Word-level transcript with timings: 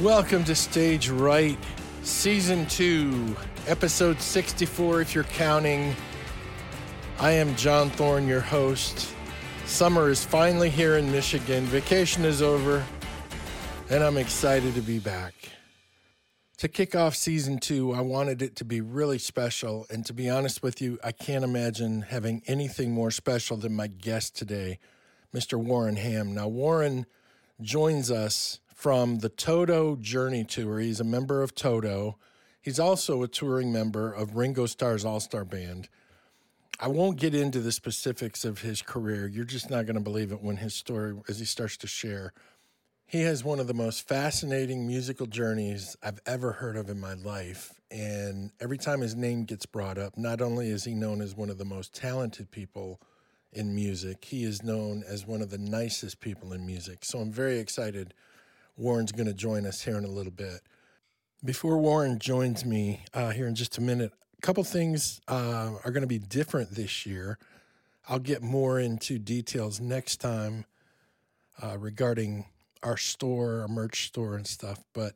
Welcome 0.00 0.42
to 0.44 0.54
Stage 0.54 1.10
Right, 1.10 1.58
Season 2.02 2.64
2, 2.64 3.36
Episode 3.66 4.18
64, 4.22 5.02
if 5.02 5.14
you're 5.14 5.24
counting. 5.24 5.94
I 7.20 7.32
am 7.32 7.54
John 7.56 7.90
Thorne, 7.90 8.26
your 8.26 8.40
host. 8.40 9.12
Summer 9.66 10.08
is 10.08 10.24
finally 10.24 10.70
here 10.70 10.96
in 10.96 11.12
Michigan. 11.12 11.66
Vacation 11.66 12.24
is 12.24 12.40
over, 12.40 12.82
and 13.90 14.02
I'm 14.02 14.16
excited 14.16 14.74
to 14.76 14.80
be 14.80 14.98
back. 14.98 15.34
To 16.56 16.68
kick 16.68 16.96
off 16.96 17.14
season 17.14 17.58
two, 17.58 17.92
I 17.92 18.00
wanted 18.00 18.40
it 18.40 18.56
to 18.56 18.64
be 18.64 18.80
really 18.80 19.18
special. 19.18 19.86
And 19.90 20.06
to 20.06 20.14
be 20.14 20.30
honest 20.30 20.62
with 20.62 20.80
you, 20.80 20.98
I 21.04 21.12
can't 21.12 21.44
imagine 21.44 22.00
having 22.00 22.42
anything 22.46 22.92
more 22.92 23.10
special 23.10 23.58
than 23.58 23.76
my 23.76 23.88
guest 23.88 24.34
today, 24.34 24.78
Mr. 25.34 25.62
Warren 25.62 25.96
Ham. 25.96 26.32
Now, 26.32 26.48
Warren 26.48 27.04
joins 27.60 28.10
us 28.10 28.58
from 28.82 29.18
the 29.18 29.28
Toto 29.28 29.94
Journey 29.94 30.42
Tour. 30.42 30.80
He's 30.80 30.98
a 30.98 31.04
member 31.04 31.40
of 31.40 31.54
Toto. 31.54 32.18
He's 32.60 32.80
also 32.80 33.22
a 33.22 33.28
touring 33.28 33.72
member 33.72 34.12
of 34.12 34.34
Ringo 34.34 34.66
Starr's 34.66 35.04
All 35.04 35.20
Starr 35.20 35.44
Band. 35.44 35.88
I 36.80 36.88
won't 36.88 37.16
get 37.16 37.32
into 37.32 37.60
the 37.60 37.70
specifics 37.70 38.44
of 38.44 38.62
his 38.62 38.82
career. 38.82 39.28
You're 39.28 39.44
just 39.44 39.70
not 39.70 39.86
going 39.86 39.94
to 39.94 40.00
believe 40.00 40.32
it 40.32 40.42
when 40.42 40.56
his 40.56 40.74
story, 40.74 41.14
as 41.28 41.38
he 41.38 41.44
starts 41.44 41.76
to 41.76 41.86
share. 41.86 42.32
He 43.06 43.20
has 43.20 43.44
one 43.44 43.60
of 43.60 43.68
the 43.68 43.72
most 43.72 44.08
fascinating 44.08 44.84
musical 44.84 45.26
journeys 45.26 45.96
I've 46.02 46.18
ever 46.26 46.50
heard 46.50 46.76
of 46.76 46.90
in 46.90 46.98
my 46.98 47.14
life. 47.14 47.72
And 47.88 48.50
every 48.60 48.78
time 48.78 49.00
his 49.00 49.14
name 49.14 49.44
gets 49.44 49.64
brought 49.64 49.96
up, 49.96 50.18
not 50.18 50.40
only 50.40 50.70
is 50.70 50.82
he 50.82 50.96
known 50.96 51.20
as 51.20 51.36
one 51.36 51.50
of 51.50 51.58
the 51.58 51.64
most 51.64 51.94
talented 51.94 52.50
people 52.50 53.00
in 53.52 53.76
music, 53.76 54.24
he 54.24 54.42
is 54.42 54.64
known 54.64 55.04
as 55.06 55.24
one 55.24 55.40
of 55.40 55.50
the 55.50 55.58
nicest 55.58 56.18
people 56.18 56.52
in 56.52 56.66
music. 56.66 57.04
So 57.04 57.20
I'm 57.20 57.30
very 57.30 57.60
excited 57.60 58.12
Warren's 58.76 59.12
going 59.12 59.26
to 59.26 59.34
join 59.34 59.66
us 59.66 59.82
here 59.82 59.98
in 59.98 60.04
a 60.04 60.08
little 60.08 60.32
bit. 60.32 60.60
Before 61.44 61.78
Warren 61.78 62.18
joins 62.18 62.64
me 62.64 63.04
uh, 63.12 63.30
here 63.30 63.46
in 63.46 63.54
just 63.54 63.78
a 63.78 63.80
minute, 63.80 64.12
a 64.38 64.40
couple 64.40 64.64
things 64.64 65.20
uh, 65.28 65.72
are 65.84 65.90
going 65.90 66.02
to 66.02 66.06
be 66.06 66.18
different 66.18 66.70
this 66.70 67.04
year. 67.04 67.38
I'll 68.08 68.18
get 68.18 68.42
more 68.42 68.80
into 68.80 69.18
details 69.18 69.80
next 69.80 70.16
time 70.16 70.64
uh, 71.62 71.76
regarding 71.78 72.46
our 72.82 72.96
store, 72.96 73.60
our 73.60 73.68
merch 73.68 74.06
store, 74.06 74.36
and 74.36 74.46
stuff. 74.46 74.82
But 74.92 75.14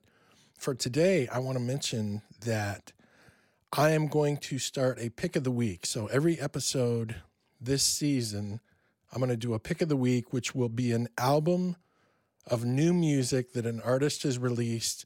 for 0.59 0.75
today, 0.75 1.29
I 1.29 1.39
want 1.39 1.59
to 1.59 1.65
mention 1.65 2.23
that 2.45 2.93
I 3.73 3.91
am 3.91 4.07
going 4.07 4.37
to 4.39 4.59
start 4.59 4.99
a 5.01 5.11
pick 5.11 5.37
of 5.37 5.45
the 5.45 5.51
week. 5.51 5.87
So 5.87 6.07
every 6.07 6.41
episode 6.41 7.17
this 7.61 7.83
season, 7.83 8.61
I'm 9.13 9.19
going 9.19 9.31
to 9.31 9.37
do 9.37 9.55
a 9.55 9.59
pick 9.59 9.83
of 9.83 9.89
the 9.89 9.97
week, 9.97 10.33
which 10.33 10.55
will 10.55 10.69
be 10.69 10.93
an 10.93 11.09
album 11.19 11.77
of 12.47 12.65
new 12.65 12.93
music 12.93 13.53
that 13.53 13.67
an 13.67 13.81
artist 13.81 14.23
has 14.23 14.39
released. 14.39 15.05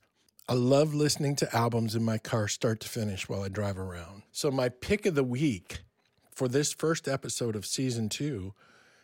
I 0.48 0.54
love 0.54 0.94
listening 0.94 1.36
to 1.36 1.56
albums 1.56 1.94
in 1.94 2.04
my 2.04 2.18
car 2.18 2.48
start 2.48 2.80
to 2.80 2.88
finish 2.88 3.28
while 3.28 3.42
I 3.42 3.48
drive 3.48 3.78
around. 3.78 4.22
So, 4.32 4.50
my 4.50 4.68
pick 4.68 5.06
of 5.06 5.14
the 5.14 5.24
week 5.24 5.80
for 6.30 6.48
this 6.48 6.72
first 6.72 7.08
episode 7.08 7.56
of 7.56 7.66
season 7.66 8.08
two 8.08 8.54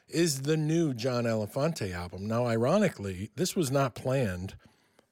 is 0.09 0.43
the 0.43 0.57
new 0.57 0.95
John 0.95 1.25
Elefante 1.25 1.93
album. 1.93 2.27
Now, 2.27 2.47
ironically, 2.47 3.31
this 3.37 3.57
was 3.57 3.71
not 3.71 3.95
planned. 3.95 4.57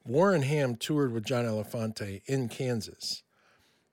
Warren 0.05 0.43
Ham 0.43 0.75
toured 0.75 1.11
with 1.11 1.25
John 1.25 1.45
Elefante 1.45 2.21
in 2.25 2.47
Kansas. 2.47 3.23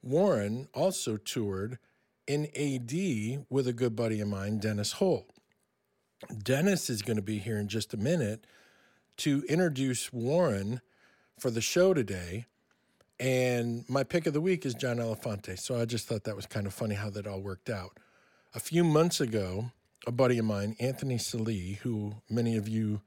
Warren 0.02 0.68
also 0.74 1.16
toured 1.16 1.78
in 2.26 2.46
AD 2.56 3.46
with 3.48 3.66
a 3.66 3.72
good 3.72 3.96
buddy 3.96 4.20
of 4.20 4.28
mine, 4.28 4.58
Dennis 4.58 4.92
Holt. 4.92 5.30
Dennis 6.42 6.88
is 6.88 7.02
going 7.02 7.16
to 7.16 7.22
be 7.22 7.38
here 7.38 7.58
in 7.58 7.68
just 7.68 7.94
a 7.94 7.96
minute 7.96 8.46
to 9.18 9.44
introduce 9.48 10.12
Warren 10.12 10.80
for 11.38 11.50
the 11.50 11.60
show 11.60 11.94
today. 11.94 12.46
And 13.20 13.84
my 13.88 14.02
pick 14.02 14.26
of 14.26 14.32
the 14.32 14.40
week 14.40 14.66
is 14.66 14.74
John 14.74 14.96
Elefante. 14.96 15.58
So 15.58 15.80
I 15.80 15.84
just 15.84 16.08
thought 16.08 16.24
that 16.24 16.36
was 16.36 16.46
kind 16.46 16.66
of 16.66 16.74
funny 16.74 16.94
how 16.94 17.10
that 17.10 17.26
all 17.26 17.40
worked 17.40 17.70
out. 17.70 17.98
A 18.54 18.60
few 18.60 18.84
months 18.84 19.20
ago, 19.20 19.70
a 20.06 20.12
buddy 20.12 20.38
of 20.38 20.44
mine, 20.44 20.76
Anthony 20.80 21.18
Sallee, 21.18 21.78
who 21.82 22.16
many 22.28 22.56
of 22.56 22.68
you 22.68 23.00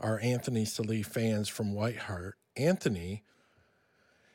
are 0.00 0.20
Anthony 0.22 0.64
Sallee 0.64 1.02
fans 1.02 1.48
from 1.48 1.74
Whiteheart, 1.74 2.32
Anthony, 2.56 3.22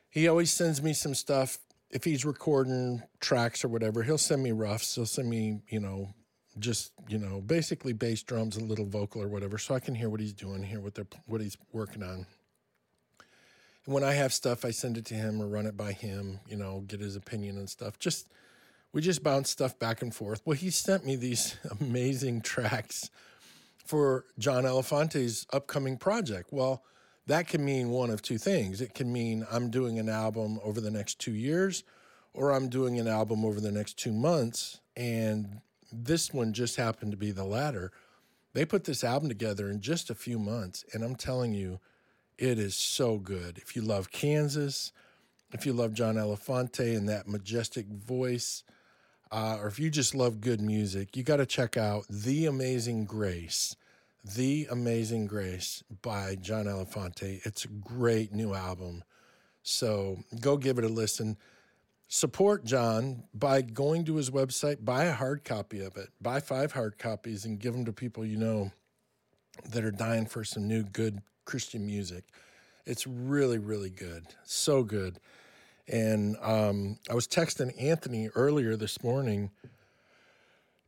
he 0.10 0.28
always 0.28 0.52
sends 0.52 0.82
me 0.82 0.94
some 0.94 1.16
stuff. 1.16 1.58
If 1.90 2.04
he's 2.04 2.26
recording 2.26 3.04
tracks 3.20 3.64
or 3.64 3.68
whatever, 3.70 4.04
he'll 4.04 4.18
send 4.18 4.44
me 4.44 4.52
roughs. 4.52 4.96
He'll 4.96 5.06
send 5.06 5.30
me, 5.30 5.62
you 5.70 5.80
know, 5.80 6.14
just 6.60 6.92
you 7.08 7.18
know 7.18 7.42
basically 7.42 7.94
bass 7.94 8.24
drums 8.24 8.58
a 8.58 8.64
little 8.64 8.86
vocal 8.86 9.22
or 9.22 9.28
whatever 9.28 9.58
so 9.58 9.74
i 9.74 9.80
can 9.80 9.96
hear 9.96 10.10
what 10.10 10.20
he's 10.20 10.34
doing 10.34 10.64
hear 10.64 10.80
what 10.80 10.94
they're 10.94 11.08
what 11.26 11.42
he's 11.42 11.58
working 11.72 12.04
on. 12.04 12.26
And 13.86 13.96
when 13.96 14.04
i 14.04 14.14
have 14.14 14.34
stuff 14.34 14.66
i 14.66 14.72
send 14.72 14.98
it 14.98 15.06
to 15.06 15.14
him 15.14 15.42
or 15.42 15.48
run 15.48 15.66
it 15.66 15.78
by 15.78 15.94
him 15.94 16.40
you 16.48 16.58
know 16.58 16.84
get 16.88 17.00
his 17.00 17.16
opinion 17.16 17.58
and 17.58 17.70
stuff. 17.70 18.00
Just 18.00 18.30
we 18.94 19.02
just 19.02 19.24
bounce 19.24 19.50
stuff 19.50 19.80
back 19.80 20.02
and 20.02 20.14
forth. 20.14 20.42
Well 20.46 20.58
he 20.58 20.70
sent 20.70 21.06
me 21.06 21.16
these 21.16 21.56
amazing 21.80 22.42
tracks 22.42 23.10
for 23.86 24.26
john 24.38 24.64
elefante's 24.64 25.48
upcoming 25.54 25.98
project. 25.98 26.50
Well 26.52 26.84
that 27.28 27.48
can 27.48 27.64
mean 27.64 27.92
one 27.92 28.10
of 28.10 28.22
two 28.22 28.38
things. 28.38 28.82
It 28.82 28.94
can 28.94 29.12
mean 29.12 29.46
i'm 29.50 29.70
doing 29.70 30.00
an 30.00 30.10
album 30.10 30.60
over 30.64 30.82
the 30.82 30.92
next 30.92 31.20
two 31.20 31.34
years 31.34 31.84
or 32.34 32.52
i'm 32.52 32.70
doing 32.70 33.00
an 33.00 33.08
album 33.08 33.46
over 33.46 33.60
the 33.60 33.72
next 33.72 33.98
two 33.98 34.12
months 34.12 34.80
and 34.96 35.62
this 35.92 36.34
one 36.34 36.54
just 36.54 36.76
happened 36.76 37.12
to 37.12 37.18
be 37.18 37.32
the 37.32 37.44
latter. 37.44 37.92
They 38.54 38.66
put 38.66 38.84
this 38.84 39.04
album 39.04 39.30
together 39.30 39.70
in 39.70 39.82
just 39.82 40.10
a 40.10 40.16
few 40.16 40.38
months, 40.38 40.84
and 40.94 41.04
I'm 41.04 41.16
telling 41.16 41.54
you, 41.54 41.80
it 42.38 42.60
is 42.60 42.76
so 42.76 43.18
good. 43.18 43.58
If 43.58 43.76
you 43.76 43.82
love 43.82 44.12
Kansas, 44.12 44.92
if 45.54 45.66
you 45.66 45.74
love 45.74 45.94
John 45.94 46.16
Elefante 46.16 46.98
and 46.98 47.08
that 47.08 47.28
majestic 47.28 47.88
voice, 47.88 48.64
uh, 49.32 49.58
or 49.62 49.68
if 49.68 49.80
you 49.80 49.90
just 49.90 50.14
love 50.14 50.42
good 50.42 50.60
music, 50.60 51.16
you 51.16 51.24
got 51.24 51.38
to 51.38 51.46
check 51.46 51.78
out 51.78 52.06
The 52.10 52.46
Amazing 52.46 53.06
Grace. 53.06 53.76
The 54.24 54.68
Amazing 54.70 55.28
Grace 55.28 55.84
by 56.02 56.36
John 56.36 56.66
Elefante. 56.66 57.46
It's 57.46 57.66
a 57.66 57.70
great 57.70 58.34
new 58.34 58.54
album. 58.54 59.04
So 59.64 60.20
go 60.40 60.58
give 60.58 60.78
it 60.78 60.84
a 60.84 60.90
listen 60.90 61.38
support 62.14 62.66
John 62.66 63.24
by 63.34 63.62
going 63.62 64.04
to 64.04 64.18
his 64.18 64.30
website, 64.30 64.84
buy 64.84 65.06
a 65.06 65.14
hard 65.14 65.46
copy 65.46 65.80
of 65.80 65.96
it, 65.96 66.10
buy 66.20 66.42
five 66.42 66.74
hard 66.74 66.98
copies, 66.98 67.46
and 67.46 67.58
give 67.58 67.74
them 67.74 67.86
to 67.86 67.94
people 67.94 68.26
you 68.26 68.36
know 68.36 68.70
that 69.70 69.86
are 69.86 69.92
dying 69.92 70.26
for 70.26 70.44
some 70.44 70.68
new 70.68 70.84
good 70.84 71.22
Christian 71.46 71.86
music. 71.86 72.26
It's 72.86 73.08
really, 73.08 73.60
really 73.60 73.90
good. 73.90 74.26
So 74.44 74.84
good. 74.84 75.20
And 75.88 76.36
um, 76.42 76.98
I 77.10 77.14
was 77.14 77.28
texting 77.28 77.82
Anthony 77.82 78.28
earlier 78.36 78.76
this 78.76 79.02
morning 79.02 79.50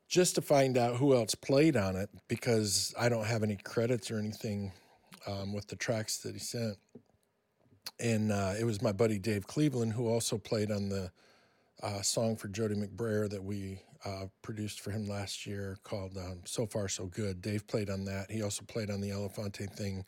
just 0.10 0.36
to 0.36 0.42
find 0.42 0.78
out 0.78 0.98
who 0.98 1.16
else 1.16 1.36
played 1.36 1.78
on 1.78 1.96
it 1.96 2.10
because 2.28 2.94
I 3.00 3.08
don't 3.08 3.26
have 3.26 3.44
any 3.44 3.56
credits 3.56 4.12
or 4.12 4.20
anything 4.20 4.74
um, 5.26 5.54
with 5.54 5.68
the 5.68 5.78
tracks 5.78 6.18
that 6.18 6.34
he 6.34 6.40
sent 6.40 6.78
and 8.00 8.32
uh, 8.32 8.54
it 8.60 8.64
was 8.64 8.82
my 8.82 8.92
buddy 8.92 9.20
Dave 9.20 9.48
Cleveland 9.48 9.94
who 9.94 10.08
also 10.08 10.38
played 10.38 10.72
on 10.72 10.90
the 10.90 11.12
uh, 11.82 12.02
song 12.02 12.36
for 12.36 12.48
Jody 12.48 12.76
McBrayer 12.76 13.30
that 13.30 13.44
we 13.44 13.80
uh, 14.06 14.26
produced 14.42 14.82
for 14.82 14.92
him 14.92 15.08
last 15.08 15.46
year 15.46 15.78
called 15.84 16.18
um, 16.18 16.42
"So 16.46 16.66
Far 16.66 16.88
So 16.88 17.06
Good." 17.06 17.42
Dave 17.42 17.68
played 17.68 17.90
on 17.90 18.06
that. 18.06 18.32
He 18.32 18.42
also 18.42 18.64
played 18.66 18.90
on 18.90 19.02
the 19.02 19.10
Elefante 19.10 19.70
thing. 19.70 20.06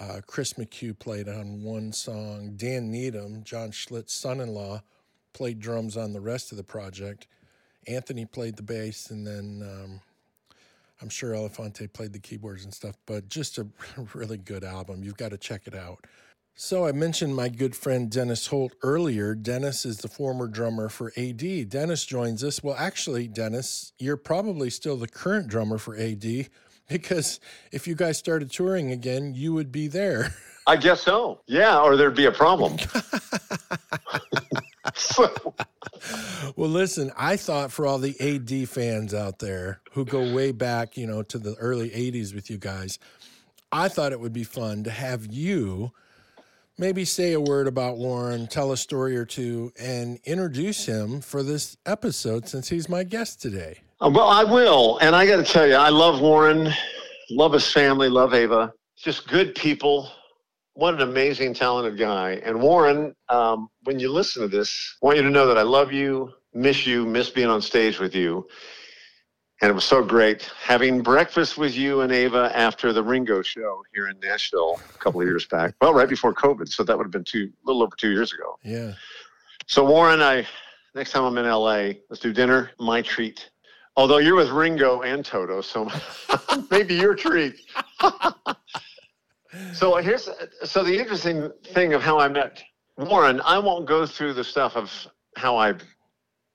Uh, 0.00 0.20
Chris 0.26 0.54
McHugh 0.54 0.98
played 0.98 1.28
on 1.28 1.62
one 1.62 1.92
song. 1.92 2.54
Dan 2.56 2.90
Needham, 2.90 3.44
John 3.44 3.70
Schlitt's 3.70 4.12
son-in-law, 4.12 4.82
played 5.32 5.60
drums 5.60 5.96
on 5.96 6.12
the 6.12 6.20
rest 6.20 6.50
of 6.50 6.58
the 6.58 6.64
project. 6.64 7.28
Anthony 7.86 8.24
played 8.24 8.56
the 8.56 8.62
bass, 8.62 9.10
and 9.10 9.26
then 9.26 9.62
um, 9.62 10.00
I'm 11.00 11.08
sure 11.08 11.32
Elefante 11.32 11.92
played 11.92 12.12
the 12.12 12.18
keyboards 12.18 12.64
and 12.64 12.74
stuff. 12.74 12.96
But 13.06 13.28
just 13.28 13.58
a 13.58 13.68
really 14.14 14.38
good 14.38 14.64
album. 14.64 15.04
You've 15.04 15.16
got 15.16 15.30
to 15.30 15.38
check 15.38 15.66
it 15.66 15.74
out. 15.74 16.04
So 16.56 16.86
I 16.86 16.92
mentioned 16.92 17.34
my 17.34 17.48
good 17.48 17.74
friend 17.74 18.08
Dennis 18.08 18.46
Holt 18.46 18.74
earlier. 18.82 19.34
Dennis 19.34 19.84
is 19.84 19.98
the 19.98 20.08
former 20.08 20.46
drummer 20.46 20.88
for 20.88 21.12
AD. 21.16 21.68
Dennis 21.68 22.06
joins 22.06 22.44
us. 22.44 22.62
Well, 22.62 22.76
actually, 22.78 23.26
Dennis, 23.26 23.92
you're 23.98 24.16
probably 24.16 24.70
still 24.70 24.96
the 24.96 25.08
current 25.08 25.48
drummer 25.48 25.78
for 25.78 25.96
AD 25.96 26.22
because 26.88 27.40
if 27.72 27.88
you 27.88 27.96
guys 27.96 28.18
started 28.18 28.52
touring 28.52 28.92
again, 28.92 29.34
you 29.34 29.52
would 29.52 29.72
be 29.72 29.88
there. 29.88 30.32
I 30.68 30.76
guess 30.76 31.00
so. 31.00 31.40
Yeah, 31.48 31.80
or 31.80 31.96
there'd 31.96 32.14
be 32.14 32.26
a 32.26 32.32
problem. 32.32 32.78
so. 34.94 35.54
Well, 36.54 36.70
listen, 36.70 37.10
I 37.18 37.36
thought 37.36 37.72
for 37.72 37.84
all 37.84 37.98
the 37.98 38.14
AD 38.20 38.68
fans 38.68 39.12
out 39.12 39.40
there 39.40 39.80
who 39.90 40.04
go 40.04 40.32
way 40.32 40.52
back, 40.52 40.96
you 40.96 41.08
know, 41.08 41.24
to 41.24 41.38
the 41.38 41.56
early 41.56 41.90
80s 41.90 42.32
with 42.32 42.48
you 42.48 42.58
guys, 42.58 43.00
I 43.72 43.88
thought 43.88 44.12
it 44.12 44.20
would 44.20 44.32
be 44.32 44.44
fun 44.44 44.84
to 44.84 44.90
have 44.90 45.26
you 45.26 45.90
maybe 46.78 47.04
say 47.04 47.32
a 47.32 47.40
word 47.40 47.66
about 47.66 47.96
Warren, 47.96 48.46
tell 48.46 48.72
a 48.72 48.76
story 48.76 49.16
or 49.16 49.24
two, 49.24 49.72
and 49.78 50.18
introduce 50.24 50.86
him 50.86 51.20
for 51.20 51.42
this 51.42 51.76
episode 51.86 52.48
since 52.48 52.68
he's 52.68 52.88
my 52.88 53.04
guest 53.04 53.40
today. 53.40 53.78
Uh, 54.00 54.10
well, 54.12 54.28
I 54.28 54.44
will. 54.44 54.98
And 54.98 55.14
I 55.14 55.26
got 55.26 55.36
to 55.36 55.44
tell 55.44 55.66
you, 55.66 55.74
I 55.74 55.88
love 55.88 56.20
Warren, 56.20 56.72
love 57.30 57.52
his 57.52 57.70
family, 57.70 58.08
love 58.08 58.34
Ava. 58.34 58.72
Just 58.96 59.28
good 59.28 59.54
people, 59.54 60.10
what 60.74 60.94
an 60.94 61.00
amazing, 61.00 61.54
talented 61.54 61.98
guy. 61.98 62.40
And 62.44 62.60
Warren, 62.60 63.14
um, 63.28 63.68
when 63.84 63.98
you 63.98 64.10
listen 64.10 64.42
to 64.42 64.48
this, 64.48 64.96
I 65.02 65.06
want 65.06 65.16
you 65.18 65.22
to 65.22 65.30
know 65.30 65.46
that 65.46 65.58
I 65.58 65.62
love 65.62 65.92
you, 65.92 66.32
miss 66.52 66.86
you, 66.86 67.06
miss 67.06 67.30
being 67.30 67.48
on 67.48 67.62
stage 67.62 68.00
with 68.00 68.14
you. 68.14 68.46
And 69.64 69.70
it 69.70 69.74
was 69.74 69.84
so 69.84 70.04
great 70.04 70.42
having 70.62 71.00
breakfast 71.00 71.56
with 71.56 71.74
you 71.74 72.02
and 72.02 72.12
Ava 72.12 72.52
after 72.54 72.92
the 72.92 73.02
Ringo 73.02 73.40
show 73.40 73.82
here 73.94 74.08
in 74.08 74.20
Nashville 74.20 74.78
a 74.94 74.98
couple 74.98 75.22
of 75.22 75.26
years 75.26 75.46
back. 75.46 75.74
Well, 75.80 75.94
right 75.94 76.06
before 76.06 76.34
COVID, 76.34 76.68
so 76.68 76.84
that 76.84 76.94
would 76.94 77.04
have 77.04 77.10
been 77.10 77.24
two, 77.24 77.50
a 77.50 77.66
little 77.66 77.82
over 77.82 77.96
two 77.96 78.10
years 78.10 78.30
ago. 78.34 78.58
Yeah. 78.62 78.92
So 79.66 79.82
Warren, 79.86 80.20
I 80.20 80.46
next 80.94 81.12
time 81.12 81.24
I'm 81.24 81.38
in 81.38 81.46
LA, 81.46 81.94
let's 82.10 82.18
do 82.20 82.30
dinner. 82.30 82.72
My 82.78 83.00
treat. 83.00 83.48
Although 83.96 84.18
you're 84.18 84.34
with 84.34 84.50
Ringo 84.50 85.00
and 85.00 85.24
Toto, 85.24 85.62
so 85.62 85.90
maybe 86.70 86.94
your 86.96 87.14
treat. 87.14 87.54
so 89.72 89.96
here's 89.96 90.28
so 90.64 90.84
the 90.84 90.94
interesting 90.94 91.50
thing 91.68 91.94
of 91.94 92.02
how 92.02 92.20
I 92.20 92.28
met 92.28 92.62
Warren. 92.98 93.40
I 93.40 93.58
won't 93.60 93.86
go 93.86 94.04
through 94.04 94.34
the 94.34 94.44
stuff 94.44 94.76
of 94.76 94.92
how 95.38 95.56
I 95.56 95.72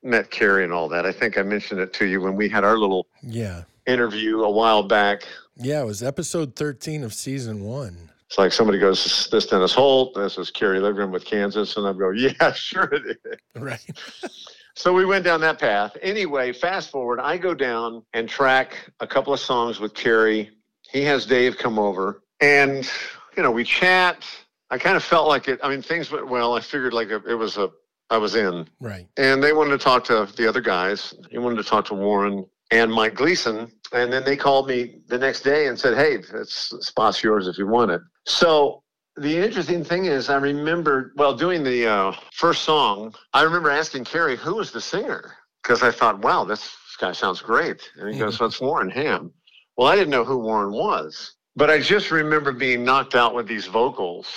met 0.04 0.32
Kerry 0.32 0.64
and 0.64 0.74
all 0.74 0.88
that. 0.90 1.06
I 1.06 1.12
think 1.12 1.38
I 1.38 1.44
mentioned 1.44 1.80
it 1.80 1.94
to 1.94 2.06
you 2.06 2.22
when 2.22 2.36
we 2.36 2.50
had 2.50 2.64
our 2.64 2.78
little 2.78 3.08
Yeah. 3.22 3.64
interview 3.86 4.42
a 4.44 4.50
while 4.50 4.84
back. 4.84 5.24
Yeah, 5.58 5.82
it 5.82 5.86
was 5.86 6.02
episode 6.04 6.56
13 6.56 7.04
of 7.04 7.14
season 7.14 7.64
one. 7.64 8.10
It's 8.28 8.38
like 8.38 8.54
somebody 8.54 8.78
goes, 8.78 9.28
"This 9.32 9.48
Dennis 9.48 9.74
Holt, 9.74 10.14
this 10.14 10.38
is 10.38 10.52
Kerry 10.52 10.80
Livgren 10.80 11.10
with 11.10 11.26
Kansas," 11.26 11.76
and 11.78 11.88
I 11.88 11.94
go, 11.94 12.10
"Yeah, 12.16 12.54
sure 12.54 12.84
it 12.94 13.18
is." 13.26 13.38
Right. 13.56 13.84
So 14.76 14.94
we 14.94 15.04
went 15.04 15.26
down 15.26 15.42
that 15.42 15.60
path. 15.60 15.98
Anyway, 16.02 16.54
fast 16.54 16.90
forward, 16.90 17.20
I 17.20 17.36
go 17.38 17.54
down 17.54 18.02
and 18.14 18.30
track 18.30 18.78
a 19.02 19.08
couple 19.08 19.34
of 19.34 19.42
songs 19.42 19.82
with 19.82 19.94
Kerry. 19.94 20.52
He 20.90 21.02
has 21.04 21.26
Dave 21.26 21.58
come 21.58 21.78
over, 21.78 22.22
and 22.40 22.90
you 23.36 23.44
know 23.44 23.52
we 23.52 23.66
chat. 23.66 24.24
I 24.70 24.78
kind 24.78 24.96
of 24.96 25.04
felt 25.04 25.28
like 25.28 25.50
it. 25.50 25.60
I 25.62 25.68
mean, 25.70 25.82
things 25.82 26.12
went 26.12 26.30
well. 26.30 26.54
I 26.56 26.62
figured 26.62 26.94
like 26.94 27.10
it 27.10 27.36
was 27.36 27.58
a 27.58 27.70
I 28.10 28.18
was 28.18 28.36
in, 28.36 28.68
Right. 28.80 29.08
and 29.18 29.42
they 29.44 29.54
wanted 29.54 29.72
to 29.72 29.78
talk 29.78 30.04
to 30.06 30.28
the 30.36 30.48
other 30.48 30.62
guys. 30.62 31.14
He 31.30 31.38
wanted 31.38 31.58
to 31.58 31.64
talk 31.64 31.86
to 31.86 31.94
Warren 31.94 32.46
and 32.72 32.92
Mike 32.92 33.16
Gleason, 33.16 33.72
and 33.94 34.12
then 34.12 34.24
they 34.24 34.36
called 34.36 34.68
me 34.68 35.02
the 35.08 35.18
next 35.18 35.42
day 35.42 35.68
and 35.68 35.78
said, 35.80 35.96
"Hey, 35.96 36.16
it's 36.34 36.74
spot's 36.86 37.24
yours 37.24 37.48
if 37.48 37.58
you 37.58 37.68
want 37.68 37.92
it." 37.92 38.02
So 38.26 38.84
the 39.18 39.38
interesting 39.38 39.84
thing 39.84 40.06
is, 40.06 40.30
I 40.30 40.38
remember, 40.38 41.12
well, 41.18 41.36
doing 41.36 41.64
the 41.64 41.88
uh, 41.88 42.14
first 42.34 42.64
song, 42.64 43.14
I 43.34 43.42
remember 43.44 43.70
asking 43.70 44.06
Kerry, 44.06 44.38
who 44.38 44.56
was 44.56 44.72
the 44.72 44.80
singer? 44.80 45.34
Because 45.62 45.84
I 45.84 45.92
thought, 45.92 46.20
wow, 46.20 46.46
this, 46.46 46.62
this 46.62 46.96
guy 46.98 47.12
sounds 47.12 47.42
great. 47.42 47.82
And 47.98 48.14
he 48.14 48.18
goes, 48.20 48.38
that's 48.40 48.62
Warren 48.62 48.90
Ham. 48.92 49.34
Well, 49.76 49.88
I 49.88 49.96
didn't 49.96 50.12
know 50.12 50.24
who 50.24 50.38
Warren 50.38 50.72
was, 50.72 51.34
but 51.58 51.70
I 51.70 51.80
just 51.82 52.12
remember 52.12 52.54
being 52.54 52.86
knocked 52.86 53.14
out 53.14 53.36
with 53.36 53.46
these 53.46 53.66
vocals. 53.66 54.28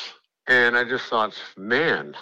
And 0.48 0.76
I 0.76 0.82
just 0.82 1.04
thought, 1.06 1.32
man, 1.56 2.16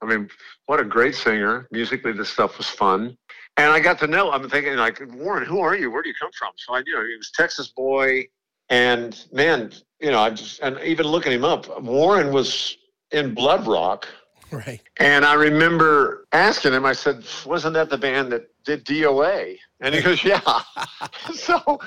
I 0.00 0.06
mean, 0.06 0.30
what 0.68 0.78
a 0.78 0.84
great 0.84 1.14
singer. 1.14 1.66
Musically, 1.72 2.12
this 2.12 2.28
stuff 2.28 2.58
was 2.58 2.68
fun. 2.68 3.16
And 3.56 3.72
I 3.72 3.80
got 3.80 3.98
to 4.00 4.06
know, 4.06 4.30
I'm 4.30 4.50
thinking, 4.50 4.76
like, 4.76 5.00
Warren, 5.14 5.46
who 5.46 5.60
are 5.60 5.74
you? 5.74 5.90
Where 5.90 6.02
do 6.02 6.10
you 6.10 6.14
come 6.20 6.30
from? 6.38 6.52
So 6.56 6.74
I 6.74 6.82
knew 6.82 7.08
he 7.08 7.16
was 7.16 7.30
Texas 7.34 7.68
boy. 7.68 8.28
And 8.68 9.18
man, 9.32 9.72
you 9.98 10.10
know, 10.10 10.20
I 10.20 10.28
just, 10.28 10.60
and 10.60 10.78
even 10.80 11.06
looking 11.06 11.32
him 11.32 11.42
up, 11.42 11.82
Warren 11.82 12.34
was 12.34 12.76
in 13.10 13.34
Blood 13.34 13.66
Rock. 13.66 14.06
Right. 14.50 14.80
And 14.98 15.26
I 15.26 15.34
remember 15.34 16.26
asking 16.32 16.72
him, 16.72 16.86
I 16.86 16.94
said, 16.94 17.22
wasn't 17.44 17.74
that 17.74 17.90
the 17.90 17.98
band 17.98 18.32
that 18.32 18.48
did 18.64 18.82
DOA? 18.86 19.58
And 19.82 19.94
he 19.94 20.00
goes, 20.00 20.24
yeah. 20.24 20.40
so, 21.34 21.78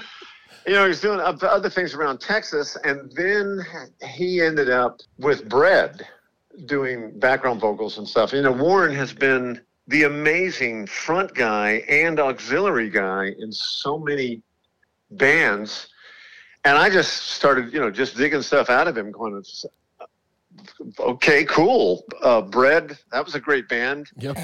you 0.67 0.73
know, 0.73 0.85
he's 0.85 1.01
doing 1.01 1.19
other 1.19 1.71
things 1.71 1.95
around 1.95 2.19
Texas. 2.19 2.77
And 2.83 3.11
then 3.15 3.65
he 4.13 4.43
ended 4.43 4.69
up 4.69 4.99
with 5.17 5.49
Bread 5.49 6.05
doing 6.65 7.18
background 7.19 7.62
vocals 7.62 7.98
and 7.98 8.07
stuff. 8.07 8.33
You 8.33 8.42
know, 8.42 8.51
Warren 8.51 8.94
has 8.95 9.13
been 9.13 9.62
the 9.88 10.03
amazing 10.03 10.88
front 10.88 11.33
guy 11.33 11.83
and 11.89 12.19
auxiliary 12.19 12.89
guy 12.89 13.33
in 13.39 13.51
so 13.51 14.00
many 14.00 14.42
bands. 15.12 15.88
And 16.63 16.77
I 16.77 16.89
just 16.89 17.31
started, 17.31 17.74
you 17.74 17.80
know, 17.80 17.89
just 17.89 18.15
digging 18.15 18.42
stuff 18.42 18.69
out 18.69 18.88
of 18.88 18.98
him, 18.98 19.12
going, 19.12 19.44
okay, 21.00 21.44
cool. 21.45 22.06
Uh, 22.21 22.42
Bread, 22.42 22.98
that 23.12 23.25
was 23.25 23.36
a 23.36 23.39
great 23.39 23.68
band. 23.68 24.09
Yep. 24.18 24.38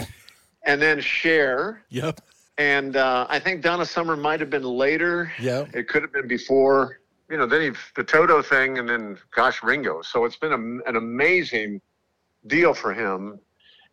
And 0.66 0.82
then 0.82 1.00
Cher. 1.00 1.84
Yep. 1.90 2.22
And 2.58 2.96
uh, 2.96 3.28
I 3.30 3.40
think 3.40 3.62
Donna 3.62 3.86
Summer 3.86 4.18
might 4.18 4.40
have 4.40 4.50
been 4.50 4.64
later. 4.64 5.32
Yeah. 5.40 5.66
It 5.74 5.88
could 5.88 6.02
have 6.02 6.12
been 6.12 6.28
before, 6.28 7.00
you 7.30 7.38
know, 7.38 7.46
then 7.46 7.62
he, 7.62 7.72
the 7.96 8.04
Toto 8.04 8.42
thing 8.42 8.80
and 8.80 8.90
then, 8.90 9.18
gosh, 9.36 9.62
Ringo. 9.62 10.02
So 10.02 10.26
it's 10.26 10.38
been 10.38 10.54
a, 10.54 10.90
an 10.90 10.96
amazing 10.96 11.80
deal 12.48 12.74
for 12.74 12.94
him 12.94 13.40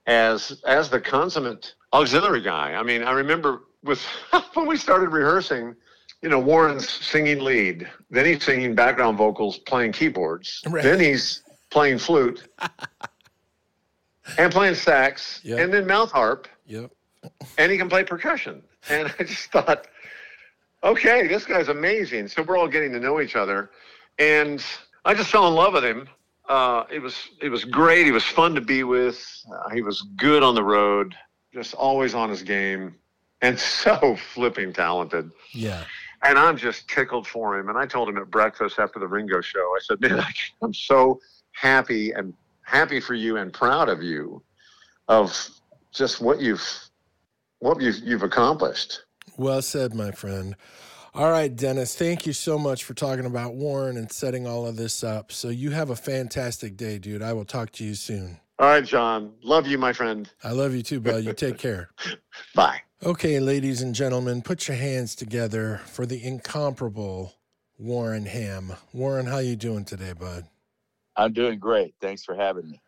as 0.07 0.61
as 0.67 0.91
the 0.91 1.01
consummate 1.01 1.75
auxiliary 1.93 2.43
guy. 2.43 2.75
I 2.75 2.83
mean, 2.83 3.03
I 3.03 3.13
remember 3.13 3.63
with 3.83 4.03
when 4.55 4.67
we 4.67 4.77
started 4.77 5.11
rehearsing, 5.11 5.75
you 6.23 6.29
know, 6.29 6.39
Warren's 6.39 6.89
singing 6.89 7.41
lead, 7.41 7.89
then 8.11 8.25
he's 8.27 8.43
singing 8.45 8.75
background 8.75 9.19
vocals, 9.19 9.59
playing 9.59 9.93
keyboards, 9.93 10.63
Right. 10.67 10.83
then 10.83 10.99
he's 11.01 11.43
playing 11.71 11.99
flute 11.99 12.49
and 14.39 14.53
playing 14.53 14.75
sax, 14.75 15.41
Yeah. 15.45 15.57
and 15.59 15.73
then 15.73 15.87
mouth 15.87 16.11
harp, 16.13 16.49
Yep. 16.67 16.91
and 17.59 17.71
he 17.73 17.77
can 17.79 17.89
play 17.89 18.05
percussion. 18.05 18.63
And 18.89 19.13
I 19.19 19.25
just 19.25 19.51
thought, 19.53 19.87
okay, 20.83 21.27
this 21.27 21.45
guy's 21.45 21.69
amazing. 21.69 22.29
So 22.29 22.43
we're 22.43 22.57
all 22.59 22.69
getting 22.69 22.93
to 22.93 23.01
know 23.01 23.21
each 23.21 23.37
other, 23.37 23.71
and 24.19 24.65
I 25.05 25.15
just 25.15 25.31
fell 25.31 25.47
in 25.49 25.55
love 25.55 25.75
with 25.75 25.85
him. 25.85 26.09
Uh, 26.49 26.85
it 26.93 27.01
was 27.01 27.17
it 27.41 27.49
was 27.49 27.65
great. 27.65 28.05
He 28.05 28.13
was 28.13 28.25
fun 28.25 28.55
to 28.55 28.61
be 28.61 28.85
with. 28.85 29.25
Uh, 29.51 29.71
he 29.71 29.83
was 29.83 30.03
good 30.17 30.43
on 30.43 30.55
the 30.55 30.63
road, 30.63 31.15
just 31.53 31.75
always 31.75 32.15
on 32.15 32.29
his 32.29 32.43
game, 32.43 32.95
and 33.41 33.59
so 33.83 34.17
flipping 34.35 34.73
talented. 34.73 35.31
Yeah. 35.53 35.85
And 36.23 36.39
I'm 36.39 36.57
just 36.57 36.89
tickled 36.89 37.27
for 37.27 37.59
him. 37.59 37.69
And 37.69 37.77
I 37.77 37.85
told 37.85 38.09
him 38.09 38.17
at 38.17 38.31
breakfast 38.31 38.79
after 38.79 38.99
the 38.99 39.07
Ringo 39.07 39.43
show, 39.43 39.61
I 39.61 39.79
said, 39.83 40.01
man, 40.01 40.25
I'm 40.63 40.73
so 40.73 41.21
happy 41.53 42.13
and 42.13 42.33
happy 42.63 42.99
for 42.99 43.15
you 43.15 43.37
and 43.37 43.53
proud 43.53 43.91
of 43.91 44.03
you 44.03 44.43
of 45.09 45.51
just 45.93 46.21
what 46.21 46.41
you've 46.41 46.67
what 47.59 47.81
you've, 47.81 47.99
you've 47.99 48.23
accomplished. 48.23 49.05
Well 49.39 49.63
said, 49.63 49.95
my 49.95 50.11
friend. 50.11 50.57
All 51.17 51.31
right, 51.31 51.55
Dennis, 51.55 51.95
thank 51.95 52.27
you 52.27 52.33
so 52.33 52.59
much 52.59 52.83
for 52.83 52.93
talking 52.93 53.25
about 53.25 53.55
Warren 53.55 53.97
and 53.97 54.11
setting 54.11 54.49
all 54.49 54.67
of 54.67 54.75
this 54.75 55.05
up. 55.05 55.31
So 55.31 55.49
you 55.49 55.71
have 55.71 55.91
a 55.91 55.95
fantastic 55.95 56.77
day, 56.77 56.99
dude. 56.99 57.23
I 57.23 57.33
will 57.33 57.45
talk 57.45 57.71
to 57.73 57.85
you 57.85 57.95
soon. 57.95 58.41
All 58.59 58.67
right, 58.67 58.85
John. 58.85 59.33
Love 59.41 59.69
you, 59.69 59.79
my 59.79 59.93
friend. 59.93 60.29
I 60.43 60.51
love 60.51 60.75
you 60.75 60.83
too, 60.83 60.99
bud. 60.99 61.23
You 61.23 61.33
take 61.33 61.57
care. 61.57 61.91
Bye. 62.57 62.81
Okay, 63.05 63.39
ladies 63.39 63.81
and 63.81 63.95
gentlemen, 63.95 64.43
put 64.43 64.67
your 64.67 64.77
hands 64.77 65.15
together 65.15 65.83
for 65.87 66.05
the 66.05 66.21
incomparable 66.21 67.35
Warren 67.79 68.27
Ham. 68.27 68.73
Warren, 68.93 69.27
how 69.27 69.39
you 69.39 69.55
doing 69.55 69.85
today, 69.85 70.15
bud? 70.15 70.47
I'm 71.15 71.33
doing 71.33 71.61
great. 71.61 71.95
Thanks 72.01 72.25
for 72.25 72.35
having 72.35 72.69
me. 72.69 72.81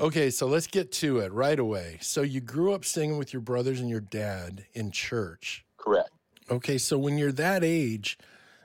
Okay, 0.00 0.30
so 0.30 0.48
let's 0.48 0.66
get 0.66 0.90
to 0.92 1.18
it 1.18 1.32
right 1.32 1.60
away. 1.60 1.98
So 2.00 2.22
you 2.22 2.40
grew 2.40 2.72
up 2.72 2.84
singing 2.84 3.18
with 3.18 3.32
your 3.32 3.42
brothers 3.42 3.78
and 3.78 3.88
your 3.88 4.00
dad 4.00 4.64
in 4.74 4.90
church. 4.90 5.64
Correct. 5.76 6.10
Okay, 6.50 6.78
so 6.78 6.98
when 6.98 7.18
you're 7.18 7.32
that 7.32 7.62
age, 7.62 8.18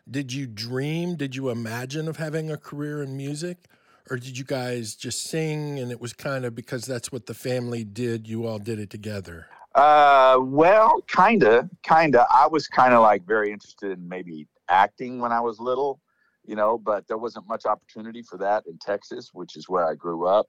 did 0.09 0.33
you 0.33 0.47
dream, 0.47 1.15
did 1.15 1.35
you 1.35 1.49
imagine 1.49 2.07
of 2.07 2.17
having 2.17 2.49
a 2.49 2.57
career 2.57 3.03
in 3.03 3.15
music? 3.15 3.67
Or 4.09 4.17
did 4.17 4.37
you 4.37 4.45
guys 4.45 4.95
just 4.95 5.23
sing 5.23 5.79
and 5.79 5.91
it 5.91 5.99
was 5.99 6.13
kind 6.13 6.45
of 6.45 6.55
because 6.55 6.85
that's 6.85 7.11
what 7.11 7.25
the 7.25 7.33
family 7.33 7.83
did, 7.83 8.27
you 8.27 8.47
all 8.47 8.57
did 8.57 8.79
it 8.79 8.89
together? 8.89 9.47
Uh, 9.75 10.37
well, 10.41 11.01
kinda, 11.07 11.69
kinda. 11.83 12.25
I 12.31 12.47
was 12.47 12.67
kind 12.67 12.93
of 12.93 13.01
like 13.01 13.25
very 13.25 13.51
interested 13.51 13.91
in 13.91 14.07
maybe 14.07 14.47
acting 14.69 15.19
when 15.19 15.31
I 15.31 15.41
was 15.41 15.59
little, 15.59 15.99
you 16.45 16.55
know, 16.55 16.77
but 16.77 17.07
there 17.07 17.17
wasn't 17.17 17.47
much 17.47 17.65
opportunity 17.65 18.23
for 18.23 18.37
that 18.37 18.65
in 18.65 18.77
Texas, 18.79 19.31
which 19.33 19.55
is 19.55 19.69
where 19.69 19.85
I 19.85 19.93
grew 19.93 20.25
up. 20.25 20.47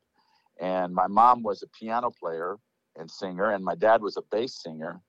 And 0.60 0.94
my 0.94 1.08
mom 1.08 1.42
was 1.42 1.62
a 1.62 1.68
piano 1.68 2.10
player 2.10 2.56
and 2.96 3.10
singer, 3.10 3.52
and 3.52 3.64
my 3.64 3.74
dad 3.74 4.00
was 4.02 4.16
a 4.16 4.22
bass 4.30 4.62
singer, 4.62 5.00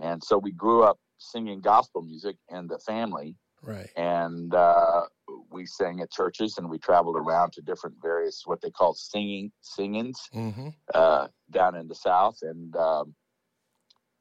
and 0.00 0.22
so 0.22 0.38
we 0.38 0.52
grew 0.52 0.82
up 0.82 0.98
singing 1.30 1.60
gospel 1.60 2.02
music 2.02 2.36
and 2.48 2.68
the 2.68 2.78
family. 2.78 3.36
Right. 3.62 3.90
and 3.96 4.54
uh, 4.54 5.02
we 5.50 5.66
sang 5.66 6.00
at 6.00 6.10
churches 6.12 6.56
and 6.58 6.70
we 6.70 6.78
traveled 6.78 7.16
around 7.16 7.52
to 7.54 7.62
different 7.62 7.96
various 8.00 8.42
what 8.44 8.60
they 8.60 8.70
call 8.70 8.94
singing 8.94 9.50
singings 9.60 10.20
Mm-hmm. 10.32 10.68
uh, 10.94 11.26
down 11.50 11.74
in 11.74 11.88
the 11.88 11.94
south 11.94 12.38
and 12.42 12.76
um, 12.76 13.14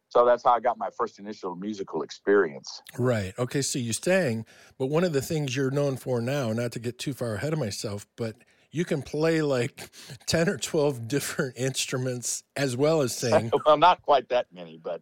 so 0.09 0.25
that's 0.25 0.43
how 0.43 0.53
i 0.55 0.59
got 0.59 0.77
my 0.79 0.89
first 0.97 1.19
initial 1.19 1.55
musical 1.55 2.01
experience 2.01 2.81
Right. 2.97 3.33
Okay. 3.38 3.62
So 3.62 3.77
you 3.77 3.91
sang, 3.93 4.45
but 4.79 4.88
one 4.88 5.03
of 5.03 5.12
the 5.13 5.21
things 5.21 5.55
you're 5.55 5.69
known 5.71 5.97
for 5.97 6.21
now, 6.21 6.53
not 6.53 6.71
to 6.74 6.79
get 6.79 6.97
too 6.97 7.13
far 7.13 7.35
ahead 7.35 7.51
of 7.51 7.59
myself, 7.59 8.07
but 8.15 8.35
you 8.71 8.85
can 8.85 9.01
play 9.01 9.41
like 9.41 9.89
10 10.27 10.47
or 10.50 10.57
12 10.57 11.07
different 11.07 11.57
instruments 11.57 12.43
as 12.55 12.75
well 12.77 13.01
as 13.01 13.13
sing. 13.24 13.51
well 13.65 13.77
not 13.77 14.01
quite 14.01 14.29
that 14.29 14.47
many 14.53 14.79
but 14.81 15.01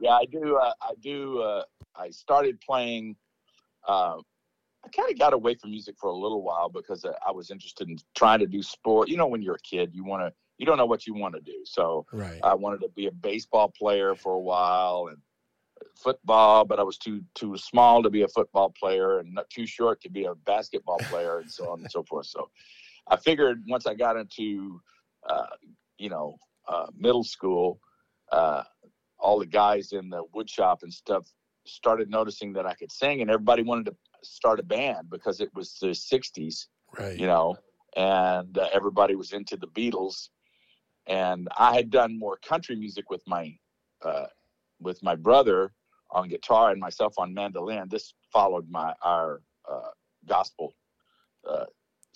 yeah 0.00 0.12
i 0.12 0.24
do 0.24 0.56
uh, 0.56 0.72
i 0.82 0.92
do 1.00 1.40
uh, 1.40 1.62
i 1.96 2.10
started 2.10 2.60
playing 2.60 3.16
uh, 3.88 4.16
I 4.84 4.88
kind 4.90 5.10
of 5.10 5.18
got 5.18 5.32
away 5.32 5.54
from 5.54 5.70
music 5.70 5.96
for 5.98 6.10
a 6.10 6.16
little 6.16 6.42
while 6.42 6.68
because 6.68 7.04
I 7.04 7.32
was 7.32 7.50
interested 7.50 7.88
in 7.88 7.96
trying 8.14 8.38
to 8.38 8.46
do 8.46 8.62
sport. 8.62 9.08
You 9.08 9.16
know, 9.16 9.26
when 9.26 9.42
you're 9.42 9.56
a 9.56 9.68
kid, 9.68 9.90
you 9.92 10.04
want 10.04 10.22
to, 10.22 10.32
you 10.58 10.66
don't 10.66 10.76
know 10.76 10.86
what 10.86 11.08
you 11.08 11.14
want 11.14 11.34
to 11.34 11.40
do. 11.40 11.64
So 11.64 12.06
Right. 12.12 12.38
I 12.44 12.54
wanted 12.54 12.82
to 12.82 12.88
be 12.90 13.06
a 13.06 13.12
baseball 13.12 13.72
player 13.76 14.14
for 14.14 14.34
a 14.34 14.40
while 14.40 15.08
and 15.08 15.18
football, 15.96 16.64
but 16.64 16.78
I 16.78 16.84
was 16.84 16.98
too 16.98 17.22
too 17.34 17.56
small 17.56 18.02
to 18.02 18.10
be 18.10 18.22
a 18.22 18.28
football 18.28 18.72
player 18.78 19.18
and 19.18 19.34
not 19.34 19.50
too 19.50 19.66
short 19.66 20.00
to 20.02 20.10
be 20.10 20.24
a 20.24 20.34
basketball 20.34 21.02
player 21.08 21.40
and 21.40 21.50
so 21.50 21.68
on 21.68 21.80
and 21.80 21.90
so 21.90 22.04
forth. 22.04 22.26
So 22.26 22.48
I 23.08 23.16
figured 23.16 23.64
once 23.66 23.86
I 23.86 23.94
got 23.94 24.16
into 24.16 24.80
uh, 25.28 25.46
you 25.98 26.10
know 26.10 26.38
uh, 26.68 26.86
middle 26.96 27.24
school, 27.24 27.80
uh, 28.30 28.62
all 29.18 29.38
the 29.38 29.46
guys 29.46 29.92
in 29.92 30.10
the 30.10 30.22
wood 30.32 30.48
shop 30.48 30.80
and 30.82 30.92
stuff 30.92 31.26
started 31.66 32.10
noticing 32.10 32.52
that 32.52 32.66
I 32.66 32.74
could 32.74 32.92
sing, 32.92 33.22
and 33.22 33.30
everybody 33.30 33.62
wanted 33.62 33.86
to 33.86 33.96
start 34.22 34.60
a 34.60 34.62
band 34.62 35.10
because 35.10 35.40
it 35.40 35.50
was 35.54 35.76
the 35.80 35.88
'60s 35.88 36.66
Right. 36.98 37.18
you 37.18 37.26
know, 37.26 37.56
and 37.96 38.56
uh, 38.56 38.68
everybody 38.72 39.14
was 39.14 39.32
into 39.32 39.56
the 39.56 39.66
Beatles. 39.68 40.28
And 41.06 41.48
I 41.56 41.74
had 41.74 41.90
done 41.90 42.18
more 42.18 42.38
country 42.38 42.76
music 42.76 43.10
with 43.10 43.22
my 43.26 43.56
uh, 44.02 44.26
with 44.80 45.02
my 45.02 45.14
brother 45.14 45.72
on 46.10 46.28
guitar 46.28 46.70
and 46.70 46.80
myself 46.80 47.14
on 47.18 47.32
mandolin. 47.32 47.88
This 47.88 48.14
followed 48.32 48.68
my 48.70 48.92
our 49.02 49.42
uh, 49.70 49.90
gospel 50.26 50.74
uh, 51.48 51.66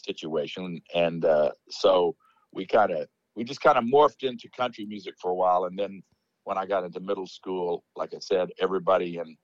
situation, 0.04 0.80
and 0.94 1.24
uh, 1.24 1.52
so 1.68 2.16
we 2.52 2.66
kind 2.66 2.90
of 2.90 3.06
we 3.36 3.44
just 3.44 3.60
kind 3.60 3.78
of 3.78 3.84
morphed 3.84 4.28
into 4.28 4.48
country 4.50 4.84
music 4.86 5.14
for 5.20 5.30
a 5.30 5.34
while. 5.34 5.64
And 5.64 5.78
then 5.78 6.02
when 6.50 6.58
I 6.58 6.66
got 6.66 6.82
into 6.82 6.98
middle 6.98 7.28
school, 7.28 7.84
like 7.94 8.12
I 8.12 8.18
said, 8.18 8.48
everybody 8.58 9.18
in 9.18 9.36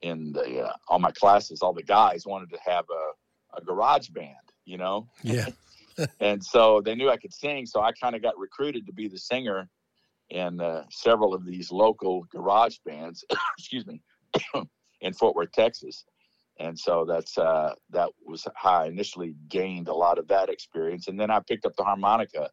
in 0.00 0.32
the 0.32 0.62
uh, 0.62 0.72
all 0.88 0.98
my 0.98 1.12
classes, 1.12 1.60
all 1.60 1.74
the 1.74 1.82
guys 1.82 2.26
wanted 2.26 2.48
to 2.48 2.58
have 2.64 2.86
a, 2.90 3.58
a 3.58 3.62
garage 3.62 4.08
band, 4.08 4.46
you 4.64 4.78
know, 4.78 5.06
Yeah. 5.22 5.48
and 6.20 6.42
so 6.42 6.80
they 6.80 6.94
knew 6.94 7.10
I 7.10 7.18
could 7.18 7.34
sing. 7.34 7.66
So 7.66 7.82
I 7.82 7.92
kind 7.92 8.16
of 8.16 8.22
got 8.22 8.38
recruited 8.38 8.86
to 8.86 8.94
be 8.94 9.08
the 9.08 9.18
singer 9.18 9.68
in 10.30 10.58
uh, 10.58 10.84
several 10.90 11.34
of 11.34 11.44
these 11.44 11.70
local 11.70 12.22
garage 12.32 12.78
bands. 12.86 13.22
excuse 13.58 13.86
me, 13.86 14.00
in 15.02 15.12
Fort 15.12 15.36
Worth, 15.36 15.52
Texas. 15.52 16.06
And 16.58 16.78
so 16.78 17.04
that's 17.04 17.36
uh, 17.36 17.74
that 17.90 18.08
was 18.26 18.48
how 18.54 18.84
I 18.84 18.86
initially 18.86 19.34
gained 19.50 19.88
a 19.88 19.94
lot 19.94 20.18
of 20.18 20.28
that 20.28 20.48
experience. 20.48 21.08
And 21.08 21.20
then 21.20 21.30
I 21.30 21.40
picked 21.46 21.66
up 21.66 21.76
the 21.76 21.84
harmonica. 21.84 22.48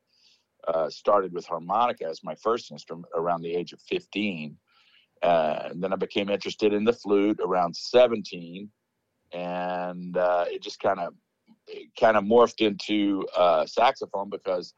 Uh, 0.67 0.89
started 0.89 1.31
with 1.33 1.45
harmonica 1.45 2.05
as 2.05 2.23
my 2.23 2.35
first 2.35 2.71
instrument 2.71 3.07
around 3.15 3.41
the 3.41 3.55
age 3.55 3.71
of 3.71 3.81
15. 3.81 4.57
Uh, 5.23 5.67
and 5.69 5.81
then 5.81 5.93
I 5.93 5.95
became 5.95 6.29
interested 6.29 6.73
in 6.73 6.83
the 6.83 6.93
flute 6.93 7.39
around 7.43 7.75
17, 7.75 8.69
and 9.31 10.17
uh, 10.17 10.45
it 10.47 10.61
just 10.61 10.79
kind 10.79 10.99
of 10.99 11.13
kind 11.99 12.17
of 12.17 12.23
morphed 12.23 12.65
into 12.65 13.25
uh, 13.35 13.65
saxophone 13.65 14.29
because 14.29 14.73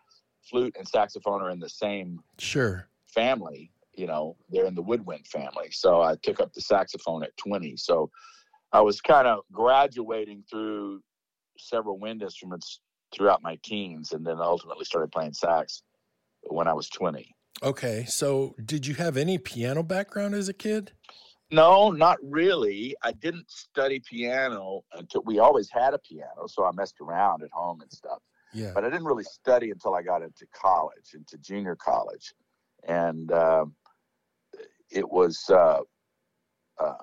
flute 0.49 0.75
and 0.77 0.87
saxophone 0.87 1.41
are 1.41 1.49
in 1.49 1.59
the 1.59 1.69
same 1.69 2.19
Sure. 2.39 2.87
family. 3.07 3.71
You 3.93 4.07
know, 4.07 4.37
they're 4.49 4.65
in 4.65 4.75
the 4.75 4.81
woodwind 4.81 5.27
family. 5.27 5.69
So 5.71 6.01
I 6.01 6.15
took 6.23 6.39
up 6.39 6.53
the 6.53 6.61
saxophone 6.61 7.23
at 7.23 7.35
20. 7.37 7.75
So 7.77 8.09
I 8.71 8.81
was 8.81 9.01
kind 9.01 9.27
of 9.27 9.39
graduating 9.51 10.43
through 10.49 11.01
several 11.57 11.99
wind 11.99 12.21
instruments 12.23 12.79
throughout 13.13 13.41
my 13.41 13.57
teens, 13.63 14.11
and 14.11 14.25
then 14.25 14.37
ultimately 14.39 14.85
started 14.85 15.11
playing 15.11 15.33
sax 15.33 15.83
when 16.43 16.67
I 16.67 16.73
was 16.73 16.89
20. 16.89 17.33
Okay. 17.63 18.05
So, 18.07 18.55
did 18.63 18.87
you 18.87 18.95
have 18.95 19.17
any 19.17 19.37
piano 19.37 19.83
background 19.83 20.33
as 20.33 20.49
a 20.49 20.53
kid? 20.53 20.91
No, 21.51 21.91
not 21.91 22.17
really. 22.23 22.95
I 23.03 23.11
didn't 23.11 23.51
study 23.51 23.99
piano 23.99 24.83
until 24.93 25.21
we 25.25 25.39
always 25.39 25.69
had 25.69 25.93
a 25.93 25.99
piano, 25.99 26.47
so 26.47 26.65
I 26.65 26.71
messed 26.71 27.01
around 27.01 27.43
at 27.43 27.49
home 27.51 27.81
and 27.81 27.91
stuff. 27.91 28.19
Yeah. 28.53 28.71
But 28.73 28.85
I 28.85 28.89
didn't 28.89 29.05
really 29.05 29.25
study 29.25 29.69
until 29.69 29.93
I 29.93 30.01
got 30.01 30.21
into 30.21 30.45
college, 30.53 31.13
into 31.13 31.37
junior 31.37 31.75
college, 31.75 32.33
and 32.87 33.31
um, 33.33 33.75
it 34.89 35.09
was 35.09 35.43
uh, 35.49 35.81
uh, 36.79 36.93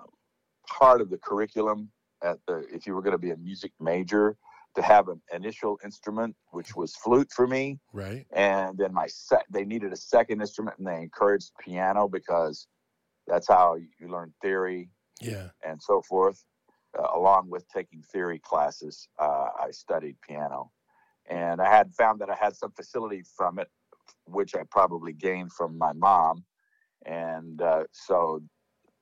part 0.67 1.01
of 1.03 1.11
the 1.11 1.19
curriculum 1.19 1.91
at 2.23 2.39
the 2.47 2.67
if 2.73 2.87
you 2.87 2.95
were 2.95 3.03
going 3.03 3.13
to 3.13 3.19
be 3.19 3.31
a 3.31 3.37
music 3.37 3.73
major 3.81 4.37
to 4.79 4.85
have 4.85 5.09
an 5.09 5.21
initial 5.33 5.77
instrument, 5.85 6.37
which 6.53 6.77
was 6.77 6.95
flute 6.97 7.29
for 7.35 7.47
me, 7.49 7.81
Right. 7.93 8.27
and 8.33 8.79
then 8.79 8.95
my 8.95 9.09
set 9.09 9.45
they 9.51 9.65
needed 9.65 9.93
a 9.93 9.97
second 9.97 10.41
instrument, 10.41 10.79
and 10.79 10.87
they 10.87 11.03
encouraged 11.03 11.51
piano 11.59 12.09
because 12.09 12.69
that's 13.27 13.49
how 13.49 13.75
you 13.75 14.09
learn 14.09 14.33
theory 14.41 14.89
Yeah. 15.21 15.51
and 15.65 15.83
so 15.83 16.01
forth. 16.03 16.45
Uh, 16.99 17.09
along 17.15 17.51
with 17.51 17.69
taking 17.69 18.03
theory 18.03 18.39
classes, 18.39 19.09
uh, 19.19 19.49
I 19.61 19.73
studied 19.73 20.17
piano, 20.23 20.71
and 21.27 21.61
I 21.61 21.69
had 21.69 21.93
found 21.95 22.21
that 22.21 22.31
I 22.31 22.37
had 22.37 22.57
some 22.57 22.73
facility 22.73 23.23
from 23.37 23.59
it, 23.59 23.69
which 24.25 24.55
I 24.55 24.63
probably 24.71 25.13
gained 25.13 25.53
from 25.53 25.77
my 25.77 25.93
mom, 25.93 26.45
and 27.05 27.61
uh, 27.61 27.85
so 27.93 28.43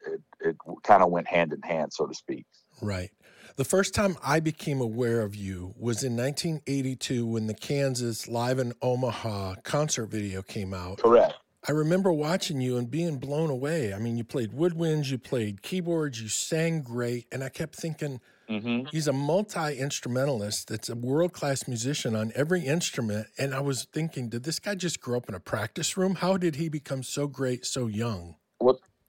it 0.07 0.23
it 0.41 0.57
kind 0.83 1.03
of 1.03 1.11
went 1.11 1.29
hand 1.29 1.53
in 1.53 1.61
hand, 1.63 1.93
so 1.93 2.07
to 2.07 2.15
speak. 2.15 2.47
Right. 2.81 3.11
The 3.57 3.65
first 3.65 3.95
time 3.95 4.19
I 4.23 4.41
became 4.41 4.83
aware 4.83 5.23
of 5.23 5.35
you 5.35 5.73
was 5.79 6.05
in 6.05 6.15
1982 6.15 7.27
when 7.27 7.47
the 7.47 7.55
Kansas 7.55 8.29
Live 8.29 8.59
in 8.59 8.75
Omaha 8.83 9.55
concert 9.65 10.11
video 10.11 10.43
came 10.43 10.75
out. 10.75 10.99
Correct. 10.99 11.33
I 11.67 11.73
remember 11.73 12.13
watching 12.13 12.61
you 12.61 12.77
and 12.77 12.91
being 12.91 13.17
blown 13.17 13.49
away. 13.49 13.95
I 13.95 13.99
mean, 13.99 14.19
you 14.19 14.25
played 14.25 14.53
woodwinds, 14.53 15.11
you 15.11 15.17
played 15.17 15.63
keyboards, 15.63 16.21
you 16.21 16.29
sang 16.29 16.83
great. 16.83 17.29
And 17.33 17.43
I 17.43 17.49
kept 17.49 17.75
thinking, 17.77 18.21
hmm 18.47 18.83
he's 18.93 19.09
a 19.09 19.13
multi 19.15 19.79
instrumentalist 19.79 20.69
that's 20.69 20.91
a 20.91 20.95
world 20.95 21.33
class 21.33 21.67
musician 21.67 22.15
on 22.15 22.33
every 22.35 22.61
instrument. 22.61 23.27
And 23.39 23.55
I 23.55 23.61
was 23.61 23.87
thinking, 23.91 24.29
did 24.29 24.43
this 24.43 24.59
guy 24.59 24.75
just 24.75 25.01
grow 25.01 25.17
up 25.17 25.31
in 25.31 25.35
a 25.35 25.41
practice 25.41 25.97
room? 25.97 26.17
How 26.17 26.37
did 26.37 26.57
he 26.57 26.69
become 26.69 27.03
so 27.03 27.27
great 27.27 27.65
so 27.65 27.87
young? 27.87 28.37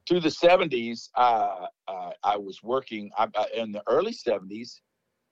Through 0.08 0.22
the 0.22 0.30
'70s, 0.30 1.10
uh, 1.16 1.68
uh, 1.88 2.12
I 2.24 2.38
was 2.38 2.64
working 2.64 3.12
I, 3.18 3.28
I, 3.36 3.48
in 3.56 3.72
the 3.72 3.84
early 3.88 4.14
'70s. 4.14 4.80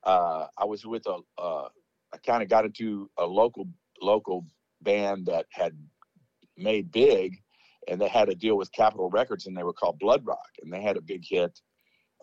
Uh, 0.03 0.47
I 0.57 0.65
was 0.65 0.85
with 0.85 1.05
a. 1.07 1.19
Uh, 1.37 1.69
I 2.13 2.17
kind 2.25 2.43
of 2.43 2.49
got 2.49 2.65
into 2.65 3.09
a 3.17 3.25
local 3.25 3.67
local 4.01 4.45
band 4.81 5.25
that 5.27 5.45
had 5.51 5.77
made 6.57 6.91
big, 6.91 7.37
and 7.87 7.99
they 7.99 8.07
had 8.07 8.29
a 8.29 8.35
deal 8.35 8.57
with 8.57 8.71
Capitol 8.71 9.09
Records, 9.09 9.47
and 9.47 9.55
they 9.55 9.63
were 9.63 9.73
called 9.73 9.99
Blood 9.99 10.25
Rock, 10.25 10.49
and 10.61 10.71
they 10.71 10.81
had 10.81 10.97
a 10.97 11.01
big 11.01 11.23
hit 11.25 11.59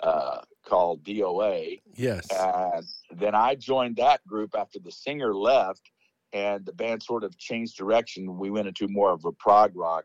uh, 0.02 0.40
called 0.64 1.02
DOA. 1.04 1.80
Yes. 1.94 2.26
And 2.30 2.84
then 3.18 3.34
I 3.34 3.54
joined 3.54 3.96
that 3.96 4.26
group 4.26 4.54
after 4.56 4.78
the 4.78 4.92
singer 4.92 5.34
left, 5.34 5.90
and 6.32 6.64
the 6.64 6.72
band 6.72 7.02
sort 7.02 7.24
of 7.24 7.36
changed 7.38 7.76
direction. 7.76 8.38
We 8.38 8.50
went 8.50 8.68
into 8.68 8.88
more 8.88 9.12
of 9.12 9.24
a 9.24 9.32
prog 9.32 9.72
rock. 9.74 10.04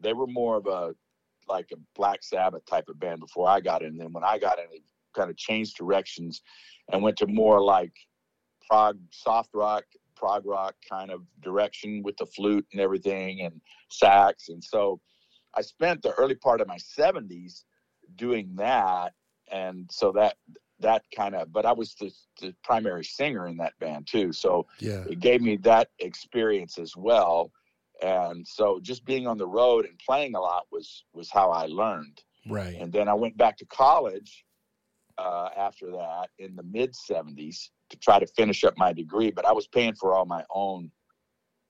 They 0.00 0.12
were 0.12 0.26
more 0.26 0.56
of 0.56 0.66
a 0.66 0.94
like 1.48 1.70
a 1.72 1.76
Black 1.94 2.22
Sabbath 2.22 2.64
type 2.66 2.88
of 2.88 2.98
band 2.98 3.20
before 3.20 3.48
I 3.48 3.60
got 3.60 3.82
in. 3.82 3.88
And 3.88 4.00
then 4.00 4.12
when 4.12 4.24
I 4.24 4.38
got 4.38 4.58
in, 4.58 4.64
it 4.72 4.82
kind 5.14 5.30
of 5.30 5.36
changed 5.36 5.76
directions 5.76 6.42
and 6.92 7.02
went 7.02 7.16
to 7.18 7.26
more 7.26 7.62
like 7.62 7.92
prog, 8.68 8.98
soft 9.10 9.50
rock, 9.54 9.84
prog 10.16 10.44
rock 10.46 10.74
kind 10.88 11.10
of 11.10 11.22
direction 11.42 12.02
with 12.02 12.16
the 12.16 12.26
flute 12.26 12.66
and 12.72 12.80
everything 12.80 13.42
and 13.42 13.60
sax. 13.90 14.48
And 14.48 14.62
so 14.62 15.00
I 15.54 15.62
spent 15.62 16.02
the 16.02 16.12
early 16.14 16.34
part 16.34 16.60
of 16.60 16.68
my 16.68 16.78
70s 16.78 17.64
doing 18.16 18.54
that. 18.56 19.12
And 19.50 19.88
so 19.90 20.12
that 20.12 20.36
that 20.80 21.02
kind 21.14 21.34
of 21.34 21.52
but 21.52 21.66
i 21.66 21.72
was 21.72 21.94
the, 21.94 22.10
the 22.40 22.54
primary 22.62 23.04
singer 23.04 23.46
in 23.46 23.56
that 23.56 23.72
band 23.80 24.06
too 24.06 24.32
so 24.32 24.66
yeah. 24.78 25.04
it 25.08 25.20
gave 25.20 25.40
me 25.40 25.56
that 25.56 25.88
experience 25.98 26.78
as 26.78 26.96
well 26.96 27.50
and 28.02 28.46
so 28.46 28.78
just 28.82 29.04
being 29.04 29.26
on 29.26 29.38
the 29.38 29.46
road 29.46 29.84
and 29.84 29.98
playing 29.98 30.34
a 30.34 30.40
lot 30.40 30.64
was 30.70 31.04
was 31.12 31.30
how 31.30 31.50
i 31.50 31.66
learned. 31.66 32.22
Right. 32.48 32.76
and 32.80 32.92
then 32.92 33.08
i 33.08 33.14
went 33.14 33.36
back 33.36 33.56
to 33.58 33.66
college 33.66 34.44
uh, 35.18 35.48
after 35.56 35.90
that 35.90 36.28
in 36.38 36.54
the 36.54 36.62
mid 36.62 36.94
70s 36.94 37.70
to 37.90 37.96
try 37.96 38.20
to 38.20 38.26
finish 38.26 38.62
up 38.64 38.74
my 38.76 38.92
degree 38.92 39.30
but 39.30 39.44
i 39.46 39.52
was 39.52 39.66
paying 39.66 39.94
for 39.94 40.14
all 40.14 40.24
my 40.24 40.44
own 40.54 40.90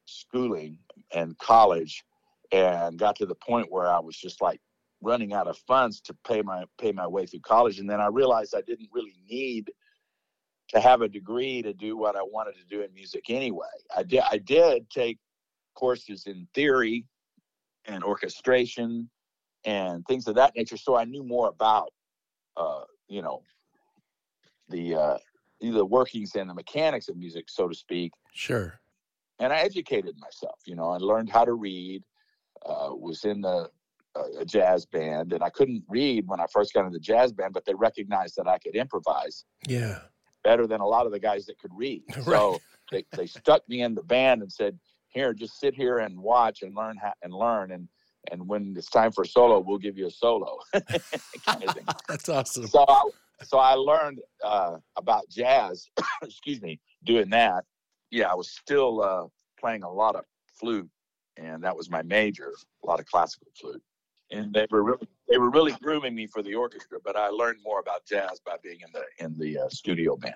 schooling 0.04 0.78
and 1.14 1.37
college 1.38 2.04
and 2.52 2.99
got 2.99 3.16
to 3.16 3.26
the 3.26 3.35
point 3.35 3.70
where 3.70 3.88
i 3.88 3.99
was 3.99 4.16
just 4.16 4.42
like 4.42 4.61
running 5.00 5.32
out 5.32 5.47
of 5.47 5.56
funds 5.58 6.00
to 6.00 6.16
pay 6.26 6.42
my 6.42 6.64
pay 6.78 6.92
my 6.92 7.06
way 7.06 7.26
through 7.26 7.40
college. 7.40 7.78
And 7.78 7.88
then 7.88 8.00
i 8.00 8.06
realized 8.06 8.54
i 8.56 8.62
didn't 8.62 8.88
really 8.92 9.16
need 9.28 9.70
to 10.70 10.80
have 10.80 11.00
a 11.00 11.08
degree 11.08 11.62
to 11.62 11.73
do 11.73 11.97
what 11.97 12.16
i 12.16 12.23
wanted 12.23 12.54
to 12.56 12.64
do 12.68 12.82
in 12.82 12.92
music 12.92 13.25
anyway. 13.28 13.66
I 13.97 14.02
did 14.02 14.23
i 14.30 14.38
did 14.38 14.90
take 14.90 15.18
courses 15.82 16.20
in 16.26 16.47
theory 16.54 16.99
and 17.87 18.02
orchestration 18.02 19.08
and 19.64 20.04
things 20.06 20.26
of 20.28 20.35
that 20.35 20.52
nature 20.56 20.76
so 20.76 20.97
i 20.97 21.04
knew 21.04 21.25
more 21.35 21.49
about 21.49 21.90
uh, 22.56 22.82
you 23.08 23.23
know 23.23 23.38
the 24.68 24.85
uh, 24.94 25.18
the 25.61 25.85
workings 25.85 26.35
and 26.35 26.49
the 26.50 26.54
mechanics 26.62 27.08
of 27.08 27.16
music 27.16 27.44
so 27.49 27.68
to 27.68 27.75
speak 27.75 28.12
Sure. 28.47 28.80
and 29.40 29.52
I 29.52 29.58
educated 29.70 30.14
myself. 30.26 30.58
You 30.70 30.76
know, 30.78 30.88
I 30.90 30.99
learned 30.99 31.30
how 31.37 31.44
to 31.44 31.54
read. 31.54 32.02
Uh, 32.70 32.90
was 33.06 33.25
in 33.25 33.40
the 33.40 33.58
a, 34.16 34.23
a 34.40 34.44
jazz 34.44 34.85
band, 34.87 35.32
and 35.32 35.42
I 35.49 35.50
couldn't 35.50 35.82
read 35.88 36.26
when 36.26 36.40
I 36.40 36.47
first 36.52 36.73
got 36.75 36.85
into 36.87 36.99
the 36.99 37.08
jazz 37.12 37.32
band, 37.32 37.52
but 37.56 37.64
they 37.64 37.75
recognized 37.75 38.35
that 38.37 38.49
I 38.49 38.58
could 38.58 38.75
improvise 38.85 39.44
Yeah. 39.66 39.99
better 40.44 40.66
than 40.66 40.80
a 40.80 40.87
lot 40.87 41.06
of 41.06 41.12
the 41.12 41.20
guys 41.20 41.47
that 41.47 41.58
could 41.62 41.73
read. 41.85 42.02
Right. 42.26 42.37
So 42.37 42.62
they, 42.92 43.04
they 43.18 43.26
stuck 43.26 43.62
me 43.68 43.82
in 43.87 43.94
the 43.94 44.02
band 44.14 44.42
and 44.42 44.52
said, 44.52 44.75
"Here, 45.18 45.34
just 45.34 45.58
sit 45.60 45.75
here 45.75 45.98
and 45.98 46.18
watch 46.18 46.62
and 46.62 46.75
learn 46.75 46.96
how, 46.96 47.12
and 47.22 47.32
learn 47.32 47.72
and." 47.72 47.88
And 48.30 48.46
when 48.46 48.75
it's 48.76 48.90
time 48.90 49.12
for 49.12 49.25
solo, 49.25 49.60
we'll 49.60 49.78
give 49.78 49.96
you 49.96 50.06
a 50.08 50.10
solo. 50.10 50.58
kind 50.75 51.64
of. 51.64 51.78
That's 52.08 52.28
awesome. 52.28 52.66
So 52.66 52.84
I, 52.87 53.02
so 53.42 53.58
I 53.58 53.75
learned 53.75 54.18
uh, 54.44 54.76
about 54.96 55.28
jazz. 55.30 55.88
excuse 56.22 56.60
me, 56.60 56.80
doing 57.04 57.30
that. 57.30 57.64
Yeah, 58.10 58.30
I 58.30 58.34
was 58.34 58.50
still 58.50 59.02
uh, 59.02 59.26
playing 59.58 59.82
a 59.82 59.90
lot 59.90 60.16
of 60.16 60.25
flute, 60.58 60.88
and 61.37 61.62
that 61.62 61.76
was 61.76 61.90
my 61.90 62.02
major. 62.02 62.52
A 62.82 62.87
lot 62.87 63.00
of 63.00 63.06
classical 63.06 63.48
flute, 63.58 63.82
and 64.30 64.52
they 64.52 64.66
were 64.70 64.82
really 64.82 65.08
they 65.28 65.38
were 65.38 65.50
really 65.50 65.72
grooming 65.82 66.14
me 66.14 66.26
for 66.26 66.42
the 66.42 66.54
orchestra. 66.54 66.98
But 67.04 67.16
I 67.16 67.28
learned 67.28 67.58
more 67.64 67.80
about 67.80 68.04
jazz 68.06 68.40
by 68.44 68.56
being 68.62 68.80
in 68.80 68.92
the 68.92 69.25
in 69.25 69.38
the 69.38 69.64
uh, 69.64 69.68
studio 69.68 70.16
band. 70.16 70.34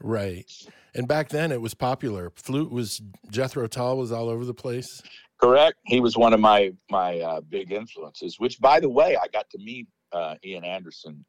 Right. 0.00 0.50
And 0.94 1.06
back 1.06 1.28
then 1.28 1.52
it 1.52 1.60
was 1.60 1.74
popular. 1.74 2.30
Flute 2.36 2.70
was 2.70 3.00
Jethro 3.30 3.66
Tull 3.66 3.98
was 3.98 4.12
all 4.12 4.28
over 4.28 4.44
the 4.44 4.54
place. 4.54 5.02
Correct. 5.40 5.78
He 5.86 6.00
was 6.00 6.16
one 6.16 6.32
of 6.32 6.40
my 6.40 6.72
my 6.90 7.20
uh, 7.20 7.40
big 7.40 7.72
influences. 7.72 8.40
Which, 8.40 8.60
by 8.60 8.80
the 8.80 8.88
way, 8.88 9.16
I 9.16 9.28
got 9.28 9.48
to 9.50 9.58
meet 9.58 9.86
uh, 10.12 10.34
Ian 10.44 10.64
Anderson 10.64 11.24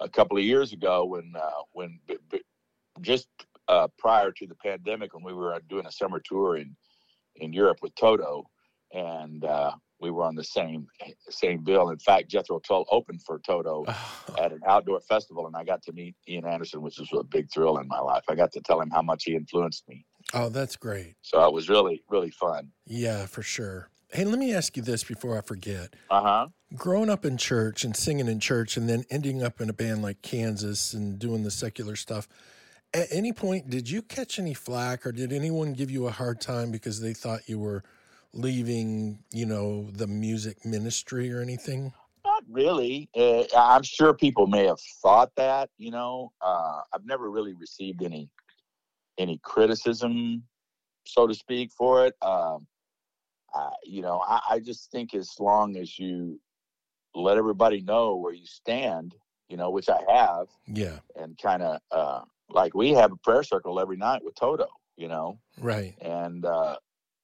a 0.00 0.08
couple 0.08 0.36
of 0.36 0.44
years 0.44 0.72
ago 0.72 1.04
when 1.04 1.32
uh, 1.36 1.62
when 1.72 2.00
b- 2.06 2.18
b- 2.30 2.42
just 3.00 3.28
uh, 3.68 3.88
prior 3.98 4.32
to 4.32 4.46
the 4.46 4.56
pandemic 4.56 5.14
when 5.14 5.22
we 5.22 5.32
were 5.32 5.60
doing 5.68 5.86
a 5.86 5.92
summer 5.92 6.20
tour 6.24 6.56
in 6.56 6.74
in 7.36 7.52
Europe 7.52 7.78
with 7.82 7.94
Toto, 7.94 8.44
and 8.92 9.44
uh, 9.44 9.72
we 10.04 10.10
were 10.10 10.22
on 10.22 10.36
the 10.36 10.44
same 10.44 10.86
same 11.30 11.64
bill. 11.64 11.88
In 11.88 11.98
fact, 11.98 12.28
Jethro 12.28 12.60
Tull 12.60 12.86
opened 12.90 13.22
for 13.22 13.40
Toto 13.40 13.84
at 14.38 14.52
an 14.52 14.60
outdoor 14.66 15.00
festival, 15.00 15.46
and 15.46 15.56
I 15.56 15.64
got 15.64 15.82
to 15.84 15.92
meet 15.92 16.14
Ian 16.28 16.46
Anderson, 16.46 16.82
which 16.82 16.98
was 16.98 17.08
a 17.12 17.24
big 17.24 17.50
thrill 17.50 17.78
in 17.78 17.88
my 17.88 17.98
life. 17.98 18.24
I 18.28 18.34
got 18.34 18.52
to 18.52 18.60
tell 18.60 18.80
him 18.80 18.90
how 18.90 19.02
much 19.02 19.24
he 19.24 19.34
influenced 19.34 19.88
me. 19.88 20.04
Oh, 20.32 20.48
that's 20.48 20.76
great. 20.76 21.14
So 21.22 21.44
it 21.44 21.52
was 21.52 21.68
really 21.68 22.02
really 22.08 22.30
fun. 22.30 22.70
Yeah, 22.86 23.26
for 23.26 23.42
sure. 23.42 23.88
Hey, 24.12 24.24
let 24.24 24.38
me 24.38 24.54
ask 24.54 24.76
you 24.76 24.82
this 24.82 25.02
before 25.02 25.36
I 25.36 25.40
forget. 25.40 25.96
Uh 26.10 26.22
huh. 26.22 26.48
Growing 26.76 27.10
up 27.10 27.24
in 27.24 27.36
church 27.36 27.82
and 27.82 27.96
singing 27.96 28.28
in 28.28 28.38
church 28.38 28.76
and 28.76 28.88
then 28.88 29.04
ending 29.10 29.42
up 29.42 29.60
in 29.60 29.70
a 29.70 29.72
band 29.72 30.02
like 30.02 30.22
Kansas 30.22 30.92
and 30.92 31.18
doing 31.18 31.44
the 31.44 31.50
secular 31.50 31.96
stuff, 31.96 32.28
at 32.92 33.08
any 33.10 33.32
point 33.32 33.70
did 33.70 33.88
you 33.88 34.02
catch 34.02 34.38
any 34.38 34.54
flack 34.54 35.06
or 35.06 35.12
did 35.12 35.32
anyone 35.32 35.72
give 35.72 35.90
you 35.90 36.06
a 36.06 36.10
hard 36.10 36.40
time 36.40 36.70
because 36.70 37.00
they 37.00 37.14
thought 37.14 37.48
you 37.48 37.58
were 37.58 37.82
leaving, 38.34 39.20
you 39.32 39.46
know, 39.46 39.88
the 39.92 40.06
music 40.06 40.64
ministry 40.64 41.32
or 41.32 41.40
anything? 41.40 41.92
Not 42.24 42.42
really. 42.50 43.08
Uh, 43.16 43.44
I'm 43.56 43.82
sure 43.82 44.12
people 44.12 44.46
may 44.46 44.66
have 44.66 44.80
thought 45.02 45.30
that. 45.36 45.70
You 45.78 45.90
know, 45.90 46.32
uh, 46.40 46.80
I've 46.92 47.06
never 47.06 47.30
really 47.30 47.54
received 47.54 48.02
any 48.02 48.28
any 49.18 49.38
criticism, 49.42 50.42
so 51.06 51.26
to 51.26 51.34
speak, 51.34 51.70
for 51.76 52.06
it. 52.06 52.14
Um, 52.22 52.66
I, 53.54 53.70
you 53.84 54.02
know, 54.02 54.22
I, 54.26 54.40
I 54.50 54.58
just 54.58 54.90
think 54.90 55.14
as 55.14 55.30
long 55.38 55.76
as 55.76 55.98
you 55.98 56.40
let 57.14 57.36
everybody 57.38 57.80
know 57.80 58.16
where 58.16 58.32
you 58.32 58.46
stand, 58.46 59.14
you 59.48 59.56
know, 59.56 59.70
which 59.70 59.88
I 59.88 60.00
have, 60.08 60.48
Yeah, 60.66 60.98
and 61.14 61.38
kind 61.38 61.62
of 61.62 61.80
uh, 61.92 62.22
like 62.50 62.74
we 62.74 62.90
have 62.90 63.12
a 63.12 63.16
prayer 63.16 63.44
circle 63.44 63.78
every 63.78 63.96
night 63.96 64.24
with 64.24 64.34
Toto. 64.34 64.66
You 64.96 65.08
know, 65.08 65.38
right. 65.58 65.94
and 66.00 66.44
uh, 66.44 66.76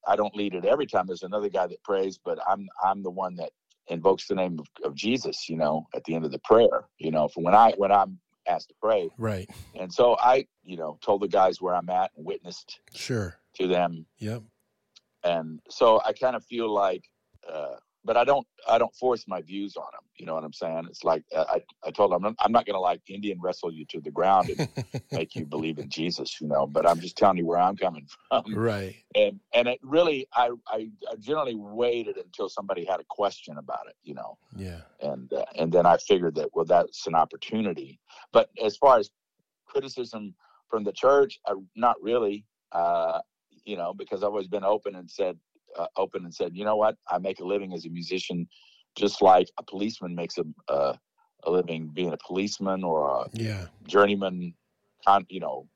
I 0.07 0.15
don't 0.15 0.35
lead 0.35 0.53
it 0.55 0.65
every 0.65 0.87
time. 0.87 1.05
There's 1.07 1.23
another 1.23 1.49
guy 1.49 1.67
that 1.67 1.83
prays, 1.83 2.17
but 2.17 2.39
I'm 2.47 2.67
I'm 2.83 3.03
the 3.03 3.11
one 3.11 3.35
that 3.35 3.51
invokes 3.87 4.27
the 4.27 4.35
name 4.35 4.59
of, 4.59 4.67
of 4.83 4.95
Jesus. 4.95 5.47
You 5.49 5.57
know, 5.57 5.87
at 5.95 6.03
the 6.05 6.15
end 6.15 6.25
of 6.25 6.31
the 6.31 6.39
prayer. 6.39 6.87
You 6.97 7.11
know, 7.11 7.27
for 7.27 7.43
when 7.43 7.53
I 7.55 7.73
when 7.77 7.91
I'm 7.91 8.19
asked 8.47 8.69
to 8.69 8.75
pray, 8.81 9.09
Right. 9.17 9.47
and 9.79 9.93
so 9.93 10.17
I, 10.19 10.47
you 10.63 10.75
know, 10.77 10.97
told 11.01 11.21
the 11.21 11.27
guys 11.27 11.61
where 11.61 11.75
I'm 11.75 11.89
at 11.89 12.11
and 12.17 12.25
witnessed 12.25 12.79
Sure. 12.95 13.37
to 13.55 13.67
them, 13.67 14.05
Yep. 14.17 14.41
and 15.23 15.59
so 15.69 16.01
I 16.03 16.13
kind 16.13 16.35
of 16.35 16.43
feel 16.45 16.73
like, 16.73 17.03
uh, 17.47 17.75
but 18.03 18.17
I 18.17 18.23
don't 18.23 18.45
I 18.67 18.77
don't 18.77 18.93
force 18.95 19.25
my 19.27 19.41
views 19.41 19.75
on 19.75 19.85
them. 19.93 20.01
You 20.17 20.25
know 20.25 20.35
what 20.35 20.43
I'm 20.43 20.53
saying? 20.53 20.85
It's 20.89 21.03
like 21.03 21.23
uh, 21.35 21.45
I 21.49 21.61
I 21.85 21.91
told 21.91 22.11
them 22.11 22.25
I'm 22.39 22.51
not, 22.51 22.65
going 22.65 22.75
to 22.75 22.79
like 22.79 23.01
Indian 23.07 23.39
wrestle 23.41 23.71
you 23.71 23.85
to 23.89 23.99
the 24.01 24.11
ground 24.11 24.49
and 24.49 24.67
make 25.11 25.35
you 25.35 25.45
believe 25.45 25.77
in 25.79 25.89
Jesus. 25.89 26.39
You 26.41 26.47
know, 26.47 26.67
but 26.67 26.87
I'm 26.87 26.99
just 26.99 27.17
telling 27.17 27.37
you 27.37 27.45
where 27.45 27.59
I'm 27.59 27.77
coming 27.77 28.07
from. 28.29 28.55
right. 28.55 28.95
and 29.15 29.39
and 29.53 29.67
it 29.67 29.79
really 29.83 30.27
I, 30.33 30.51
I 30.67 30.89
I 31.11 31.15
generally 31.19 31.55
waited 31.55 32.17
until 32.17 32.49
somebody 32.49 32.85
had 32.85 32.99
a 32.99 33.05
question 33.09 33.57
about 33.57 33.85
it 33.87 33.95
you 34.03 34.13
know 34.13 34.37
Yeah. 34.55 34.81
and 35.01 35.31
uh, 35.33 35.45
and 35.55 35.71
then 35.71 35.85
I 35.85 35.97
figured 35.97 36.35
that 36.35 36.49
well 36.53 36.65
that's 36.65 37.07
an 37.07 37.15
opportunity 37.15 37.99
but 38.31 38.49
as 38.63 38.77
far 38.77 38.99
as 38.99 39.09
criticism 39.65 40.33
from 40.69 40.83
the 40.83 40.91
church 40.93 41.39
uh, 41.45 41.55
not 41.75 41.95
really 42.01 42.45
uh 42.71 43.19
you 43.65 43.75
know 43.77 43.93
because 43.93 44.23
I've 44.23 44.29
always 44.29 44.47
been 44.47 44.63
open 44.63 44.95
and 44.95 45.09
said 45.09 45.37
uh, 45.77 45.87
open 45.97 46.25
and 46.25 46.33
said 46.33 46.55
you 46.55 46.65
know 46.65 46.75
what 46.75 46.95
I 47.09 47.17
make 47.17 47.39
a 47.39 47.45
living 47.45 47.73
as 47.73 47.85
a 47.85 47.89
musician 47.89 48.47
just 48.95 49.21
like 49.21 49.49
a 49.57 49.63
policeman 49.63 50.15
makes 50.15 50.37
a 50.37 50.45
a, 50.67 50.99
a 51.43 51.51
living 51.51 51.89
being 51.93 52.13
a 52.13 52.17
policeman 52.17 52.83
or 52.83 53.07
a 53.07 53.29
Yeah. 53.33 53.67
journeyman 53.87 54.53
con, 55.05 55.25
you 55.29 55.39
know 55.39 55.67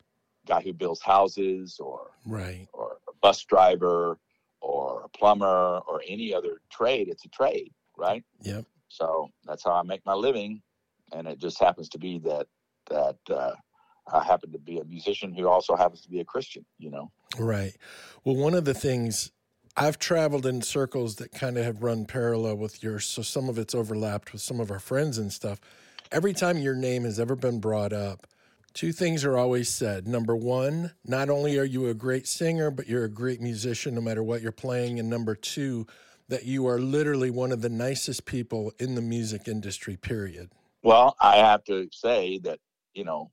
guy 0.46 0.62
who 0.62 0.74
builds 0.74 1.02
houses 1.02 1.80
or 1.80 2.12
Right. 2.26 2.68
or 2.74 2.98
a 3.08 3.14
bus 3.22 3.44
driver 3.46 4.18
or 4.62 5.04
a 5.04 5.10
plumber 5.10 5.80
or 5.88 6.02
any 6.08 6.34
other 6.34 6.62
trade. 6.72 7.08
It's 7.08 7.26
a 7.26 7.30
trade, 7.30 7.72
right? 7.98 8.24
Yep. 8.42 8.66
So 8.90 9.30
that's 9.44 9.64
how 9.64 9.74
I 9.74 9.84
make 9.84 10.06
my 10.06 10.14
living, 10.14 10.62
and 11.12 11.28
it 11.28 11.40
just 11.40 11.60
happens 11.60 11.90
to 11.90 11.98
be 12.00 12.20
that 12.20 12.48
that 12.90 13.18
uh, 13.30 13.54
I 14.12 14.24
happen 14.24 14.52
to 14.52 14.60
be 14.60 14.80
a 14.80 14.84
musician 14.86 15.34
who 15.34 15.48
also 15.48 15.76
happens 15.76 16.02
to 16.02 16.10
be 16.10 16.20
a 16.20 16.26
Christian. 16.26 16.66
You 16.78 16.92
know. 16.92 17.12
Right. 17.38 17.76
Well, 18.24 18.36
one 18.36 18.54
of 18.54 18.66
the 18.66 18.74
things 18.74 19.32
I've 19.78 20.00
traveled 20.00 20.46
in 20.46 20.62
circles 20.62 21.18
that 21.18 21.34
kind 21.34 21.58
of 21.58 21.66
have 21.66 21.84
run 21.84 22.06
parallel 22.06 22.56
with 22.56 22.82
yours, 22.82 23.06
so 23.06 23.22
some 23.22 23.50
of 23.50 23.58
it's 23.58 23.76
overlapped 23.76 24.32
with 24.32 24.42
some 24.42 24.60
of 24.60 24.72
our 24.72 24.80
friends 24.80 25.18
and 25.18 25.32
stuff. 25.32 25.60
Every 26.12 26.34
time 26.34 26.58
your 26.58 26.76
name 26.76 27.04
has 27.04 27.20
ever 27.20 27.36
been 27.36 27.60
brought 27.60 27.92
up, 27.92 28.26
two 28.74 28.92
things 28.92 29.26
are 29.26 29.38
always 29.38 29.68
said. 29.68 30.08
Number 30.08 30.36
one, 30.36 30.92
not 31.04 31.30
only 31.30 31.58
are 31.58 31.66
you 31.66 31.88
a 31.88 31.94
great 31.94 32.28
singer, 32.28 32.72
but 32.72 32.88
you're 32.88 33.04
a 33.04 33.10
great 33.10 33.42
musician 33.42 33.96
no 33.96 34.02
matter 34.02 34.24
what 34.24 34.42
you're 34.42 34.52
playing. 34.54 35.00
And 35.00 35.10
number 35.10 35.36
two, 35.36 35.86
that 36.30 36.46
you 36.46 36.68
are 36.68 36.80
literally 36.80 37.30
one 37.30 37.52
of 37.52 37.62
the 37.62 37.70
nicest 37.70 38.26
people 38.26 38.72
in 38.80 38.96
the 38.96 39.02
music 39.02 39.48
industry, 39.48 39.98
period. 39.98 40.52
Well, 40.84 41.16
I 41.20 41.38
have 41.38 41.64
to 41.66 41.88
say 41.92 42.40
that 42.44 42.60
you 42.94 43.04
know 43.04 43.32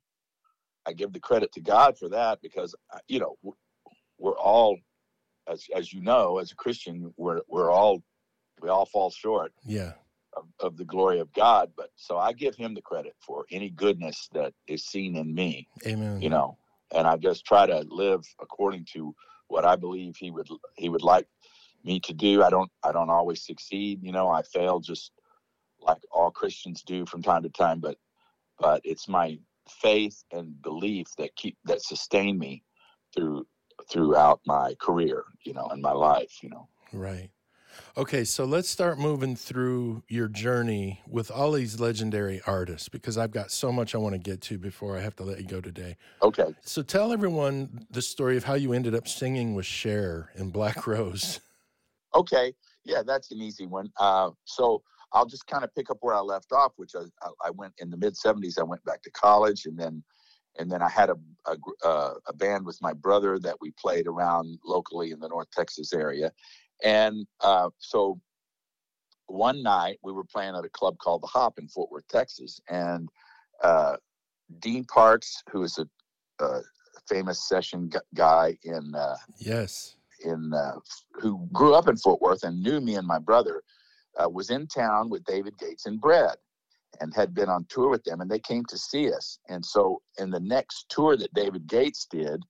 I 0.87 0.93
give 0.93 1.13
the 1.13 1.21
credit 1.21 1.53
to 1.53 1.61
God 1.61 1.99
for 1.99 2.09
that 2.09 2.41
because 2.43 2.75
uh, 2.93 2.99
you 3.09 3.21
know 3.21 3.37
we're 4.19 4.39
all, 4.39 4.79
as 5.49 5.67
as 5.75 5.93
you 5.93 6.01
know, 6.01 6.39
as 6.39 6.53
a 6.53 6.57
Christian, 6.57 7.13
we're 7.17 7.41
we're 7.49 7.71
all 7.71 8.03
we 8.61 8.69
all 8.69 8.87
fall 8.87 9.11
short 9.11 9.53
Yeah. 9.65 9.93
of, 10.37 10.45
of 10.61 10.77
the 10.77 10.85
glory 10.85 11.21
of 11.21 11.33
God. 11.33 11.73
But 11.77 11.91
so 11.97 12.19
I 12.19 12.33
give 12.33 12.55
him 12.55 12.75
the 12.75 12.83
credit 12.83 13.15
for 13.21 13.45
any 13.51 13.71
goodness 13.71 14.29
that 14.33 14.55
is 14.67 14.85
seen 14.85 15.17
in 15.17 15.35
me, 15.35 15.69
Amen. 15.87 16.21
you 16.23 16.31
know, 16.31 16.59
and 16.95 17.07
I 17.07 17.17
just 17.17 17.45
try 17.45 17.67
to 17.67 17.85
live 17.89 18.23
according 18.41 18.87
to 18.95 19.15
what 19.49 19.65
I 19.65 19.77
believe 19.77 20.17
he 20.17 20.31
would 20.31 20.49
he 20.77 20.89
would 20.89 21.03
like 21.03 21.27
me 21.85 22.01
to 22.01 22.15
do. 22.15 22.43
I 22.43 22.51
don't 22.51 22.71
I 22.83 22.93
don't 22.93 23.11
always 23.11 23.45
succeed, 23.45 24.01
you 24.03 24.13
know, 24.13 24.29
I 24.29 24.43
fail 24.43 24.81
just 24.81 25.13
like 25.81 25.99
all 26.13 26.31
Christians 26.31 26.83
do 26.83 27.05
from 27.07 27.23
time 27.23 27.43
to 27.43 27.51
time, 27.51 27.81
but 27.81 27.97
but 28.59 28.81
it's 28.85 29.09
my 29.09 29.39
faith 29.69 30.23
and 30.33 30.61
belief 30.63 31.09
that 31.19 31.35
keep 31.37 31.57
that 31.65 31.83
sustain 31.83 32.39
me 32.39 32.63
through 33.15 33.47
throughout 33.89 34.41
my 34.47 34.75
career, 34.81 35.25
you 35.45 35.53
know, 35.53 35.67
and 35.71 35.83
my 35.83 35.93
life, 35.93 36.43
you 36.43 36.49
know. 36.51 36.69
Right. 36.93 37.31
Okay, 37.97 38.25
so 38.25 38.45
let's 38.45 38.69
start 38.69 38.99
moving 38.99 39.35
through 39.35 40.03
your 40.09 40.29
journey 40.29 41.01
with 41.09 41.31
all 41.31 41.53
these 41.53 41.81
legendary 41.81 42.41
artists 42.47 42.89
because 42.89 43.17
I've 43.17 43.31
got 43.31 43.51
so 43.51 43.73
much 43.73 43.95
I 43.95 43.99
want 43.99 44.15
to 44.15 44.19
get 44.19 44.43
to 44.43 44.59
before 44.59 44.97
I 44.97 45.01
have 45.01 45.17
to 45.17 45.23
let 45.23 45.41
you 45.41 45.47
go 45.47 45.61
today. 45.63 45.97
Okay. 46.23 46.55
So 46.61 46.83
tell 46.83 47.13
everyone 47.13 47.87
the 47.91 48.03
story 48.03 48.37
of 48.37 48.45
how 48.45 48.55
you 48.55 48.75
ended 48.75 48.95
up 48.95 49.09
singing 49.09 49.55
with 49.55 49.65
Cher 49.67 50.31
in 50.37 50.51
Black 50.51 50.87
Rose. 50.87 51.41
Okay, 52.15 52.53
yeah, 52.85 53.03
that's 53.03 53.31
an 53.33 53.39
easy 53.41 53.67
one. 53.67 53.91
Uh, 53.99 54.33
so 54.45 54.83
I'll 55.15 55.25
just 55.25 55.47
kind 55.47 55.65
of 55.65 55.75
pick 55.75 55.89
up 55.89 55.97
where 56.03 56.15
I 56.15 56.21
left 56.21 56.53
off, 56.53 56.73
which 56.77 56.91
I, 56.95 57.05
I- 57.27 57.47
I 57.47 57.51
went 57.53 57.73
in 57.79 57.89
the 57.89 57.97
mid 57.97 58.15
'70s. 58.17 58.59
I 58.59 58.65
went 58.65 58.85
back 58.85 59.01
to 59.05 59.11
college, 59.13 59.65
and 59.65 59.79
then 59.79 60.03
and 60.59 60.71
then 60.71 60.83
I 60.83 60.89
had 60.89 61.11
a 61.11 61.17
a, 61.47 61.57
uh, 61.87 62.15
a 62.29 62.33
band 62.33 62.65
with 62.65 62.81
my 62.81 62.93
brother 62.93 63.39
that 63.41 63.57
we 63.61 63.73
played 63.73 64.07
around 64.07 64.59
locally 64.65 65.11
in 65.11 65.19
the 65.19 65.29
North 65.29 65.51
Texas 65.51 65.93
area, 65.93 66.31
and 66.85 67.27
uh, 67.41 67.71
so 67.79 68.21
one 69.27 69.63
night 69.63 69.99
we 70.03 70.13
were 70.13 70.25
playing 70.25 70.55
at 70.55 70.65
a 70.65 70.69
club 70.69 70.99
called 70.99 71.23
the 71.23 71.27
Hop 71.27 71.59
in 71.59 71.69
Fort 71.69 71.91
Worth, 71.91 72.07
Texas, 72.09 72.61
and 72.69 73.09
uh, 73.63 73.97
Dean 74.59 74.85
Parks, 74.85 75.43
who 75.51 75.63
is 75.63 75.79
a, 75.79 75.87
a 76.45 76.61
famous 77.09 77.49
session 77.49 77.89
gu- 77.89 77.99
guy 78.15 78.57
in 78.65 78.95
uh, 78.95 79.17
Yes. 79.39 79.97
in 80.25 80.53
uh, 80.55 80.77
who 81.15 81.49
grew 81.53 81.75
up 81.75 81.89
in 81.89 81.97
Fort 81.97 82.21
Worth 82.21 82.45
and 82.45 82.63
knew 82.63 82.81
me 82.81 82.95
and 82.97 83.07
my 83.07 83.19
brother, 83.19 83.63
uh, 84.23 84.29
was 84.29 84.51
in 84.51 84.67
town 84.67 85.09
with 85.11 85.25
David 85.25 85.59
Gates 85.59 85.87
and 85.87 86.01
Bread 86.01 86.37
and 87.01 87.15
had 87.15 87.35
been 87.35 87.49
on 87.49 87.67
tour 87.69 87.89
with 87.89 88.05
them, 88.05 88.21
and 88.21 88.31
they 88.31 88.39
came 88.39 88.65
to 88.67 88.79
see 88.79 89.13
us. 89.13 89.39
And 89.49 89.65
so, 89.65 90.01
in 90.19 90.31
the 90.31 90.41
next 90.41 90.87
tour 90.89 91.17
that 91.17 91.35
David 91.35 91.67
Gates 91.67 92.07
did, 92.11 92.43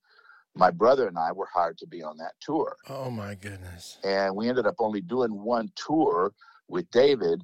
my 0.55 0.69
brother 0.69 1.07
and 1.07 1.17
I 1.17 1.31
were 1.31 1.47
hired 1.53 1.77
to 1.79 1.87
be 1.87 2.03
on 2.03 2.17
that 2.17 2.33
tour. 2.41 2.75
Oh 2.89 3.09
my 3.09 3.35
goodness. 3.35 3.97
And 4.03 4.35
we 4.35 4.49
ended 4.49 4.67
up 4.67 4.75
only 4.79 5.01
doing 5.01 5.31
one 5.31 5.71
tour 5.75 6.33
with 6.67 6.89
David, 6.91 7.43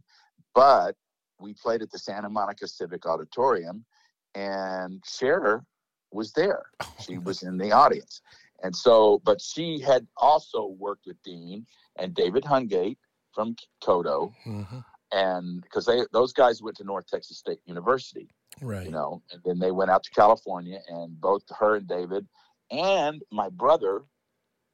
but 0.54 0.96
we 1.40 1.54
played 1.54 1.82
at 1.82 1.92
the 1.92 2.00
Santa 2.00 2.30
Monica 2.30 2.68
Civic 2.68 3.06
Auditorium, 3.06 3.86
and 4.36 5.02
Cher 5.06 5.64
was 6.12 6.34
there. 6.34 6.66
She 7.00 7.18
was 7.18 7.44
in 7.44 7.58
the 7.58 7.72
audience. 7.72 8.22
And 8.62 8.76
so, 8.76 9.22
but 9.24 9.40
she 9.40 9.80
had 9.80 10.06
also 10.18 10.66
worked 10.78 11.06
with 11.06 11.22
Dean 11.24 11.66
and 11.98 12.14
David 12.14 12.44
Hungate 12.44 12.98
from 13.34 13.56
Toto, 13.82 14.34
hmm 14.44 14.80
and 15.12 15.62
because 15.62 15.86
they 15.86 16.02
those 16.12 16.34
guys 16.34 16.62
went 16.62 16.78
to 16.78 16.84
North 16.84 17.08
Texas 17.08 17.38
State 17.38 17.60
University, 17.66 18.30
Right. 18.62 18.86
you 18.86 18.92
know, 18.92 19.22
and 19.32 19.42
then 19.46 19.60
they 19.60 19.72
went 19.72 19.92
out 19.92 20.04
to 20.04 20.12
California, 20.12 20.80
and 20.88 21.20
both 21.20 21.44
her 21.58 21.76
and 21.78 21.88
David 21.88 22.28
and 22.72 23.22
my 23.32 23.50
brother, 23.50 24.04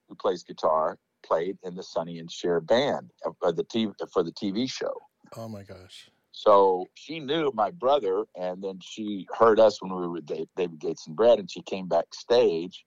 who 0.07 0.15
plays 0.15 0.43
guitar, 0.43 0.97
played 1.25 1.57
in 1.63 1.75
the 1.75 1.83
Sonny 1.83 2.19
and 2.19 2.31
Cher 2.31 2.59
band 2.59 3.11
of, 3.25 3.35
of 3.41 3.55
the 3.55 3.63
TV 3.63 3.93
for 4.11 4.23
the 4.23 4.31
TV 4.33 4.69
show. 4.69 4.93
oh 5.37 5.47
my 5.47 5.63
gosh. 5.63 6.09
So 6.37 6.85
she 6.95 7.21
knew 7.21 7.49
my 7.55 7.71
brother, 7.71 8.25
and 8.35 8.61
then 8.61 8.79
she 8.81 9.25
heard 9.39 9.57
us 9.57 9.81
when 9.81 9.91
we 9.95 10.01
were 10.01 10.09
with 10.11 10.25
Da- 10.25 10.45
David 10.57 10.79
Gates 10.79 11.07
and 11.07 11.15
Brad, 11.15 11.39
and 11.39 11.49
she 11.49 11.61
came 11.61 11.87
backstage 11.87 12.85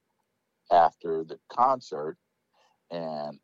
after 0.70 1.24
the 1.24 1.38
concert 1.50 2.18
and 2.90 3.38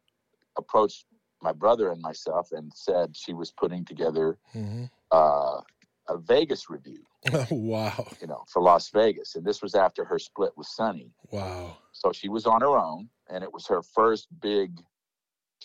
approached 0.59 1.07
my 1.45 1.53
brother 1.53 1.93
and 1.93 2.01
myself 2.03 2.49
and 2.53 2.73
said 2.75 3.15
she 3.17 3.33
was 3.35 3.53
putting 3.53 3.85
together 3.85 4.39
hmm 4.53 4.85
uh, 5.13 5.61
a 6.09 6.19
Vegas 6.19 6.69
revue, 6.69 7.05
Oh, 7.33 7.47
wow. 7.51 8.05
you 8.21 8.27
know, 8.27 8.43
for 8.53 8.61
Las 8.63 8.91
Vegas, 8.91 9.37
and 9.37 9.45
this 9.45 9.63
was 9.63 9.75
after 9.75 10.05
her 10.05 10.19
split 10.19 10.53
with 10.57 10.67
Sonny. 10.67 11.11
Wow. 11.31 11.77
So 11.93 12.11
she 12.13 12.29
was 12.29 12.47
on 12.47 12.61
her 12.63 12.77
own, 12.77 13.09
and 13.31 13.45
it 13.45 13.53
was 13.53 13.67
her 13.69 13.83
first 13.83 14.27
big 14.41 14.81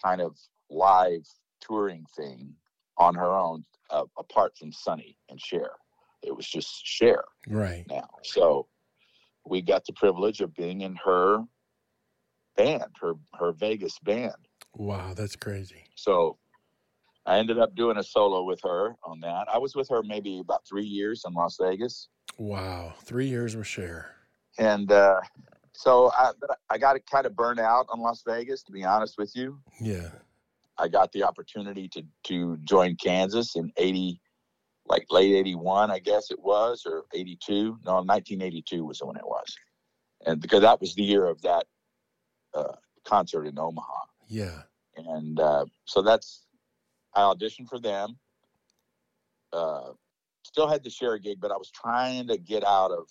kind 0.05 0.21
of 0.21 0.37
live 0.69 1.25
touring 1.61 2.05
thing 2.15 2.53
on 2.97 3.15
her 3.15 3.31
own, 3.31 3.65
uh, 3.89 4.03
apart 4.17 4.55
from 4.57 4.71
Sonny 4.71 5.17
and 5.29 5.39
Cher. 5.41 5.71
It 6.21 6.35
was 6.35 6.47
just 6.47 6.69
Cher 6.85 7.23
Right. 7.47 7.85
now. 7.89 8.07
So 8.23 8.67
we 9.45 9.61
got 9.61 9.83
the 9.85 9.93
privilege 9.93 10.41
of 10.41 10.53
being 10.53 10.81
in 10.81 10.95
her 11.03 11.43
band, 12.55 12.91
her 13.01 13.13
her 13.39 13.51
Vegas 13.53 13.97
band. 13.99 14.35
Wow. 14.75 15.13
That's 15.13 15.35
crazy. 15.35 15.83
So 15.95 16.37
I 17.25 17.37
ended 17.37 17.59
up 17.59 17.75
doing 17.75 17.97
a 17.97 18.03
solo 18.03 18.43
with 18.43 18.61
her 18.63 18.95
on 19.03 19.19
that. 19.21 19.47
I 19.53 19.57
was 19.57 19.75
with 19.75 19.89
her 19.89 20.01
maybe 20.03 20.39
about 20.39 20.65
three 20.67 20.85
years 20.85 21.23
in 21.27 21.33
Las 21.33 21.57
Vegas. 21.61 22.09
Wow. 22.37 22.93
Three 23.03 23.27
years 23.27 23.55
with 23.55 23.67
Cher. 23.67 24.15
And 24.57 24.91
uh, 24.91 25.21
so 25.73 26.11
I, 26.17 26.31
I 26.69 26.77
got 26.77 26.97
kind 27.11 27.25
of 27.25 27.35
burned 27.35 27.59
out 27.59 27.87
on 27.89 27.99
Las 27.99 28.23
Vegas, 28.25 28.63
to 28.63 28.71
be 28.71 28.83
honest 28.83 29.17
with 29.17 29.35
you. 29.35 29.59
Yeah. 29.79 30.09
I 30.81 30.87
got 30.87 31.11
the 31.11 31.23
opportunity 31.23 31.89
to 31.89 32.03
to 32.27 32.57
join 32.63 32.95
Kansas 32.95 33.57
in 33.57 33.69
eighty, 33.75 34.21
like 34.85 35.05
late 35.09 35.35
eighty 35.35 35.53
one, 35.53 35.91
I 35.91 35.99
guess 35.99 36.31
it 36.31 36.39
was, 36.39 36.83
or 36.85 37.03
eighty 37.13 37.37
two. 37.45 37.77
No, 37.85 38.01
nineteen 38.01 38.41
eighty 38.41 38.61
two 38.61 38.85
was 38.85 39.01
when 39.03 39.17
it 39.17 39.25
was, 39.25 39.53
and 40.25 40.39
because 40.39 40.61
that 40.61 40.79
was 40.79 40.95
the 40.95 41.03
year 41.03 41.25
of 41.25 41.41
that 41.41 41.65
uh, 42.53 42.75
concert 43.03 43.45
in 43.45 43.59
Omaha, 43.59 44.05
Yeah. 44.29 44.61
and 44.95 45.39
uh, 45.39 45.65
so 45.85 46.01
that's 46.01 46.45
I 47.15 47.21
auditioned 47.21 47.67
for 47.67 47.79
them. 47.79 48.17
Uh, 49.51 49.91
still 50.43 50.67
had 50.67 50.83
the 50.83 50.89
Cher 50.89 51.13
a 51.13 51.19
gig, 51.19 51.39
but 51.41 51.51
I 51.51 51.57
was 51.57 51.71
trying 51.71 52.27
to 52.27 52.37
get 52.37 52.63
out 52.63 52.91
of 52.91 53.07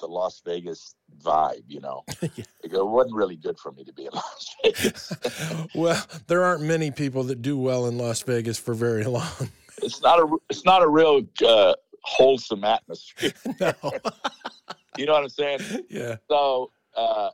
the 0.00 0.06
Las 0.06 0.40
Vegas 0.44 0.94
vibe, 1.22 1.62
you 1.68 1.80
know. 1.80 2.04
Yeah. 2.34 2.44
It 2.64 2.86
wasn't 2.86 3.14
really 3.14 3.36
good 3.36 3.58
for 3.58 3.72
me 3.72 3.84
to 3.84 3.92
be 3.92 4.04
in 4.06 4.10
Las 4.14 4.56
Vegas. 4.64 5.12
well, 5.74 6.02
there 6.28 6.42
aren't 6.44 6.62
many 6.62 6.90
people 6.90 7.24
that 7.24 7.42
do 7.42 7.58
well 7.58 7.86
in 7.86 7.98
Las 7.98 8.22
Vegas 8.22 8.58
for 8.58 8.72
very 8.74 9.04
long. 9.04 9.26
it's 9.82 10.00
not 10.00 10.18
a 10.18 10.36
it's 10.48 10.64
not 10.64 10.82
a 10.82 10.88
real 10.88 11.22
uh, 11.46 11.74
wholesome 12.02 12.64
atmosphere. 12.64 13.32
no. 13.60 13.74
You 14.96 15.06
know 15.06 15.12
what 15.12 15.24
I'm 15.24 15.28
saying? 15.28 15.60
yeah. 15.90 16.16
So 16.30 16.70
uh, 16.96 17.30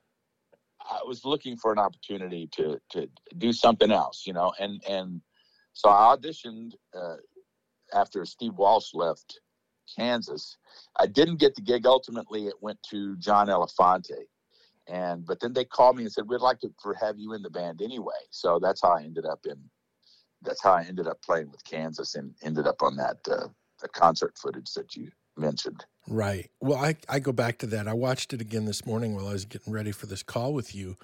I 0.88 1.00
was 1.06 1.24
looking 1.24 1.56
for 1.56 1.72
an 1.72 1.78
opportunity 1.78 2.48
to 2.52 2.80
to 2.90 3.08
do 3.36 3.52
something 3.52 3.90
else, 3.90 4.24
you 4.26 4.32
know, 4.32 4.52
and 4.58 4.82
and 4.88 5.20
so 5.72 5.88
I 5.88 6.16
auditioned 6.16 6.72
uh, 6.94 7.16
after 7.94 8.24
Steve 8.24 8.54
Walsh 8.54 8.94
left 8.94 9.40
Kansas. 9.96 10.56
I 10.98 11.06
didn't 11.06 11.36
get 11.36 11.54
the 11.54 11.62
gig. 11.62 11.86
Ultimately, 11.86 12.46
it 12.46 12.54
went 12.60 12.82
to 12.90 13.16
John 13.16 13.48
Elefante. 13.48 14.26
And 14.86 15.26
but 15.26 15.40
then 15.40 15.52
they 15.52 15.64
called 15.64 15.96
me 15.96 16.04
and 16.04 16.12
said 16.12 16.24
we'd 16.26 16.40
like 16.40 16.60
to 16.60 16.72
have 17.00 17.18
you 17.18 17.34
in 17.34 17.42
the 17.42 17.50
band 17.50 17.82
anyway. 17.82 18.20
So 18.30 18.58
that's 18.60 18.80
how 18.80 18.92
I 18.92 19.02
ended 19.02 19.26
up 19.26 19.40
in. 19.44 19.56
That's 20.42 20.62
how 20.62 20.72
I 20.72 20.84
ended 20.84 21.06
up 21.06 21.20
playing 21.22 21.50
with 21.50 21.64
Kansas 21.64 22.14
and 22.14 22.34
ended 22.42 22.66
up 22.66 22.82
on 22.82 22.96
that 22.96 23.18
uh, 23.30 23.48
the 23.80 23.88
concert 23.88 24.36
footage 24.38 24.72
that 24.74 24.96
you 24.96 25.10
mentioned. 25.36 25.84
Right. 26.08 26.50
Well, 26.60 26.78
I, 26.78 26.96
I 27.08 27.18
go 27.18 27.32
back 27.32 27.58
to 27.58 27.66
that. 27.66 27.86
I 27.86 27.92
watched 27.92 28.32
it 28.32 28.40
again 28.40 28.64
this 28.64 28.86
morning 28.86 29.14
while 29.14 29.28
I 29.28 29.32
was 29.32 29.44
getting 29.44 29.72
ready 29.72 29.92
for 29.92 30.06
this 30.06 30.22
call 30.22 30.54
with 30.54 30.74
you. 30.74 30.96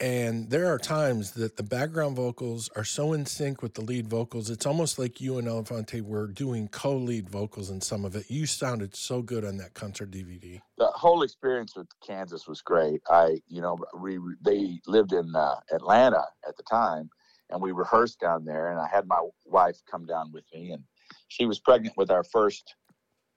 And 0.00 0.50
there 0.50 0.66
are 0.66 0.78
times 0.78 1.30
that 1.32 1.56
the 1.56 1.62
background 1.62 2.16
vocals 2.16 2.68
are 2.74 2.84
so 2.84 3.12
in 3.12 3.26
sync 3.26 3.62
with 3.62 3.74
the 3.74 3.80
lead 3.80 4.08
vocals. 4.08 4.50
It's 4.50 4.66
almost 4.66 4.98
like 4.98 5.20
you 5.20 5.38
and 5.38 5.46
Elefante 5.46 6.02
were 6.02 6.26
doing 6.26 6.66
co 6.68 6.96
lead 6.96 7.30
vocals 7.30 7.70
in 7.70 7.80
some 7.80 8.04
of 8.04 8.16
it. 8.16 8.28
You 8.28 8.44
sounded 8.44 8.96
so 8.96 9.22
good 9.22 9.44
on 9.44 9.56
that 9.58 9.74
concert 9.74 10.10
DVD. 10.10 10.60
the 10.78 10.86
whole 10.86 11.22
experience 11.22 11.76
with 11.76 11.86
Kansas 12.04 12.48
was 12.48 12.60
great. 12.60 13.02
I, 13.08 13.40
you 13.48 13.62
know, 13.62 13.78
we 13.98 14.18
they 14.42 14.80
lived 14.86 15.12
in 15.12 15.34
uh, 15.34 15.60
Atlanta 15.72 16.24
at 16.46 16.56
the 16.56 16.64
time, 16.64 17.08
and 17.50 17.62
we 17.62 17.70
rehearsed 17.70 18.18
down 18.18 18.44
there. 18.44 18.72
And 18.72 18.80
I 18.80 18.88
had 18.92 19.06
my 19.06 19.22
wife 19.46 19.80
come 19.88 20.06
down 20.06 20.32
with 20.32 20.44
me, 20.52 20.72
and 20.72 20.82
she 21.28 21.46
was 21.46 21.60
pregnant 21.60 21.96
with 21.96 22.10
our 22.10 22.24
first 22.24 22.74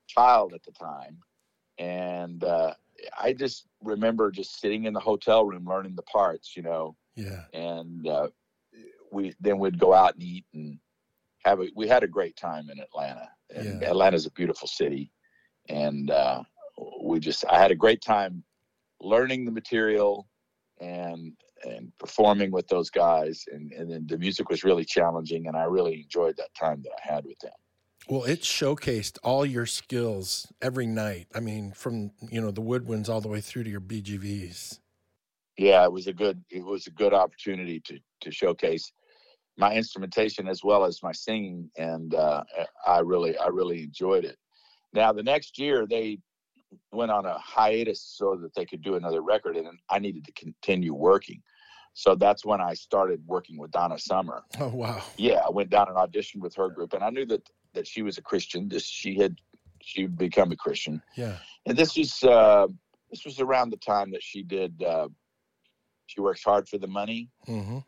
child 0.08 0.54
at 0.54 0.64
the 0.64 0.72
time. 0.72 1.18
And 1.78 2.44
uh, 2.44 2.74
I 3.20 3.34
just 3.34 3.68
remember 3.84 4.32
just 4.32 4.60
sitting 4.60 4.86
in 4.86 4.94
the 4.94 5.00
hotel 5.00 5.46
room 5.46 5.66
learning 5.68 5.96
the 5.96 6.02
parts, 6.04 6.56
you 6.56 6.64
know, 6.64 6.96
Yeah. 7.16 7.44
and 7.54 8.08
uh, 8.08 8.30
we 9.12 9.34
then 9.40 9.60
we'd 9.60 9.80
go 9.80 9.94
out 9.94 10.14
and 10.16 10.24
eat 10.24 10.46
and 10.54 10.80
have 11.46 11.60
a 11.62 11.68
we 11.76 11.88
had 11.88 12.04
a 12.04 12.08
great 12.08 12.36
time 12.36 12.70
in 12.70 12.80
Atlanta. 12.80 13.30
And 13.56 13.82
Yeah. 13.82 13.90
Atlanta's 13.92 14.26
a 14.26 14.32
beautiful 14.32 14.68
city, 14.68 15.12
and 15.70 16.10
uh, 16.12 16.44
we 17.04 17.20
just 17.20 17.46
I 17.50 17.60
had 17.60 17.72
a 17.72 17.76
great 17.76 18.02
time 18.02 18.44
learning 19.00 19.46
the 19.46 19.52
material 19.52 20.28
and 20.80 21.34
and 21.64 21.92
performing 22.00 22.52
with 22.52 22.68
those 22.68 22.90
guys 22.92 23.44
and, 23.52 23.72
and 23.74 23.90
then 23.92 24.06
the 24.08 24.18
music 24.18 24.48
was 24.50 24.64
really 24.64 24.86
challenging 24.86 25.48
and 25.48 25.58
I 25.58 25.64
really 25.64 26.02
enjoyed 26.02 26.38
that 26.38 26.54
time 26.54 26.84
that 26.84 26.92
I 27.04 27.14
had 27.14 27.26
with 27.26 27.40
them. 27.40 27.52
Well, 28.10 28.24
it 28.24 28.42
showcased 28.42 29.18
all 29.22 29.46
your 29.46 29.66
skills 29.66 30.52
every 30.62 30.88
night. 30.88 31.28
I 31.36 31.42
mean, 31.42 31.74
from, 31.74 32.12
you 32.30 32.40
know, 32.40 32.52
the 32.52 32.62
woodwinds 32.62 33.10
all 33.10 33.20
the 33.20 33.28
way 33.28 33.42
through 33.42 33.66
to 33.66 33.70
your 33.70 33.82
BGVs. 33.82 34.80
yeah, 35.58 35.84
it 35.84 35.92
was 35.92 36.08
a 36.08 36.14
good 36.14 36.42
it 36.50 36.64
was 36.64 36.88
a 36.88 36.92
good 36.92 37.14
opportunity 37.14 37.82
to 37.82 38.00
to 38.22 38.32
showcase 38.32 38.92
my 39.58 39.74
instrumentation 39.74 40.48
as 40.48 40.64
well 40.64 40.86
as 40.86 41.02
my 41.04 41.12
singing, 41.12 41.70
and 41.78 42.14
uh, 42.14 42.44
I 42.86 43.00
really 43.00 43.38
I 43.38 43.48
really 43.48 43.84
enjoyed 43.84 44.24
it. 44.24 44.38
Now 44.94 45.12
the 45.12 45.24
next 45.24 45.60
year 45.60 45.86
they 45.86 46.20
went 46.92 47.12
on 47.12 47.26
a 47.26 47.38
hiatus 47.40 48.02
so 48.02 48.38
that 48.42 48.54
they 48.56 48.66
could 48.66 48.82
do 48.82 48.96
another 48.96 49.22
record, 49.22 49.58
and 49.58 49.68
I 49.90 50.00
needed 50.00 50.26
to 50.26 50.32
continue 50.34 50.94
working. 50.94 51.42
So 51.94 52.14
that's 52.14 52.46
when 52.46 52.62
I 52.62 52.76
started 52.76 53.22
working 53.26 53.58
with 53.58 53.72
Donna 53.72 53.98
Summer. 53.98 54.44
Oh, 54.60 54.68
wow. 54.68 55.02
Yeah, 55.18 55.42
I 55.44 55.50
went 55.50 55.72
down 55.72 55.88
and 55.88 55.98
auditioned 55.98 56.42
with 56.42 56.54
her 56.56 56.70
group, 56.70 56.94
and 56.94 57.04
I 57.04 57.10
knew 57.10 57.26
that 57.26 57.42
that 57.78 57.88
she 57.88 58.02
was 58.02 58.18
a 58.18 58.22
Christian. 58.22 58.68
This 58.68 58.86
she 58.86 59.18
had 59.18 59.36
she 59.82 60.06
become 60.06 60.52
a 60.52 60.56
Christian. 60.56 61.02
Yeah. 61.16 61.38
and 61.66 61.78
this 61.78 61.96
was 61.96 62.24
uh, 62.24 62.68
this 63.10 63.24
was 63.26 63.40
around 63.40 63.70
the 63.70 63.78
time 63.78 64.12
that 64.12 64.24
she 64.24 64.44
did 64.44 64.84
uh, 64.84 65.08
she 66.08 66.22
works 66.22 66.44
hard 66.44 66.68
for 66.68 66.78
the 66.78 66.88
money. 66.88 67.30
Hmm 67.46 67.80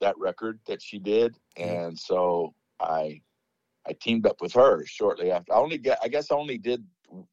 that 0.00 0.18
record 0.18 0.58
that 0.66 0.82
she 0.82 0.98
did. 0.98 1.36
And 1.56 1.98
so 1.98 2.54
i 2.80 3.20
i 3.86 3.92
teamed 4.00 4.26
up 4.26 4.40
with 4.40 4.52
her 4.54 4.84
shortly 4.86 5.30
after. 5.30 5.52
I 5.52 5.56
only 5.56 5.78
get 5.78 5.98
i 6.02 6.08
guess 6.08 6.30
i 6.30 6.34
only 6.34 6.58
did 6.58 6.84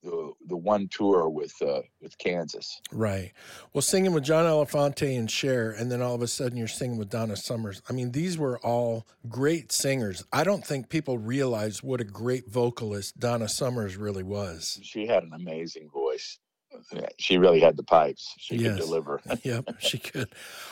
the 0.03 0.31
the 0.47 0.57
one 0.57 0.87
tour 0.91 1.29
with 1.29 1.53
uh 1.61 1.81
with 2.01 2.17
kansas 2.17 2.81
Right. 2.91 3.31
Well, 3.73 3.81
singing 3.81 4.13
with 4.13 4.23
John 4.23 4.45
Elefante 4.45 5.17
and 5.17 5.29
Cher, 5.29 5.71
and 5.71 5.91
then 5.91 6.01
all 6.01 6.15
of 6.15 6.21
a 6.21 6.27
sudden 6.27 6.57
you're 6.57 6.67
singing 6.67 6.97
with 6.97 7.09
Donna 7.09 7.35
Summers. 7.35 7.81
I 7.89 7.93
mean, 7.93 8.11
these 8.11 8.37
were 8.37 8.57
all 8.59 9.05
great 9.27 9.71
singers. 9.71 10.23
I 10.33 10.43
don't 10.43 10.65
think 10.65 10.89
people 10.89 11.17
realize 11.17 11.83
what 11.83 12.01
a 12.01 12.05
great 12.05 12.49
vocalist 12.49 13.19
Donna 13.19 13.47
Summers 13.49 13.97
really 13.97 14.23
was. 14.23 14.79
she 14.83 15.05
had 15.05 15.23
an 15.23 15.33
amazing 15.33 15.89
voice 15.89 16.39
she 17.17 17.37
really 17.37 17.59
had 17.59 17.75
the 17.77 17.83
pipes 17.83 18.33
she 18.37 18.55
Yes. 18.57 18.77
could 18.77 18.85
deliver 18.85 19.21
yep, 19.43 19.69
she 19.79 19.97
could. 19.97 20.29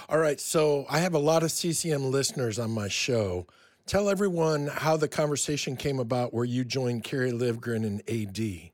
All 0.09 0.17
right. 0.19 0.39
So 0.39 0.85
I 0.89 0.99
have 0.99 1.13
a 1.13 1.19
lot 1.19 1.43
of 1.43 1.51
CCM 1.51 2.11
listeners 2.11 2.59
on 2.59 2.71
my 2.71 2.87
show. 2.87 3.47
Tell 3.85 4.09
everyone 4.09 4.67
how 4.67 4.97
the 4.97 5.07
conversation 5.07 5.75
came 5.77 5.99
about 5.99 6.33
where 6.33 6.45
you 6.45 6.63
joined 6.63 7.03
Kerry 7.03 7.31
Livgren 7.31 7.85
and 7.85 8.01
AD. 8.09 8.71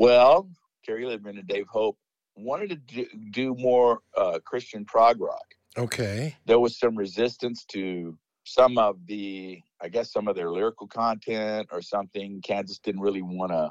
Well, 0.00 0.48
Kerry 0.82 1.04
Livgren 1.04 1.38
and 1.38 1.46
Dave 1.46 1.66
Hope 1.68 1.98
wanted 2.34 2.70
to 2.70 2.76
do, 2.76 3.06
do 3.32 3.54
more 3.54 4.00
uh, 4.16 4.38
Christian 4.42 4.86
prog 4.86 5.20
rock. 5.20 5.44
Okay. 5.76 6.34
There 6.46 6.58
was 6.58 6.78
some 6.78 6.96
resistance 6.96 7.66
to 7.66 8.16
some 8.44 8.78
of 8.78 8.96
the, 9.06 9.60
I 9.82 9.88
guess, 9.90 10.10
some 10.10 10.26
of 10.26 10.36
their 10.36 10.50
lyrical 10.50 10.86
content 10.86 11.68
or 11.70 11.82
something. 11.82 12.40
Kansas 12.42 12.78
didn't 12.78 13.02
really 13.02 13.20
want 13.20 13.52
to 13.52 13.70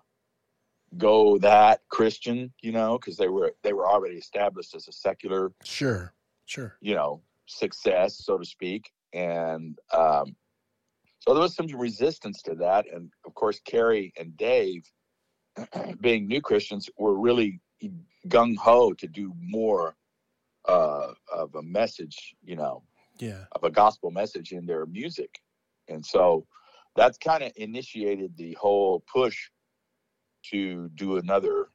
go 0.97 1.39
that 1.39 1.81
Christian, 1.89 2.53
you 2.61 2.73
know, 2.73 2.99
because 2.99 3.17
they 3.17 3.27
were 3.27 3.53
they 3.63 3.73
were 3.73 3.87
already 3.87 4.17
established 4.17 4.75
as 4.75 4.87
a 4.87 4.91
secular, 4.91 5.51
Sure. 5.63 6.13
Sure. 6.45 6.77
you 6.79 6.93
know, 6.93 7.23
success, 7.47 8.23
so 8.23 8.37
to 8.37 8.45
speak, 8.45 8.91
and 9.13 9.79
um, 9.91 10.35
so 11.21 11.33
there 11.33 11.41
was 11.41 11.55
some 11.55 11.67
resistance 11.75 12.43
to 12.43 12.53
that. 12.55 12.85
And 12.93 13.11
of 13.25 13.33
course, 13.33 13.59
Kerry 13.65 14.13
and 14.15 14.37
Dave, 14.37 14.83
being 16.01 16.27
new 16.27 16.41
Christians, 16.41 16.89
were 16.97 17.15
really 17.19 17.59
gung 18.27 18.55
ho 18.57 18.93
to 18.93 19.07
do 19.07 19.33
more 19.39 19.95
uh, 20.67 21.13
of 21.31 21.55
a 21.55 21.61
message, 21.61 22.35
you 22.43 22.55
know, 22.55 22.83
Yeah. 23.17 23.45
of 23.53 23.63
a 23.63 23.69
gospel 23.69 24.11
message 24.11 24.51
in 24.51 24.65
their 24.65 24.85
music. 24.85 25.41
And 25.87 26.05
so 26.05 26.45
that's 26.95 27.17
kind 27.17 27.43
of 27.43 27.51
initiated 27.55 28.35
the 28.37 28.53
whole 28.59 29.01
push 29.11 29.49
to 30.51 30.89
do 30.95 31.17
another 31.17 31.69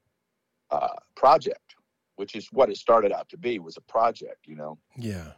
uh, 0.70 0.96
project, 1.16 1.74
which 2.16 2.34
is 2.34 2.48
what 2.52 2.70
it 2.70 2.76
started 2.76 3.12
out 3.12 3.28
to 3.30 3.38
be 3.38 3.58
was 3.58 3.76
a 3.76 3.80
project, 3.82 4.46
you 4.46 4.56
know, 4.56 4.78
Yeah. 4.96 5.32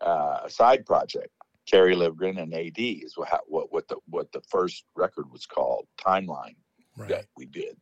uh, 0.00 0.40
a 0.44 0.50
side 0.50 0.84
project. 0.86 1.30
Kerry 1.66 1.96
Livgren 1.96 2.38
and 2.42 2.52
AD 2.52 2.78
is 2.78 3.16
what, 3.16 3.28
what 3.46 3.72
what 3.72 3.88
the 3.88 3.96
what 4.06 4.30
the 4.32 4.42
first 4.42 4.84
record 4.94 5.30
was 5.30 5.46
called, 5.46 5.86
Timeline 5.98 6.56
Right. 6.96 7.08
that 7.10 7.26
we 7.36 7.46
did. 7.46 7.76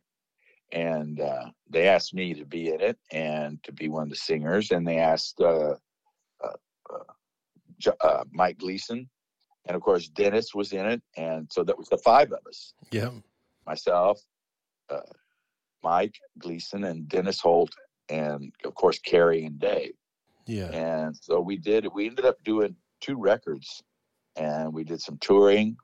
And 0.71 1.19
uh, 1.21 1.45
they 1.69 1.87
asked 1.87 2.13
me 2.13 2.33
to 2.33 2.45
be 2.45 2.69
in 2.69 2.81
it 2.81 2.97
and 3.11 3.61
to 3.63 3.71
be 3.71 3.89
one 3.89 4.03
of 4.03 4.09
the 4.09 4.15
singers. 4.15 4.71
And 4.71 4.87
they 4.87 4.97
asked 4.97 5.39
uh, 5.39 5.75
uh, 6.43 6.57
uh, 6.89 7.91
uh, 8.01 8.23
Mike 8.31 8.57
Gleason. 8.57 9.07
And 9.65 9.75
of 9.75 9.81
course, 9.81 10.07
Dennis 10.09 10.55
was 10.55 10.73
in 10.73 10.85
it. 10.85 11.01
And 11.15 11.47
so 11.51 11.63
that 11.63 11.77
was 11.77 11.89
the 11.89 11.97
five 11.99 12.31
of 12.31 12.39
us 12.47 12.73
Yeah. 12.91 13.11
myself, 13.67 14.19
uh, 14.89 15.01
Mike 15.83 16.15
Gleason, 16.39 16.85
and 16.85 17.07
Dennis 17.07 17.39
Holt. 17.39 17.71
And 18.09 18.51
of 18.65 18.73
course, 18.75 18.99
Kerry 18.99 19.45
and 19.45 19.59
Dave. 19.59 19.93
Yeah. 20.47 20.69
And 20.71 21.15
so 21.15 21.39
we 21.39 21.57
did, 21.57 21.87
we 21.93 22.07
ended 22.07 22.25
up 22.25 22.43
doing 22.43 22.75
two 22.99 23.17
records 23.17 23.81
and 24.35 24.73
we 24.73 24.83
did 24.83 25.01
some 25.01 25.17
touring. 25.19 25.77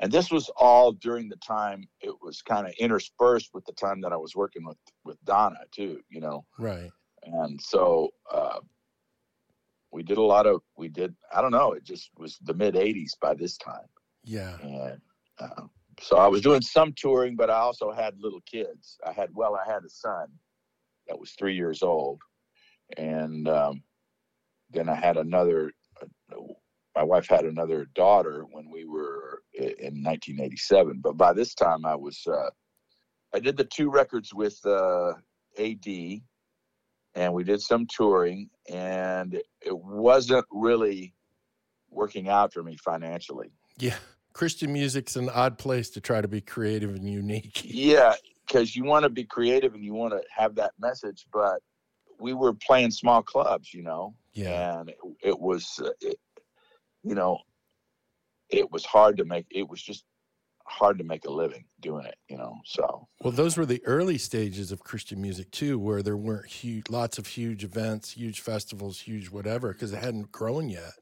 And 0.00 0.12
this 0.12 0.30
was 0.30 0.48
all 0.56 0.92
during 0.92 1.28
the 1.28 1.36
time 1.36 1.88
it 2.00 2.14
was 2.22 2.40
kind 2.42 2.66
of 2.66 2.72
interspersed 2.78 3.50
with 3.52 3.64
the 3.64 3.72
time 3.72 4.00
that 4.02 4.12
I 4.12 4.16
was 4.16 4.36
working 4.36 4.64
with, 4.64 4.76
with 5.04 5.22
Donna 5.24 5.58
too, 5.72 6.00
you 6.08 6.20
know. 6.20 6.44
Right. 6.58 6.90
And 7.24 7.60
so 7.60 8.10
uh, 8.32 8.60
we 9.90 10.02
did 10.02 10.18
a 10.18 10.22
lot 10.22 10.46
of, 10.46 10.62
we 10.76 10.88
did, 10.88 11.14
I 11.34 11.40
don't 11.42 11.50
know, 11.50 11.72
it 11.72 11.84
just 11.84 12.10
was 12.16 12.38
the 12.42 12.54
mid 12.54 12.74
80s 12.74 13.12
by 13.20 13.34
this 13.34 13.56
time. 13.56 13.86
Yeah. 14.24 14.56
And 14.62 15.00
uh, 15.40 15.62
so 16.00 16.16
I 16.16 16.28
was 16.28 16.42
doing 16.42 16.62
some 16.62 16.92
touring, 16.96 17.34
but 17.34 17.50
I 17.50 17.58
also 17.58 17.90
had 17.90 18.14
little 18.20 18.42
kids. 18.42 18.98
I 19.04 19.12
had, 19.12 19.30
well, 19.32 19.56
I 19.56 19.70
had 19.70 19.84
a 19.84 19.90
son 19.90 20.28
that 21.08 21.18
was 21.18 21.32
three 21.32 21.56
years 21.56 21.82
old. 21.82 22.20
And 22.96 23.48
um, 23.48 23.82
then 24.70 24.88
I 24.88 24.94
had 24.94 25.16
another, 25.16 25.72
uh, 26.00 26.36
my 26.98 27.04
wife 27.04 27.28
had 27.28 27.44
another 27.44 27.86
daughter 27.94 28.44
when 28.50 28.68
we 28.68 28.84
were 28.84 29.42
in 29.54 30.02
1987. 30.02 30.98
But 31.00 31.16
by 31.16 31.32
this 31.32 31.54
time, 31.54 31.86
I 31.86 31.94
was, 31.94 32.20
uh, 32.26 32.50
I 33.32 33.38
did 33.38 33.56
the 33.56 33.64
two 33.64 33.88
records 33.88 34.34
with 34.34 34.58
uh, 34.66 35.12
AD 35.56 35.86
and 37.14 37.32
we 37.32 37.44
did 37.44 37.60
some 37.60 37.86
touring, 37.86 38.50
and 38.68 39.34
it 39.34 39.76
wasn't 39.76 40.44
really 40.50 41.14
working 41.88 42.28
out 42.28 42.52
for 42.52 42.62
me 42.62 42.76
financially. 42.76 43.50
Yeah. 43.78 43.96
Christian 44.32 44.72
music's 44.72 45.14
an 45.16 45.28
odd 45.30 45.56
place 45.56 45.90
to 45.90 46.00
try 46.00 46.20
to 46.20 46.28
be 46.28 46.40
creative 46.40 46.90
and 46.94 47.08
unique. 47.08 47.62
Yeah, 47.64 48.14
because 48.46 48.74
you 48.74 48.84
want 48.84 49.04
to 49.04 49.08
be 49.08 49.24
creative 49.24 49.74
and 49.74 49.84
you 49.84 49.94
want 49.94 50.12
to 50.14 50.22
have 50.34 50.54
that 50.56 50.72
message, 50.80 51.26
but 51.32 51.60
we 52.18 52.34
were 52.34 52.54
playing 52.54 52.90
small 52.90 53.22
clubs, 53.22 53.72
you 53.72 53.82
know, 53.82 54.14
Yeah. 54.32 54.80
and 54.80 54.88
it, 54.90 54.96
it 55.22 55.38
was, 55.38 55.80
uh, 55.84 55.90
it, 56.00 56.18
you 57.02 57.14
know, 57.14 57.38
it 58.50 58.70
was 58.70 58.84
hard 58.84 59.16
to 59.18 59.24
make. 59.24 59.46
It 59.50 59.68
was 59.68 59.82
just 59.82 60.04
hard 60.66 60.98
to 60.98 61.04
make 61.04 61.24
a 61.24 61.30
living 61.30 61.64
doing 61.80 62.04
it, 62.06 62.16
you 62.28 62.36
know. 62.36 62.56
So 62.64 63.08
Well, 63.22 63.32
those 63.32 63.56
were 63.56 63.66
the 63.66 63.82
early 63.84 64.18
stages 64.18 64.70
of 64.72 64.84
Christian 64.84 65.20
music 65.20 65.50
too, 65.50 65.78
where 65.78 66.02
there 66.02 66.16
weren't 66.16 66.46
huge, 66.46 66.88
lots 66.90 67.18
of 67.18 67.26
huge 67.26 67.64
events, 67.64 68.12
huge 68.12 68.40
festivals, 68.40 69.00
huge 69.00 69.30
whatever, 69.30 69.72
because 69.72 69.92
it 69.92 70.02
hadn't 70.02 70.32
grown 70.32 70.68
yet. 70.68 70.92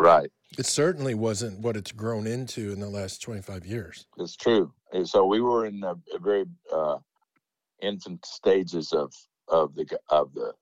right, 0.00 0.30
It 0.58 0.66
certainly 0.66 1.14
wasn't 1.14 1.60
what 1.60 1.76
it's 1.76 1.92
grown 1.92 2.26
into 2.26 2.72
in 2.72 2.80
the 2.80 2.88
last 2.88 3.20
25 3.22 3.66
years. 3.66 4.06
it's 4.18 4.36
true. 4.36 4.72
And 4.92 5.08
so 5.08 5.26
we 5.26 5.40
were 5.40 5.66
in 5.66 5.80
the 5.80 5.96
very 6.22 6.44
uh, 6.72 6.98
infant 7.82 8.24
stages 8.24 8.92
of 8.92 9.12
of 9.48 9.74
the 9.74 9.86
of 10.08 10.32
the 10.34 10.52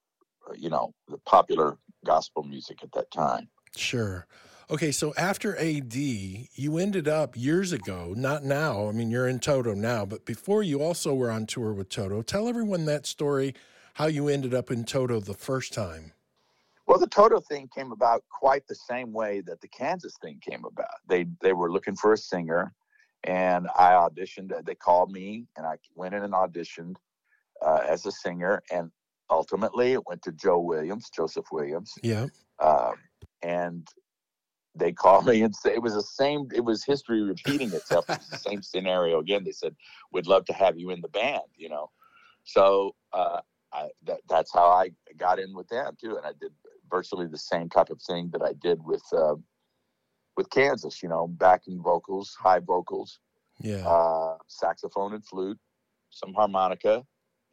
you 0.56 0.68
know 0.68 0.92
the 1.08 1.18
popular 1.18 1.78
gospel 2.04 2.42
music 2.42 2.82
at 2.82 2.92
that 2.92 3.10
time. 3.10 3.48
Sure. 3.76 4.26
Okay, 4.70 4.92
so 4.92 5.12
after 5.16 5.56
AD, 5.56 5.94
you 5.94 6.78
ended 6.78 7.06
up 7.06 7.36
years 7.36 7.72
ago, 7.72 8.14
not 8.16 8.44
now. 8.44 8.88
I 8.88 8.92
mean, 8.92 9.10
you're 9.10 9.28
in 9.28 9.38
Toto 9.38 9.74
now, 9.74 10.06
but 10.06 10.24
before 10.24 10.62
you 10.62 10.82
also 10.82 11.14
were 11.14 11.30
on 11.30 11.44
tour 11.44 11.74
with 11.74 11.90
Toto. 11.90 12.22
Tell 12.22 12.48
everyone 12.48 12.86
that 12.86 13.04
story, 13.04 13.54
how 13.94 14.06
you 14.06 14.28
ended 14.28 14.54
up 14.54 14.70
in 14.70 14.84
Toto 14.84 15.20
the 15.20 15.34
first 15.34 15.74
time. 15.74 16.12
Well, 16.86 16.98
the 16.98 17.06
Toto 17.06 17.40
thing 17.40 17.68
came 17.74 17.92
about 17.92 18.24
quite 18.30 18.66
the 18.66 18.74
same 18.74 19.12
way 19.12 19.42
that 19.42 19.60
the 19.60 19.68
Kansas 19.68 20.16
thing 20.22 20.40
came 20.40 20.64
about. 20.64 20.96
They 21.08 21.26
they 21.40 21.52
were 21.52 21.70
looking 21.70 21.96
for 21.96 22.12
a 22.12 22.18
singer, 22.18 22.72
and 23.22 23.68
I 23.78 23.92
auditioned. 23.92 24.52
They 24.64 24.74
called 24.74 25.10
me, 25.12 25.46
and 25.56 25.66
I 25.66 25.76
went 25.94 26.14
in 26.14 26.22
and 26.22 26.32
auditioned 26.34 26.96
uh, 27.62 27.80
as 27.88 28.04
a 28.06 28.12
singer. 28.12 28.62
And 28.70 28.90
ultimately, 29.30 29.92
it 29.92 30.06
went 30.06 30.22
to 30.22 30.32
Joe 30.32 30.58
Williams, 30.58 31.10
Joseph 31.10 31.46
Williams, 31.52 31.92
Yeah. 32.02 32.26
um, 32.60 32.94
and 33.42 33.86
they 34.74 34.92
called 34.92 35.26
me 35.26 35.42
and 35.42 35.54
said 35.54 35.72
it 35.72 35.82
was 35.82 35.94
the 35.94 36.02
same. 36.02 36.48
It 36.54 36.64
was 36.64 36.84
history 36.84 37.22
repeating 37.22 37.72
itself. 37.74 38.06
It 38.08 38.18
was 38.18 38.28
the 38.28 38.50
same 38.50 38.62
scenario 38.62 39.20
again. 39.20 39.44
They 39.44 39.52
said, 39.52 39.74
"We'd 40.12 40.26
love 40.26 40.44
to 40.46 40.52
have 40.52 40.76
you 40.78 40.90
in 40.90 41.00
the 41.00 41.08
band," 41.08 41.42
you 41.56 41.68
know. 41.68 41.90
So 42.44 42.94
uh, 43.12 43.40
I, 43.72 43.88
that, 44.04 44.20
that's 44.28 44.52
how 44.52 44.68
I 44.68 44.90
got 45.16 45.38
in 45.38 45.54
with 45.54 45.68
them 45.68 45.96
too, 46.00 46.16
and 46.16 46.26
I 46.26 46.32
did 46.40 46.52
virtually 46.90 47.26
the 47.26 47.38
same 47.38 47.68
type 47.68 47.90
of 47.90 48.00
thing 48.02 48.30
that 48.32 48.42
I 48.42 48.52
did 48.54 48.84
with 48.84 49.04
uh, 49.12 49.36
with 50.36 50.50
Kansas. 50.50 51.02
You 51.02 51.08
know, 51.08 51.28
backing 51.28 51.80
vocals, 51.80 52.36
high 52.40 52.60
vocals, 52.60 53.20
Yeah. 53.60 53.86
uh, 53.86 54.38
saxophone 54.48 55.14
and 55.14 55.24
flute, 55.24 55.58
some 56.10 56.34
harmonica, 56.34 57.04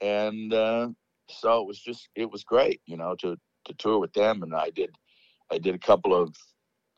and 0.02 0.54
uh, 0.54 0.90
so 1.30 1.62
it 1.62 1.68
was 1.68 1.80
just 1.80 2.10
it 2.16 2.30
was 2.32 2.44
great. 2.44 2.82
You 2.86 2.98
know, 2.98 3.16
to 3.20 3.38
to 3.66 3.74
tour 3.76 4.00
with 4.00 4.14
them, 4.14 4.42
and 4.42 4.56
I 4.56 4.72
did 4.72 4.96
I 5.52 5.60
did 5.60 5.76
a 5.76 5.80
couple 5.80 6.16
of 6.16 6.36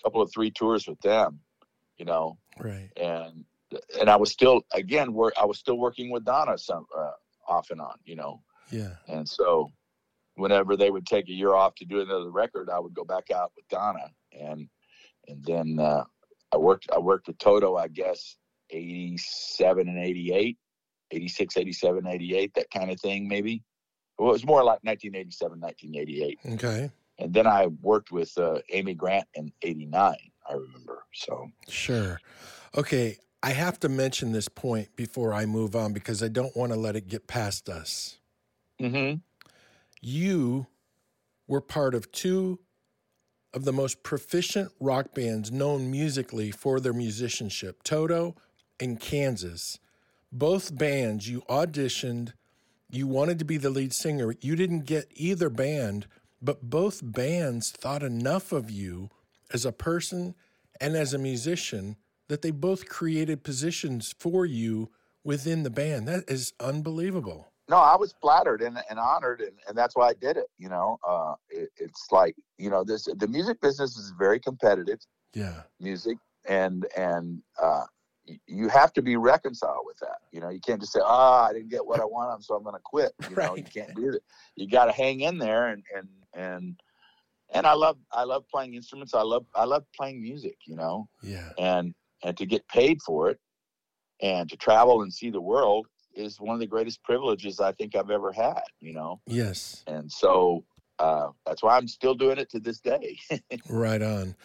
couple 0.04 0.22
of 0.22 0.32
three 0.32 0.52
tours 0.52 0.88
with 0.88 1.00
them. 1.02 1.39
You 1.98 2.06
know, 2.06 2.38
right. 2.60 2.89
and 2.98 3.46
and 4.00 4.10
I 4.10 4.16
was 4.16 4.32
still 4.32 4.62
again 4.74 5.13
work 5.13 5.34
I 5.39 5.46
was 5.46 5.60
still 5.60 5.78
working 5.78 6.12
with 6.12 6.26
Donna 6.26 6.58
some 6.58 6.86
uh, 6.98 7.12
off 7.48 7.72
and 7.72 7.82
on. 7.82 7.96
You 8.06 8.16
know. 8.16 8.42
Yeah. 8.72 8.96
And 9.08 9.28
so 9.28 9.72
whenever 10.36 10.76
they 10.76 10.89
would 10.89 11.06
take 11.06 11.30
a 11.30 11.34
year 11.34 11.54
off 11.54 11.76
to 11.76 11.86
do 11.86 12.02
another 12.02 12.32
record, 12.32 12.70
I 12.70 12.80
would 12.80 12.94
go 12.94 13.04
back 13.04 13.32
out 13.32 13.52
with 13.56 13.68
Donna. 13.70 14.12
And 14.32 14.68
and 15.28 15.44
then 15.46 15.80
uh, 15.80 16.04
I 16.52 16.58
worked 16.58 16.88
I 16.94 17.00
worked 17.00 17.28
with 17.28 17.38
Toto, 17.38 17.76
I 17.76 17.88
guess, 17.88 18.36
87 18.70 19.88
and 19.88 20.00
88, 20.00 20.58
86, 21.12 21.58
87, 21.58 22.08
88, 22.08 22.54
that 22.56 22.72
kind 22.72 22.92
of 22.92 23.00
thing, 23.00 23.28
maybe. 23.28 23.63
Well, 24.18 24.30
it 24.30 24.34
was 24.34 24.46
more 24.46 24.63
like 24.63 24.84
1987, 24.84 25.60
1988. 25.60 26.39
Okay. 26.54 26.92
And 27.19 27.34
then 27.34 27.47
I 27.47 27.67
worked 27.67 28.12
with 28.12 28.38
uh, 28.38 28.60
Amy 28.71 28.93
Grant 28.93 29.28
in 29.36 29.52
89, 29.62 30.15
I 30.49 30.54
remember. 30.54 31.04
So, 31.13 31.47
Sure. 31.67 32.19
Okay. 32.76 33.17
I 33.43 33.52
have 33.52 33.78
to 33.82 33.89
mention 33.89 34.32
this 34.32 34.47
point 34.47 34.95
before 34.95 35.34
I 35.34 35.45
move 35.45 35.76
on 35.76 35.91
because 35.91 36.23
I 36.23 36.30
don't 36.30 36.56
want 36.56 36.71
to 36.71 36.80
let 36.80 36.95
it 36.95 37.10
get 37.10 37.28
past 37.28 37.67
us. 37.67 38.17
mm-hmm. 38.82 39.17
You 40.02 40.67
were 41.45 41.62
part 41.62 41.93
of 41.93 42.12
two 42.13 42.60
of 43.54 43.65
the 43.65 43.73
most 43.73 44.02
proficient 44.02 44.71
rock 44.80 45.13
bands 45.13 45.52
known 45.52 45.91
musically 45.91 46.52
for 46.52 46.80
their 46.80 46.93
musicianship 46.93 47.84
Toto 47.84 48.36
and 48.80 48.99
Kansas. 48.99 49.78
Both 50.32 50.76
bands, 50.76 51.30
you 51.30 51.41
auditioned, 51.49 52.34
you 52.89 53.08
wanted 53.08 53.39
to 53.39 53.45
be 53.45 53.58
the 53.58 53.69
lead 53.69 53.93
singer. 53.93 54.34
You 54.41 54.56
didn't 54.56 54.86
get 54.86 55.08
either 55.15 55.49
band, 55.49 56.08
but 56.43 56.62
both 56.62 56.99
bands 57.01 57.71
thought 57.71 58.03
enough 58.03 58.51
of 58.51 58.69
you 58.69 59.10
as 59.53 59.65
a 59.65 59.71
person 59.71 60.36
and 60.79 60.95
as 60.95 61.13
a 61.13 61.17
musician 61.17 61.95
that 62.27 62.41
they 62.41 62.51
both 62.51 62.89
created 62.89 63.43
positions 63.43 64.13
for 64.19 64.45
you 64.45 64.91
within 65.23 65.63
the 65.63 65.69
band. 65.69 66.08
That 66.08 66.25
is 66.27 66.53
unbelievable. 66.60 67.47
No, 67.69 67.77
I 67.77 67.95
was 67.95 68.13
flattered 68.21 68.62
and, 68.62 68.77
and 68.89 68.99
honored, 68.99 69.39
and, 69.39 69.53
and 69.67 69.77
that's 69.77 69.95
why 69.95 70.10
I 70.10 70.13
did 70.13 70.36
it. 70.36 70.47
You 70.58 70.67
know, 70.67 70.99
uh, 71.08 71.36
it, 71.49 71.69
it's 71.77 72.08
like 72.12 72.36
you 72.58 72.69
know 72.69 72.84
this. 72.84 73.08
The 73.15 73.27
music 73.27 73.62
business 73.62 73.95
is 73.95 74.12
very 74.19 74.39
competitive. 74.39 74.99
Yeah, 75.34 75.62
music, 75.79 76.17
and 76.45 76.86
and 76.97 77.41
uh, 77.62 77.86
you 78.47 78.67
have 78.67 78.91
to 78.93 79.01
be 79.01 79.15
reconciled 79.15 79.86
with 79.86 79.97
that. 79.99 80.17
You 80.34 80.41
know, 80.41 80.49
you 80.49 80.60
can't 80.60 80.82
just 80.82 80.91
say, 80.91 80.99
"Ah, 81.01 81.45
oh, 81.45 81.49
I 81.49 81.53
didn't 81.53 81.69
get 81.69 81.86
what 81.86 82.01
I 82.01 82.06
wanted, 82.06 82.43
so 82.43 82.53
I'm 82.53 82.63
going 82.63 82.75
to 82.75 82.82
quit." 82.84 83.13
You 83.29 83.36
right. 83.38 83.47
know, 83.47 83.56
you 83.56 83.63
can't 83.63 83.95
do 83.95 84.12
that. 84.12 84.23
You 84.58 84.69
got 84.69 84.86
to 84.86 84.91
hang 84.91 85.21
in 85.21 85.38
there, 85.38 85.69
and 85.69 85.84
and 85.95 86.10
and 86.34 86.80
and 87.54 87.65
I 87.65 87.74
love 87.74 87.98
I 88.12 88.24
love 88.24 88.46
playing 88.50 88.74
instruments. 88.74 89.13
I 89.13 89.22
love 89.22 89.46
I 89.56 89.65
love 89.65 89.84
playing 89.96 90.22
music. 90.22 90.58
You 90.65 90.76
know, 90.76 91.08
yeah, 91.22 91.50
and 91.58 91.93
and 92.24 92.38
to 92.38 92.46
get 92.46 92.67
paid 92.67 93.02
for 93.02 93.30
it, 93.30 93.39
and 94.22 94.50
to 94.50 94.58
travel 94.58 95.02
and 95.02 95.13
see 95.13 95.30
the 95.30 95.41
world 95.41 95.88
is 96.15 96.39
one 96.39 96.54
of 96.54 96.60
the 96.60 96.67
greatest 96.67 97.04
privileges 97.04 97.60
I 97.60 97.72
think 97.74 97.96
I've 97.96 98.12
ever 98.12 98.32
had. 98.32 98.63
You 98.80 98.93
know, 98.93 99.19
yes, 99.28 99.84
and 99.88 100.12
so 100.12 100.63
uh, 101.00 101.30
that's 101.46 101.63
why 101.63 101.78
I'm 101.78 101.88
still 101.88 102.15
doing 102.15 102.38
it 102.38 102.50
to 102.52 102.60
this 102.60 102.80
day. 102.80 103.17
right 103.69 104.02
on. 104.02 104.36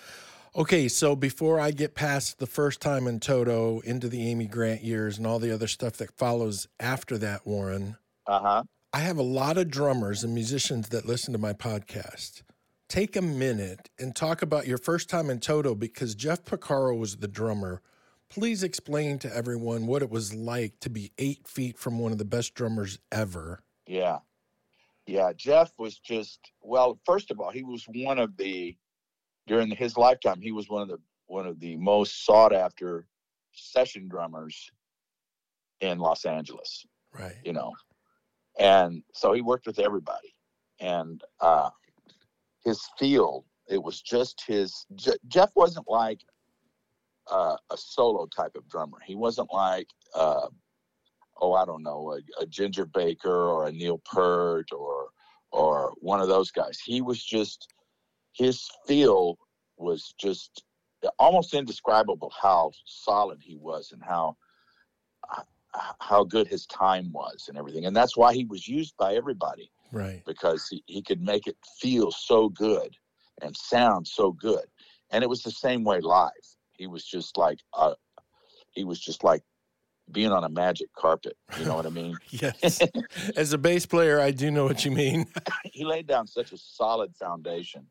Okay, 0.57 0.88
so 0.88 1.14
before 1.14 1.61
I 1.61 1.70
get 1.70 1.94
past 1.94 2.38
the 2.38 2.46
first 2.46 2.81
time 2.81 3.07
in 3.07 3.20
Toto 3.20 3.81
into 3.81 4.09
the 4.09 4.29
Amy 4.29 4.46
Grant 4.46 4.83
years 4.83 5.18
and 5.18 5.27
all 5.27 5.38
the 5.38 5.53
other 5.53 5.68
stuff 5.68 5.98
that 5.98 6.16
follows 6.16 6.66
after 6.81 7.18
that, 7.18 7.46
Warren. 7.46 7.96
Uh 8.27 8.40
huh. 8.40 8.62
I 8.92 9.01
have 9.01 9.18
a 9.18 9.22
lot 9.22 9.59
of 9.59 9.70
drummers 9.70 10.24
and 10.24 10.33
musicians 10.33 10.88
that 10.88 11.05
listen 11.05 11.33
to 11.33 11.38
my 11.38 11.53
podcast. 11.53 12.42
Take 12.88 13.16
a 13.16 13.22
minute 13.22 13.90
and 13.98 14.16
talk 14.16 14.40
about 14.40 14.66
your 14.66 14.79
first 14.79 15.11
time 15.11 15.29
in 15.29 15.40
Toto 15.40 15.74
because 15.74 16.14
Jeff 16.14 16.42
Porcaro 16.42 16.98
was 16.98 17.18
the 17.18 17.29
drummer. 17.29 17.83
Please 18.31 18.62
explain 18.62 19.18
to 19.18 19.37
everyone 19.37 19.87
what 19.87 20.01
it 20.01 20.09
was 20.09 20.35
like 20.35 20.81
to 20.81 20.88
be 20.88 21.12
eight 21.18 21.46
feet 21.46 21.79
from 21.79 21.98
one 21.98 22.12
of 22.12 22.18
the 22.18 22.24
best 22.24 22.55
drummers 22.55 22.98
ever. 23.12 23.62
Yeah. 23.87 24.20
Yeah. 25.07 25.33
Jeff 25.37 25.70
was 25.77 25.98
just, 25.98 26.40
well, 26.62 26.98
first 27.05 27.31
of 27.31 27.40
all, 27.40 27.51
he 27.51 27.64
was 27.64 27.85
one 27.88 28.18
of 28.18 28.38
the 28.38 28.74
during 29.46 29.70
his 29.70 29.98
lifetime, 29.98 30.40
he 30.40 30.53
was 30.53 30.68
one 30.70 30.83
of 30.83 30.88
the 30.88 30.98
one 31.27 31.46
of 31.46 31.61
the 31.61 31.77
most 31.77 32.24
sought 32.24 32.55
after 32.55 33.07
session 33.53 34.09
drummers 34.09 34.70
in 35.81 35.98
Los 35.98 36.24
Angeles. 36.24 36.87
Right. 37.12 37.37
You 37.44 37.53
know, 37.53 37.74
and 38.59 39.03
so 39.12 39.33
he 39.33 39.40
worked 39.40 39.66
with 39.66 39.79
everybody, 39.79 40.35
and 40.81 41.23
uh, 41.40 41.71
his 42.64 42.81
feel 42.99 43.44
it 43.68 43.83
was 43.83 44.01
just 44.01 44.42
his. 44.47 44.87
Jeff 45.29 45.51
wasn't 45.55 45.88
like 45.88 46.21
uh, 47.31 47.57
a 47.71 47.77
solo 47.77 48.27
type 48.27 48.57
of 48.57 48.68
drummer. 48.68 48.99
He 49.05 49.14
wasn't 49.14 49.53
like. 49.53 49.88
Uh, 50.14 50.49
oh, 51.40 51.55
I 51.55 51.64
don't 51.64 51.85
know, 51.85 52.14
a, 52.14 52.42
a, 52.42 52.47
Ginger 52.47 52.85
Baker 52.85 53.33
or 53.33 53.68
a 53.68 53.73
Neil 53.73 54.03
Peart 54.05 54.73
or 54.73 55.09
or 55.53 55.92
one 56.01 56.21
of 56.21 56.29
those 56.29 56.51
guys. 56.51 56.81
He 56.85 57.01
was 57.01 57.23
just 57.23 57.68
his 58.33 58.68
feel 58.87 59.38
was 59.77 60.14
just 60.18 60.64
almost 61.18 61.55
indescribable 61.55 62.33
how 62.40 62.73
solid 62.85 63.38
he 63.40 63.57
was 63.57 63.92
and 63.92 64.03
how 64.03 64.37
how 66.00 66.24
good 66.24 66.46
his 66.46 66.66
time 66.66 67.12
was 67.12 67.46
and 67.48 67.59
everything. 67.59 67.87
And 67.87 67.96
that's 67.96 68.16
why 68.16 68.35
he 68.35 68.44
was 68.44 68.66
used 68.66 68.96
by 68.96 69.14
everybody. 69.14 69.70
Right. 69.92 70.22
Because 70.26 70.66
he, 70.68 70.83
he 70.87 71.02
could 71.02 71.20
make 71.20 71.46
it 71.46 71.57
feel 71.81 72.11
so 72.11 72.48
good 72.48 72.96
and 73.42 73.57
sound 73.57 74.07
so 74.07 74.33
good. 74.33 74.64
And 75.11 75.22
it 75.22 75.31
was 75.31 75.42
the 75.42 75.50
same 75.50 75.85
way 75.85 76.00
live. 76.00 76.31
He 76.72 76.87
was 76.87 77.04
just 77.04 77.37
like 77.37 77.59
uh, 77.72 77.94
he 78.72 78.85
was 78.85 79.00
just 79.00 79.24
like 79.24 79.42
being 80.12 80.31
on 80.31 80.44
a 80.44 80.48
magic 80.48 80.92
carpet. 80.94 81.37
You 81.59 81.66
know 81.66 81.74
what 81.74 81.87
i 81.87 81.90
mean? 81.90 82.16
Yes. 82.31 82.81
As 83.37 83.52
a 83.52 83.59
bass 83.59 83.87
player 83.87 84.20
i 84.20 84.31
do 84.31 84.50
know 84.50 84.64
what 84.64 84.85
you 84.85 84.90
mean. 84.90 85.26
He 85.64 85.85
laid 85.85 86.07
down 86.07 86.26
such 86.26 86.52
a 86.52 86.59
solid 86.59 87.14
foundation 87.16 87.87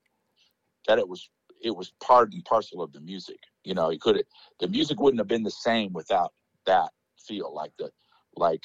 that 0.87 0.99
it 0.99 1.07
was 1.07 1.29
it 1.63 1.75
was 1.75 1.91
part 2.01 2.33
and 2.33 2.43
parcel 2.45 2.81
of 2.81 2.91
the 2.91 2.99
music. 2.99 3.39
You 3.63 3.73
know, 3.73 3.89
he 3.89 3.97
could 3.97 4.23
the 4.59 4.67
music 4.67 4.99
wouldn't 4.99 5.19
have 5.19 5.27
been 5.27 5.43
the 5.43 5.51
same 5.51 5.93
without 5.93 6.33
that 6.65 6.91
feel, 7.27 7.53
like 7.53 7.71
the 7.77 7.89
like 8.35 8.63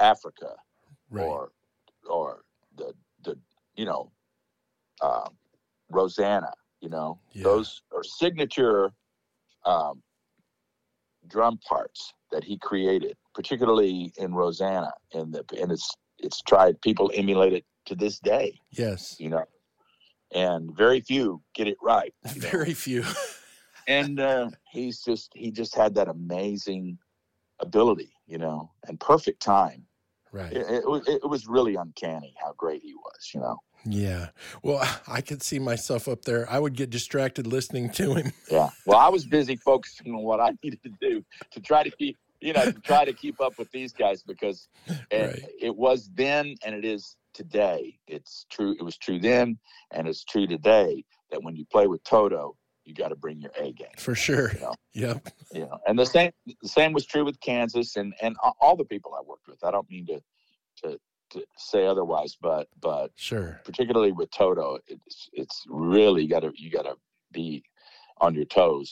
Africa 0.00 0.54
right. 1.10 1.24
or 1.24 1.50
or 2.08 2.42
the 2.76 2.92
the 3.24 3.38
you 3.76 3.84
know 3.84 4.10
uh, 5.02 5.28
Rosanna. 5.90 6.52
You 6.80 6.90
know, 6.90 7.18
yeah. 7.32 7.44
those 7.44 7.82
are 7.94 8.04
signature 8.04 8.92
um, 9.64 10.02
drum 11.26 11.58
parts 11.66 12.12
that 12.30 12.44
he 12.44 12.58
created, 12.58 13.16
particularly 13.34 14.12
in 14.18 14.34
Rosanna, 14.34 14.92
and 15.14 15.32
the 15.32 15.44
and 15.60 15.72
it's 15.72 15.90
it's 16.18 16.42
tried. 16.42 16.80
People 16.82 17.10
emulate 17.14 17.52
it 17.52 17.64
to 17.86 17.94
this 17.94 18.18
day. 18.18 18.58
Yes, 18.70 19.16
you 19.18 19.30
know, 19.30 19.44
and 20.34 20.76
very 20.76 21.00
few 21.00 21.42
get 21.54 21.66
it 21.66 21.76
right. 21.82 22.12
Very 22.26 22.68
know? 22.68 22.74
few. 22.74 23.04
and 23.88 24.20
uh, 24.20 24.50
he's 24.70 25.00
just 25.00 25.32
he 25.34 25.50
just 25.50 25.74
had 25.74 25.94
that 25.94 26.08
amazing 26.08 26.98
ability, 27.60 28.12
you 28.26 28.38
know, 28.38 28.70
and 28.86 28.98
perfect 29.00 29.40
time. 29.40 29.86
Right. 30.32 30.52
It, 30.52 30.66
it, 30.68 31.20
it, 31.22 31.28
was 31.28 31.46
really 31.46 31.76
uncanny 31.76 32.34
how 32.38 32.52
great 32.58 32.82
he 32.82 32.94
was, 32.94 33.30
you 33.32 33.40
know. 33.40 33.58
Yeah. 33.86 34.28
Well, 34.62 34.86
I 35.08 35.20
could 35.20 35.42
see 35.42 35.58
myself 35.58 36.08
up 36.08 36.24
there. 36.24 36.50
I 36.50 36.58
would 36.58 36.74
get 36.74 36.90
distracted 36.90 37.46
listening 37.46 37.90
to 37.90 38.14
him. 38.14 38.32
yeah. 38.50 38.70
Well, 38.84 38.98
I 38.98 39.08
was 39.08 39.24
busy 39.24 39.56
focusing 39.56 40.14
on 40.14 40.22
what 40.22 40.40
I 40.40 40.50
needed 40.62 40.82
to 40.82 40.90
do 41.00 41.24
to 41.52 41.60
try 41.60 41.82
to 41.82 41.90
keep, 41.90 42.18
you 42.40 42.52
know, 42.52 42.64
to 42.64 42.80
try 42.80 43.04
to 43.04 43.12
keep 43.12 43.40
up 43.40 43.58
with 43.58 43.70
these 43.70 43.92
guys 43.92 44.22
because 44.22 44.68
right. 44.88 45.00
it, 45.10 45.50
it 45.60 45.76
was 45.76 46.10
then 46.14 46.54
and 46.64 46.74
it 46.74 46.84
is 46.84 47.16
today. 47.32 47.98
It's 48.06 48.46
true. 48.50 48.74
It 48.78 48.82
was 48.82 48.96
true 48.96 49.18
then, 49.18 49.58
and 49.92 50.08
it's 50.08 50.24
true 50.24 50.46
today 50.46 51.04
that 51.30 51.42
when 51.42 51.56
you 51.56 51.64
play 51.66 51.86
with 51.86 52.02
Toto, 52.04 52.56
you 52.86 52.94
got 52.94 53.08
to 53.08 53.16
bring 53.16 53.40
your 53.40 53.50
A 53.58 53.72
game 53.72 53.88
for 53.98 54.14
sure. 54.14 54.52
You 54.54 54.60
know? 54.60 54.74
Yep. 54.94 55.28
You 55.52 55.60
know, 55.60 55.78
and 55.86 55.98
the 55.98 56.06
same 56.06 56.30
the 56.46 56.68
same 56.68 56.94
was 56.94 57.04
true 57.04 57.24
with 57.24 57.38
Kansas 57.40 57.96
and 57.96 58.14
and 58.22 58.34
all 58.62 58.76
the 58.76 58.84
people 58.84 59.12
I 59.14 59.20
worked 59.20 59.46
with. 59.46 59.62
I 59.62 59.70
don't 59.70 59.88
mean 59.90 60.06
to 60.06 60.22
to 60.82 60.98
to 61.30 61.44
say 61.58 61.86
otherwise, 61.86 62.38
but 62.40 62.68
but 62.80 63.10
sure, 63.16 63.60
particularly 63.64 64.12
with 64.12 64.30
Toto, 64.30 64.78
it's 64.86 65.28
it's 65.34 65.64
really 65.68 66.26
got 66.26 66.40
to 66.40 66.52
you 66.56 66.70
got 66.70 66.84
to 66.84 66.94
be 67.30 67.62
on 68.22 68.34
your 68.34 68.46
toes, 68.46 68.90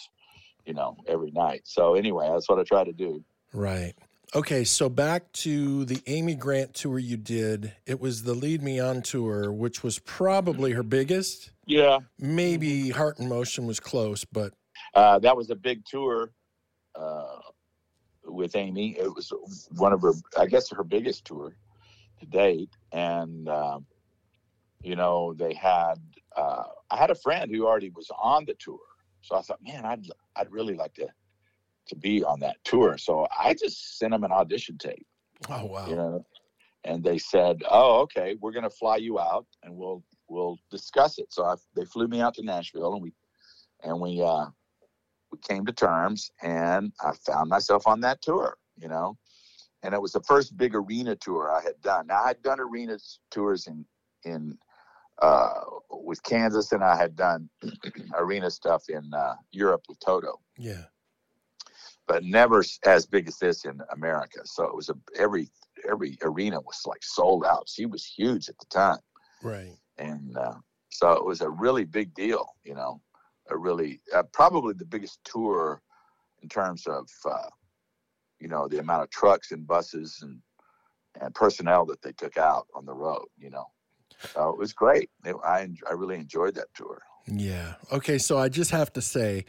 you 0.66 0.74
know, 0.74 0.96
every 1.08 1.30
night. 1.30 1.62
So 1.64 1.94
anyway, 1.94 2.28
that's 2.30 2.50
what 2.50 2.58
I 2.58 2.64
try 2.64 2.84
to 2.84 2.92
do. 2.92 3.24
Right. 3.54 3.94
Okay, 4.34 4.64
so 4.64 4.88
back 4.88 5.30
to 5.32 5.84
the 5.84 6.02
Amy 6.06 6.34
Grant 6.34 6.74
tour 6.74 6.98
you 6.98 7.16
did. 7.16 7.72
It 7.86 8.00
was 8.00 8.24
the 8.24 8.34
Lead 8.34 8.62
Me 8.62 8.80
On 8.80 9.00
tour, 9.00 9.52
which 9.52 9.82
was 9.82 9.98
probably 10.00 10.72
her 10.72 10.82
biggest. 10.82 11.52
Yeah. 11.66 12.00
Maybe 12.18 12.90
Heart 12.90 13.20
in 13.20 13.28
Motion 13.28 13.66
was 13.66 13.78
close, 13.78 14.24
but 14.24 14.52
uh, 14.94 15.18
that 15.20 15.36
was 15.36 15.50
a 15.50 15.54
big 15.54 15.84
tour 15.86 16.32
uh, 16.94 17.38
with 18.24 18.56
Amy. 18.56 18.96
It 18.98 19.14
was 19.14 19.32
one 19.76 19.92
of 19.92 20.02
her, 20.02 20.12
I 20.36 20.46
guess, 20.46 20.70
her 20.70 20.84
biggest 20.84 21.24
tour 21.24 21.56
to 22.18 22.26
date. 22.26 22.70
And 22.92 23.48
um, 23.48 23.86
you 24.82 24.96
know, 24.96 25.34
they 25.34 25.54
had. 25.54 25.96
Uh, 26.36 26.64
I 26.90 26.96
had 26.96 27.10
a 27.10 27.14
friend 27.14 27.50
who 27.50 27.66
already 27.66 27.90
was 27.90 28.10
on 28.20 28.44
the 28.44 28.54
tour, 28.54 28.80
so 29.22 29.36
I 29.36 29.42
thought, 29.42 29.60
man, 29.62 29.84
I'd 29.84 30.06
I'd 30.36 30.50
really 30.50 30.74
like 30.74 30.94
to 30.94 31.06
to 31.88 31.96
be 31.96 32.24
on 32.24 32.40
that 32.40 32.56
tour. 32.64 32.98
So 32.98 33.26
I 33.38 33.54
just 33.54 33.98
sent 33.98 34.12
them 34.12 34.24
an 34.24 34.32
audition 34.32 34.78
tape. 34.78 35.06
Oh 35.48 35.66
wow! 35.66 35.86
You 35.88 35.96
know, 35.96 36.26
and 36.84 37.02
they 37.02 37.18
said, 37.18 37.62
"Oh, 37.68 38.00
okay, 38.02 38.36
we're 38.40 38.52
going 38.52 38.64
to 38.64 38.70
fly 38.70 38.96
you 38.96 39.18
out, 39.18 39.46
and 39.62 39.76
we'll 39.76 40.02
we'll 40.28 40.58
discuss 40.70 41.18
it." 41.18 41.32
So 41.32 41.44
I, 41.44 41.56
they 41.74 41.84
flew 41.84 42.08
me 42.08 42.20
out 42.20 42.34
to 42.34 42.42
Nashville, 42.42 42.94
and 42.94 43.02
we 43.02 43.12
and 43.82 44.00
we 44.00 44.22
uh, 44.22 44.46
we 45.32 45.38
came 45.38 45.66
to 45.66 45.72
terms, 45.72 46.30
and 46.42 46.92
I 47.02 47.12
found 47.26 47.50
myself 47.50 47.86
on 47.86 48.00
that 48.00 48.22
tour. 48.22 48.56
You 48.76 48.88
know, 48.88 49.18
and 49.82 49.94
it 49.94 50.00
was 50.00 50.12
the 50.12 50.22
first 50.22 50.56
big 50.56 50.74
arena 50.74 51.16
tour 51.16 51.52
I 51.52 51.62
had 51.62 51.80
done. 51.82 52.06
Now 52.06 52.22
I 52.24 52.28
had 52.28 52.42
done 52.42 52.60
arena 52.60 52.98
tours 53.30 53.66
in 53.66 53.84
in 54.24 54.56
uh, 55.20 55.60
with 55.90 56.22
Kansas, 56.22 56.72
and 56.72 56.82
I 56.82 56.96
had 56.96 57.16
done 57.16 57.48
arena 58.14 58.50
stuff 58.50 58.84
in 58.88 59.12
uh, 59.14 59.34
Europe 59.52 59.82
with 59.88 59.98
Toto. 60.00 60.40
Yeah 60.56 60.84
but 62.06 62.24
never 62.24 62.62
as 62.84 63.06
big 63.06 63.28
as 63.28 63.38
this 63.38 63.64
in 63.64 63.80
America. 63.92 64.40
So 64.44 64.64
it 64.64 64.74
was 64.74 64.90
a 64.90 64.94
every 65.18 65.48
every 65.88 66.18
arena 66.22 66.60
was 66.60 66.82
like 66.86 67.02
sold 67.02 67.44
out. 67.44 67.68
She 67.68 67.86
was 67.86 68.04
huge 68.04 68.48
at 68.48 68.58
the 68.58 68.66
time, 68.66 68.98
right? 69.42 69.72
And 69.98 70.36
uh, 70.36 70.54
so 70.90 71.12
it 71.12 71.24
was 71.24 71.40
a 71.40 71.50
really 71.50 71.84
big 71.84 72.14
deal, 72.14 72.46
you 72.64 72.74
know, 72.74 73.00
a 73.50 73.56
really 73.56 74.00
uh, 74.14 74.24
probably 74.32 74.74
the 74.74 74.84
biggest 74.84 75.18
tour 75.24 75.82
in 76.42 76.48
terms 76.48 76.86
of 76.86 77.08
uh, 77.24 77.48
you 78.40 78.48
know 78.48 78.68
the 78.68 78.78
amount 78.78 79.02
of 79.02 79.10
trucks 79.10 79.52
and 79.52 79.66
buses 79.66 80.18
and 80.22 80.40
and 81.20 81.34
personnel 81.34 81.86
that 81.86 82.02
they 82.02 82.12
took 82.12 82.36
out 82.36 82.66
on 82.74 82.84
the 82.84 82.94
road, 82.94 83.26
you 83.38 83.50
know. 83.50 83.66
So 84.32 84.50
it 84.50 84.58
was 84.58 84.72
great. 84.72 85.10
It, 85.24 85.36
I 85.44 85.68
I 85.88 85.92
really 85.92 86.16
enjoyed 86.16 86.54
that 86.56 86.68
tour. 86.74 87.02
Yeah. 87.26 87.74
Okay. 87.92 88.18
So 88.18 88.38
I 88.38 88.48
just 88.48 88.70
have 88.70 88.92
to 88.94 89.02
say 89.02 89.46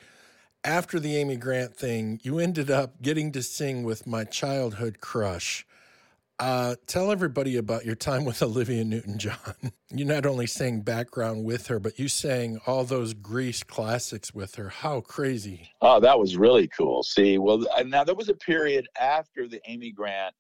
after 0.66 1.00
the 1.00 1.16
Amy 1.16 1.38
Grant 1.38 1.76
thing, 1.76 2.20
you 2.24 2.40
ended 2.40 2.72
up 2.72 3.02
getting 3.02 3.32
to 3.34 3.44
sing 3.44 3.84
with 3.84 4.08
my 4.08 4.24
childhood 4.24 5.00
crush. 5.00 5.66
Uh, 6.40 6.76
tell 6.88 7.12
everybody 7.12 7.56
about 7.56 7.86
your 7.86 7.96
time 7.96 8.26
with 8.26 8.42
Olivia 8.42 8.84
Newton 8.84 9.18
John. 9.18 9.38
You 9.92 10.04
not 10.04 10.26
only 10.26 10.46
sang 10.46 10.82
background 10.82 11.46
with 11.46 11.68
her, 11.68 11.80
but 11.80 11.98
you 11.98 12.10
sang 12.10 12.60
all 12.68 12.84
those 12.84 13.14
Grease 13.14 13.64
classics 13.64 14.34
with 14.34 14.56
her. 14.56 14.68
How 14.68 15.00
crazy! 15.00 15.70
Oh, 15.80 16.02
that 16.02 16.20
was 16.20 16.36
really 16.36 16.68
cool. 16.68 17.02
See, 17.02 17.38
well, 17.38 17.64
now 17.86 18.04
there 18.04 18.16
was 18.16 18.28
a 18.28 18.34
period 18.34 18.88
after 19.00 19.48
the 19.48 19.62
Amy 19.68 19.92
Grant 19.92 20.36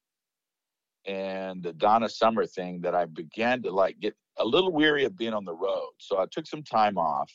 and 1.05 1.63
the 1.63 1.71
Donna 1.71 2.09
Summer 2.09 2.45
thing 2.45 2.82
that 2.82 2.95
I 2.95 3.05
began 3.05 3.61
to 3.61 3.71
like 3.71 3.97
get 4.01 4.13
a 4.38 4.43
little 4.43 4.73
weary 4.73 5.05
of 5.05 5.15
being 5.15 5.34
on 5.34 5.45
the 5.45 5.55
road. 5.55 5.91
So 5.99 6.17
I 6.17 6.26
took 6.30 6.47
some 6.47 6.63
time 6.63 6.97
off 6.97 7.32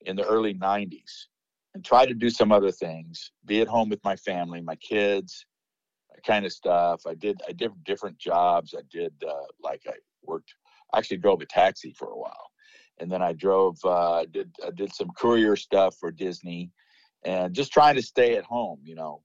in 0.00 0.16
the 0.16 0.26
early 0.26 0.54
90s 0.54 1.26
and 1.74 1.84
tried 1.84 2.06
to 2.06 2.14
do 2.14 2.30
some 2.30 2.52
other 2.52 2.70
things, 2.70 3.32
be 3.46 3.60
at 3.60 3.68
home 3.68 3.88
with 3.88 4.02
my 4.04 4.16
family, 4.16 4.60
my 4.60 4.76
kids, 4.76 5.46
that 6.10 6.22
kind 6.24 6.44
of 6.44 6.52
stuff. 6.52 7.02
I 7.06 7.14
did 7.14 7.40
I 7.48 7.52
did 7.52 7.72
different 7.84 8.18
jobs. 8.18 8.74
I 8.76 8.82
did 8.90 9.12
uh, 9.26 9.46
like 9.62 9.82
I 9.86 9.94
worked 10.22 10.54
I 10.92 10.98
actually 10.98 11.18
drove 11.18 11.40
a 11.40 11.46
taxi 11.46 11.94
for 11.96 12.08
a 12.08 12.18
while. 12.18 12.50
And 12.98 13.10
then 13.10 13.22
I 13.22 13.32
drove 13.32 13.78
uh, 13.84 14.26
did 14.30 14.54
I 14.64 14.70
did 14.70 14.94
some 14.94 15.10
courier 15.16 15.56
stuff 15.56 15.96
for 15.98 16.10
Disney 16.10 16.70
and 17.24 17.54
just 17.54 17.72
trying 17.72 17.94
to 17.94 18.02
stay 18.02 18.36
at 18.36 18.44
home, 18.44 18.80
you 18.84 18.94
know. 18.94 19.22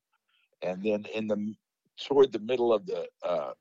And 0.62 0.84
then 0.84 1.06
in 1.14 1.28
the 1.28 1.54
toward 2.04 2.32
the 2.32 2.40
middle 2.40 2.74
of 2.74 2.86
the 2.86 3.08
uh, 3.24 3.52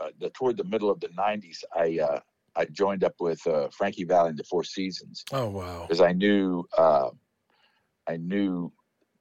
uh, 0.00 0.10
the 0.18 0.30
toward 0.30 0.56
the 0.56 0.64
middle 0.64 0.90
of 0.90 1.00
the 1.00 1.08
90s, 1.08 1.58
I 1.74 1.98
uh, 1.98 2.20
I 2.56 2.64
joined 2.66 3.04
up 3.04 3.14
with 3.20 3.44
uh, 3.46 3.68
Frankie 3.70 4.04
Valli 4.04 4.30
in 4.30 4.36
the 4.36 4.44
Four 4.44 4.64
Seasons. 4.64 5.24
Oh 5.32 5.48
wow! 5.48 5.82
Because 5.82 6.00
I 6.00 6.12
knew 6.12 6.64
uh, 6.76 7.10
I 8.10 8.16
knew 8.16 8.72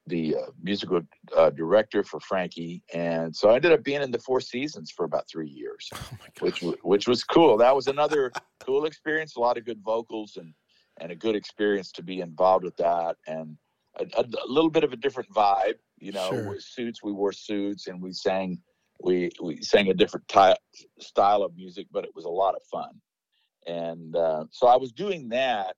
the 0.07 0.35
uh, 0.35 0.45
musical 0.61 1.01
uh, 1.37 1.51
director 1.51 2.03
for 2.03 2.19
Frankie, 2.19 2.81
and 2.93 3.35
so 3.35 3.51
I 3.51 3.55
ended 3.55 3.71
up 3.71 3.83
being 3.83 4.01
in 4.01 4.09
the 4.09 4.17
Four 4.19 4.41
Seasons 4.41 4.91
for 4.91 5.05
about 5.05 5.25
three 5.31 5.47
years, 5.49 5.87
oh 6.11 6.17
which 6.39 6.61
which 6.83 7.07
was 7.07 7.23
cool. 7.23 7.57
That 7.57 7.75
was 7.75 7.87
another 7.87 8.31
cool 8.65 8.85
experience. 8.85 9.35
A 9.35 9.39
lot 9.39 9.57
of 9.57 9.65
good 9.65 9.81
vocals 9.83 10.37
and 10.37 10.53
and 10.99 11.11
a 11.11 11.15
good 11.15 11.35
experience 11.35 11.91
to 11.93 12.03
be 12.03 12.21
involved 12.21 12.65
with 12.65 12.75
that, 12.77 13.17
and 13.27 13.55
a, 13.99 14.05
a, 14.17 14.23
a 14.23 14.47
little 14.47 14.71
bit 14.71 14.83
of 14.83 14.91
a 14.93 14.97
different 14.97 15.29
vibe. 15.29 15.75
You 15.99 16.11
know, 16.13 16.29
Sure. 16.29 16.57
suits. 16.59 17.03
We 17.03 17.11
wore 17.11 17.31
suits, 17.31 17.87
and 17.87 18.01
we 18.01 18.11
sang 18.11 18.57
we 19.03 19.29
we 19.41 19.61
sang 19.61 19.89
a 19.89 19.93
different 19.93 20.27
ty- 20.27 20.57
style 20.99 21.43
of 21.43 21.55
music, 21.55 21.85
but 21.91 22.03
it 22.03 22.11
was 22.15 22.25
a 22.25 22.29
lot 22.29 22.55
of 22.55 22.61
fun. 22.71 22.93
And 23.67 24.15
uh, 24.15 24.45
so 24.49 24.65
I 24.67 24.77
was 24.77 24.91
doing 24.91 25.29
that 25.29 25.75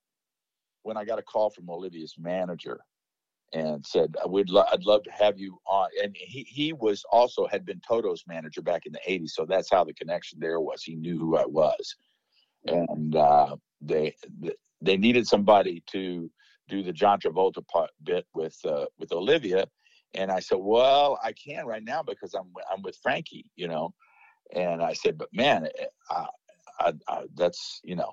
when 0.84 0.96
I 0.96 1.04
got 1.04 1.18
a 1.18 1.22
call 1.22 1.50
from 1.50 1.68
Olivia's 1.68 2.14
manager 2.18 2.80
and 3.52 3.84
said, 3.84 4.14
"I 4.22 4.26
would 4.26 4.50
lo- 4.50 4.64
I'd 4.72 4.84
love 4.84 5.02
to 5.04 5.10
have 5.12 5.38
you 5.38 5.58
on." 5.66 5.88
And 6.02 6.16
he 6.16 6.42
he 6.44 6.72
was 6.72 7.04
also 7.10 7.46
had 7.46 7.64
been 7.64 7.80
Toto's 7.86 8.24
manager 8.26 8.62
back 8.62 8.86
in 8.86 8.92
the 8.92 9.00
'80s, 9.08 9.30
so 9.30 9.44
that's 9.44 9.70
how 9.70 9.84
the 9.84 9.94
connection 9.94 10.38
there 10.40 10.60
was. 10.60 10.82
He 10.82 10.94
knew 10.94 11.18
who 11.18 11.36
I 11.36 11.46
was, 11.46 11.96
and 12.66 13.16
uh, 13.16 13.56
they 13.80 14.14
they 14.80 14.96
needed 14.96 15.26
somebody 15.26 15.82
to 15.92 16.30
do 16.68 16.82
the 16.82 16.92
John 16.92 17.20
Travolta 17.20 17.66
part, 17.68 17.90
bit 18.02 18.26
with 18.34 18.56
uh, 18.64 18.86
with 18.98 19.12
Olivia, 19.12 19.66
and 20.14 20.30
I 20.30 20.40
said, 20.40 20.58
"Well, 20.60 21.18
I 21.22 21.32
can 21.32 21.66
right 21.66 21.84
now 21.84 22.02
because 22.02 22.34
I'm 22.34 22.52
I'm 22.70 22.82
with 22.82 22.98
Frankie, 23.02 23.50
you 23.56 23.68
know." 23.68 23.94
And 24.54 24.82
I 24.82 24.92
said, 24.92 25.18
"But 25.18 25.28
man, 25.32 25.66
eh, 25.78 25.84
I, 26.10 26.26
I, 26.80 26.92
I, 27.08 27.24
that's 27.34 27.80
you 27.84 27.96
know, 27.96 28.12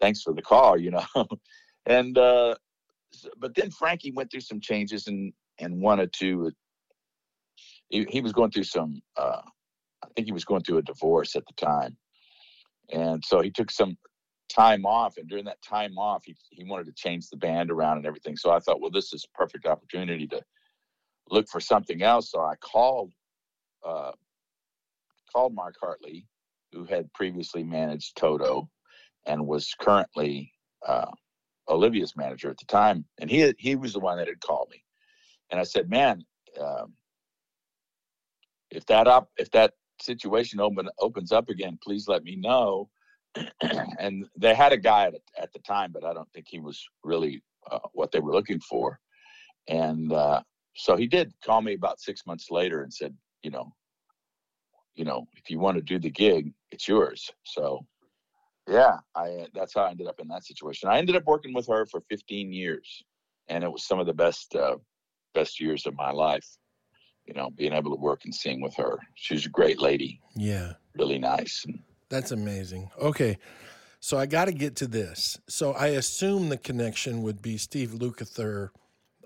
thanks 0.00 0.22
for 0.22 0.32
the 0.32 0.42
call, 0.42 0.78
you 0.78 0.90
know." 0.90 1.04
and 1.86 2.16
uh, 2.18 2.56
but 3.38 3.54
then 3.54 3.70
Frankie 3.70 4.12
went 4.12 4.30
through 4.30 4.40
some 4.40 4.60
changes 4.60 5.06
and 5.06 5.32
and 5.58 5.80
wanted 5.80 6.12
to. 6.14 6.52
He, 7.88 8.04
he 8.08 8.20
was 8.20 8.32
going 8.32 8.50
through 8.50 8.64
some. 8.64 9.00
Uh, 9.16 9.42
I 10.02 10.08
think 10.14 10.26
he 10.26 10.32
was 10.32 10.44
going 10.44 10.62
through 10.62 10.78
a 10.78 10.82
divorce 10.82 11.36
at 11.36 11.44
the 11.46 11.54
time, 11.54 11.96
and 12.92 13.24
so 13.24 13.40
he 13.40 13.50
took 13.50 13.70
some 13.70 13.96
time 14.48 14.86
off. 14.86 15.16
And 15.16 15.28
during 15.28 15.44
that 15.46 15.62
time 15.62 15.98
off, 15.98 16.24
he 16.24 16.36
he 16.50 16.64
wanted 16.64 16.86
to 16.86 16.92
change 16.92 17.28
the 17.28 17.36
band 17.36 17.70
around 17.70 17.98
and 17.98 18.06
everything. 18.06 18.36
So 18.36 18.50
I 18.50 18.60
thought, 18.60 18.80
well, 18.80 18.90
this 18.90 19.12
is 19.12 19.24
a 19.24 19.38
perfect 19.38 19.66
opportunity 19.66 20.26
to 20.28 20.42
look 21.30 21.48
for 21.48 21.60
something 21.60 22.02
else. 22.02 22.30
So 22.30 22.40
I 22.40 22.54
called 22.56 23.12
uh, 23.86 24.12
called 25.32 25.54
Mark 25.54 25.76
Hartley, 25.80 26.26
who 26.72 26.84
had 26.84 27.12
previously 27.12 27.62
managed 27.62 28.16
Toto 28.16 28.68
and 29.26 29.46
was 29.46 29.74
currently 29.80 30.52
uh, 30.86 31.10
Olivia's 31.68 32.16
manager 32.16 32.50
at 32.50 32.58
the 32.58 32.66
time, 32.66 33.04
and 33.18 33.30
he 33.30 33.52
he 33.58 33.76
was 33.76 33.92
the 33.92 34.00
one 34.00 34.18
that 34.18 34.28
had 34.28 34.40
called 34.40 34.68
me, 34.70 34.82
and 35.50 35.60
I 35.60 35.64
said, 35.64 35.90
"Man, 35.90 36.24
um, 36.60 36.94
if 38.70 38.86
that 38.86 39.06
up 39.06 39.30
if 39.36 39.50
that 39.52 39.72
situation 40.00 40.60
open 40.60 40.88
opens 41.00 41.32
up 41.32 41.48
again, 41.48 41.78
please 41.82 42.08
let 42.08 42.24
me 42.24 42.36
know." 42.36 42.88
and 43.98 44.26
they 44.36 44.54
had 44.54 44.72
a 44.72 44.78
guy 44.78 45.06
at, 45.06 45.14
at 45.38 45.52
the 45.52 45.58
time, 45.60 45.92
but 45.92 46.04
I 46.04 46.14
don't 46.14 46.30
think 46.32 46.46
he 46.48 46.58
was 46.58 46.82
really 47.04 47.42
uh, 47.70 47.80
what 47.92 48.10
they 48.10 48.20
were 48.20 48.32
looking 48.32 48.60
for, 48.60 48.98
and 49.68 50.12
uh, 50.12 50.42
so 50.74 50.96
he 50.96 51.06
did 51.06 51.32
call 51.44 51.62
me 51.62 51.74
about 51.74 52.00
six 52.00 52.26
months 52.26 52.50
later 52.50 52.82
and 52.82 52.92
said, 52.92 53.14
"You 53.42 53.50
know, 53.50 53.72
you 54.94 55.04
know, 55.04 55.26
if 55.34 55.50
you 55.50 55.58
want 55.58 55.76
to 55.76 55.82
do 55.82 55.98
the 55.98 56.10
gig, 56.10 56.52
it's 56.70 56.88
yours." 56.88 57.30
So 57.44 57.86
yeah, 58.68 58.98
I 59.14 59.46
that's 59.54 59.74
how 59.74 59.82
I 59.82 59.90
ended 59.90 60.06
up 60.06 60.20
in 60.20 60.28
that 60.28 60.44
situation. 60.44 60.88
I 60.88 60.98
ended 60.98 61.16
up 61.16 61.24
working 61.24 61.54
with 61.54 61.66
her 61.68 61.86
for 61.86 62.00
15 62.08 62.52
years, 62.52 63.02
and 63.48 63.62
it 63.62 63.70
was 63.70 63.86
some 63.86 64.00
of 64.00 64.06
the 64.06 64.14
best 64.14 64.54
uh, 64.54 64.76
best 65.34 65.60
years 65.60 65.86
of 65.86 65.94
my 65.94 66.10
life. 66.10 66.46
You 67.26 67.34
know, 67.34 67.50
being 67.50 67.72
able 67.72 67.90
to 67.94 68.00
work 68.00 68.24
and 68.24 68.34
sing 68.34 68.60
with 68.60 68.74
her. 68.76 68.98
She's 69.16 69.46
a 69.46 69.48
great 69.48 69.80
lady, 69.80 70.20
Yeah, 70.36 70.74
really 70.96 71.18
nice. 71.18 71.64
And 71.66 71.80
that's 72.08 72.30
amazing. 72.30 72.90
Okay, 73.00 73.38
so 73.98 74.16
I 74.16 74.26
got 74.26 74.44
to 74.44 74.52
get 74.52 74.76
to 74.76 74.86
this. 74.86 75.38
So 75.48 75.72
I 75.72 75.88
assume 75.88 76.48
the 76.48 76.56
connection 76.56 77.22
would 77.22 77.42
be 77.42 77.56
Steve 77.56 77.90
Lukather 77.90 78.70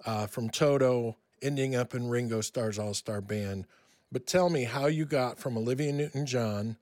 uh, 0.07 0.27
from 0.27 0.49
Toto 0.49 1.17
ending 1.43 1.77
up 1.77 1.95
in 1.95 2.09
Ringo 2.09 2.41
Starr's 2.41 2.79
All 2.79 2.95
Starr 2.95 3.21
Band. 3.21 3.67
But 4.13 4.27
tell 4.27 4.51
me 4.51 4.65
how 4.65 4.87
you 4.87 5.05
got 5.05 5.39
from 5.39 5.57
Olivia 5.57 5.93
Newton 5.93 6.27
John 6.27 6.77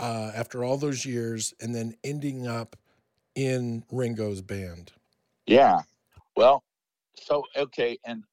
uh, 0.00 0.32
after 0.34 0.64
all 0.64 0.76
those 0.76 1.04
years 1.04 1.54
and 1.60 1.74
then 1.74 1.94
ending 2.02 2.46
up 2.48 2.74
in 3.36 3.84
Ringo's 3.92 4.40
band. 4.40 4.92
yeah, 5.46 5.80
well, 6.36 6.64
so 7.14 7.44
okay, 7.56 7.98
and 8.04 8.24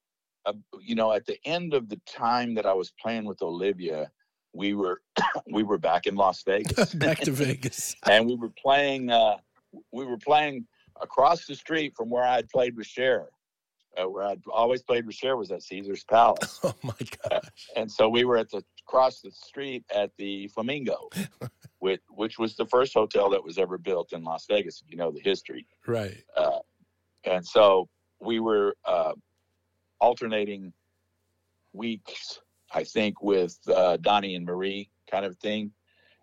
uh, 0.45 0.53
you 0.81 0.95
know, 0.95 1.11
at 1.11 1.25
the 1.25 1.37
end 1.45 1.73
of 1.73 1.89
the 1.89 1.99
time 2.07 2.55
that 2.55 2.65
I 2.65 2.73
was 2.73 2.91
playing 2.99 3.25
with 3.25 3.41
Olivia, 3.41 4.09
we 4.53 4.73
were 4.73 5.01
we 5.51 5.63
were 5.63 5.77
back 5.77 6.07
in 6.07 6.15
Las 6.15 6.43
Vegas. 6.43 6.93
Back 6.95 7.19
to 7.19 7.31
Vegas. 7.31 7.95
and 8.09 8.25
we 8.25 8.35
were 8.35 8.51
playing 8.61 9.11
uh, 9.11 9.37
we 9.91 10.05
were 10.05 10.17
playing 10.17 10.65
across 11.01 11.45
the 11.45 11.55
street 11.55 11.93
from 11.95 12.09
where 12.09 12.23
I 12.23 12.35
had 12.37 12.49
played 12.49 12.75
with 12.75 12.87
Cher. 12.87 13.27
Uh, 13.97 14.07
where 14.07 14.23
I'd 14.23 14.41
always 14.53 14.83
played 14.83 15.07
with 15.07 15.15
Cher 15.15 15.37
was 15.37 15.49
at 15.49 15.63
Caesar's 15.63 16.03
Palace, 16.03 16.59
Oh 16.63 16.75
my 16.83 16.93
gosh. 17.29 17.41
and 17.75 17.91
so 17.91 18.07
we 18.07 18.25
were 18.25 18.37
at 18.37 18.47
the 18.51 18.63
across 18.87 19.19
the 19.19 19.31
street 19.31 19.83
at 19.93 20.11
the 20.17 20.47
Flamingo, 20.47 21.09
which 21.79 22.01
which 22.09 22.39
was 22.39 22.55
the 22.55 22.65
first 22.67 22.93
hotel 22.93 23.29
that 23.29 23.43
was 23.43 23.57
ever 23.57 23.77
built 23.77 24.13
in 24.13 24.23
Las 24.23 24.45
Vegas. 24.49 24.81
If 24.81 24.89
you 24.89 24.97
know 24.97 25.11
the 25.11 25.19
history, 25.19 25.67
Right. 25.85 26.23
uh, 26.35 26.59
and 27.25 27.45
so 27.45 27.89
we 28.21 28.39
were 28.39 28.75
uh, 28.85 29.13
alternating 29.99 30.71
weeks, 31.73 32.39
I 32.73 32.83
think, 32.83 33.21
with 33.21 33.57
uh, 33.67 33.97
Donnie 33.97 34.35
and 34.35 34.45
Marie 34.45 34.89
kind 35.11 35.25
of 35.25 35.37
thing. 35.37 35.71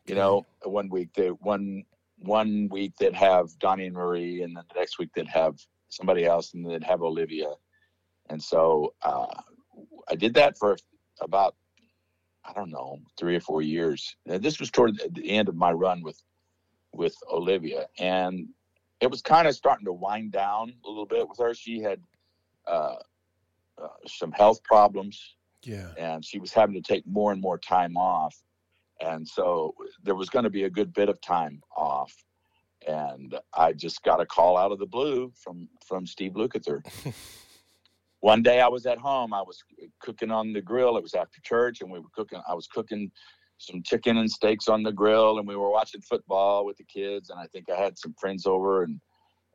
You 0.06 0.14
know, 0.14 0.46
one 0.64 0.88
week 0.88 1.10
they 1.14 1.28
one 1.28 1.84
one 2.18 2.68
week 2.70 2.92
they'd 2.98 3.14
have 3.14 3.46
Donnie 3.58 3.86
and 3.86 3.94
Marie, 3.94 4.42
and 4.42 4.56
then 4.56 4.64
the 4.72 4.78
next 4.80 4.98
week 4.98 5.10
they'd 5.14 5.28
have 5.28 5.56
somebody 5.90 6.24
else, 6.24 6.54
and 6.54 6.64
then 6.64 6.72
they'd 6.72 6.84
have 6.84 7.02
Olivia. 7.02 7.52
And 8.30 8.42
so 8.42 8.94
uh, 9.02 9.26
I 10.08 10.14
did 10.14 10.32
that 10.34 10.56
for 10.58 10.76
about 11.20 11.54
I 12.44 12.52
don't 12.52 12.70
know 12.70 12.98
three 13.18 13.36
or 13.36 13.40
four 13.40 13.62
years. 13.62 14.16
And 14.26 14.42
this 14.42 14.60
was 14.60 14.70
toward 14.70 15.00
the 15.12 15.30
end 15.30 15.48
of 15.48 15.56
my 15.56 15.72
run 15.72 16.02
with 16.02 16.22
with 16.92 17.16
Olivia, 17.30 17.86
and 17.98 18.48
it 19.00 19.10
was 19.10 19.20
kind 19.20 19.48
of 19.48 19.54
starting 19.56 19.84
to 19.86 19.92
wind 19.92 20.30
down 20.32 20.72
a 20.84 20.88
little 20.88 21.06
bit 21.06 21.28
with 21.28 21.38
her. 21.38 21.52
She 21.52 21.80
had 21.80 22.00
uh, 22.68 22.96
uh, 23.82 23.88
some 24.06 24.30
health 24.32 24.62
problems, 24.62 25.34
Yeah. 25.64 25.88
and 25.98 26.24
she 26.24 26.38
was 26.38 26.52
having 26.52 26.74
to 26.74 26.80
take 26.80 27.04
more 27.06 27.32
and 27.32 27.40
more 27.40 27.58
time 27.58 27.96
off. 27.96 28.40
And 29.00 29.26
so 29.26 29.74
there 30.04 30.14
was 30.14 30.30
going 30.30 30.44
to 30.44 30.50
be 30.50 30.64
a 30.64 30.70
good 30.70 30.92
bit 30.92 31.08
of 31.08 31.20
time 31.20 31.60
off. 31.76 32.14
And 32.86 33.34
I 33.52 33.72
just 33.72 34.02
got 34.04 34.20
a 34.20 34.26
call 34.26 34.56
out 34.56 34.70
of 34.70 34.78
the 34.78 34.86
blue 34.86 35.32
from 35.34 35.68
from 35.84 36.06
Steve 36.06 36.32
Lukather. 36.34 36.82
One 38.24 38.42
day 38.42 38.62
I 38.62 38.68
was 38.68 38.86
at 38.86 38.96
home. 38.96 39.34
I 39.34 39.42
was 39.42 39.62
cooking 40.00 40.30
on 40.30 40.54
the 40.54 40.62
grill. 40.62 40.96
It 40.96 41.02
was 41.02 41.12
after 41.12 41.42
church, 41.42 41.82
and 41.82 41.90
we 41.90 41.98
were 41.98 42.08
cooking. 42.14 42.40
I 42.48 42.54
was 42.54 42.66
cooking 42.66 43.10
some 43.58 43.82
chicken 43.82 44.16
and 44.16 44.30
steaks 44.30 44.66
on 44.66 44.82
the 44.82 44.92
grill, 44.92 45.38
and 45.38 45.46
we 45.46 45.56
were 45.56 45.68
watching 45.68 46.00
football 46.00 46.64
with 46.64 46.78
the 46.78 46.84
kids. 46.84 47.28
And 47.28 47.38
I 47.38 47.46
think 47.48 47.68
I 47.68 47.78
had 47.78 47.98
some 47.98 48.14
friends 48.18 48.46
over, 48.46 48.84
and 48.84 48.98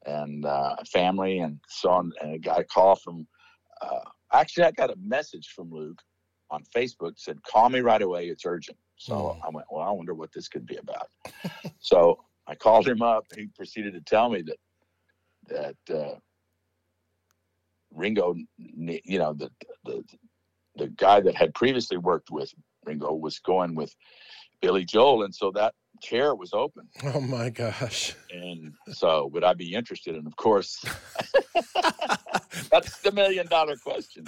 and 0.06 0.46
uh, 0.46 0.76
family, 0.86 1.40
and 1.40 1.60
so 1.68 1.90
on. 1.90 2.12
And 2.22 2.34
I 2.34 2.38
got 2.38 2.60
a 2.60 2.64
call 2.64 2.96
from. 2.96 3.28
Uh, 3.82 4.02
actually, 4.34 4.66
I 4.66 4.72
got 4.72 4.92
a 4.92 4.98
message 5.04 5.48
from 5.56 5.72
Luke 5.72 6.00
on 6.52 6.62
Facebook 6.76 7.14
said, 7.16 7.42
"Call 7.42 7.70
me 7.70 7.80
right 7.80 8.04
away. 8.04 8.28
It's 8.28 8.46
urgent." 8.46 8.78
So 8.98 9.16
Mm. 9.16 9.48
I 9.48 9.50
went, 9.50 9.66
"Well, 9.72 9.82
I 9.82 9.90
wonder 9.90 10.14
what 10.14 10.32
this 10.32 10.48
could 10.48 10.68
be 10.68 10.76
about." 10.76 11.10
so 11.80 12.24
I 12.46 12.54
called 12.54 12.88
him 12.88 13.02
up. 13.02 13.26
He 13.36 13.48
proceeded 13.48 13.94
to 13.96 14.02
tell 14.02 14.30
me 14.30 14.44
that 14.44 14.60
that 15.48 15.96
uh, 15.96 16.20
Ringo, 17.94 18.36
you 18.58 19.20
know, 19.20 19.34
the, 19.34 19.52
the 19.86 20.04
the 20.76 20.88
guy 20.88 21.20
that 21.20 21.36
had 21.36 21.54
previously 21.54 21.98
worked 21.98 22.32
with 22.32 22.54
Ringo 22.86 23.14
was 23.14 23.40
going 23.40 23.76
with 23.76 23.94
Billy 24.62 24.86
Joel, 24.86 25.24
and 25.24 25.34
so 25.34 25.52
that 25.52 25.74
chair 26.02 26.36
was 26.36 26.54
open. 26.54 26.88
Oh 27.04 27.22
my 27.22 27.50
gosh. 27.50 28.16
And 28.32 28.74
so, 28.92 29.28
would 29.34 29.44
I 29.44 29.54
be 29.54 29.74
interested? 29.74 30.16
And 30.16 30.28
of 30.28 30.36
course, 30.36 30.84
that's 32.72 33.02
the 33.02 33.12
million 33.14 33.48
dollar 33.48 33.76
question. 33.78 34.26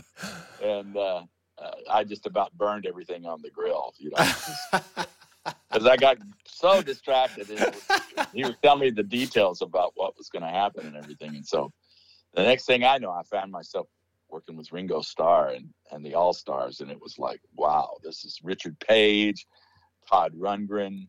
And 0.62 0.96
uh, 0.98 1.24
uh, 1.62 1.72
I 1.90 2.04
just 2.04 2.26
about 2.26 2.54
burned 2.54 2.86
everything 2.86 3.26
on 3.26 3.42
the 3.42 3.50
grill, 3.50 3.94
you 3.98 4.12
know, 4.12 4.32
because 5.70 5.86
I 5.86 5.96
got 5.98 6.18
so 6.46 6.82
distracted. 6.82 7.50
Was- 7.50 8.02
he 8.34 8.44
was 8.44 8.56
telling 8.64 8.82
me 8.82 8.90
the 8.90 9.04
details 9.04 9.62
about 9.62 9.92
what 9.96 10.18
was 10.18 10.30
going 10.30 10.44
to 10.44 10.50
happen 10.50 10.88
and 10.88 10.96
everything. 10.96 11.36
And 11.36 11.46
so, 11.46 11.72
the 12.34 12.44
next 12.44 12.66
thing 12.66 12.84
I 12.84 12.98
know, 12.98 13.12
I 13.12 13.24
found 13.24 13.52
myself 13.52 13.88
working 14.30 14.56
with 14.56 14.72
Ringo 14.72 15.02
Starr 15.02 15.50
and, 15.50 15.70
and 15.92 16.06
the 16.06 16.14
All 16.16 16.34
Stars. 16.34 16.80
And 16.80 16.90
it 16.90 17.02
was 17.02 17.20
like, 17.20 17.42
wow, 17.56 17.98
this 18.04 18.24
is 18.24 18.40
Richard 18.44 18.80
Page, 18.80 19.46
Todd 20.10 20.34
Rundgren, 20.38 21.08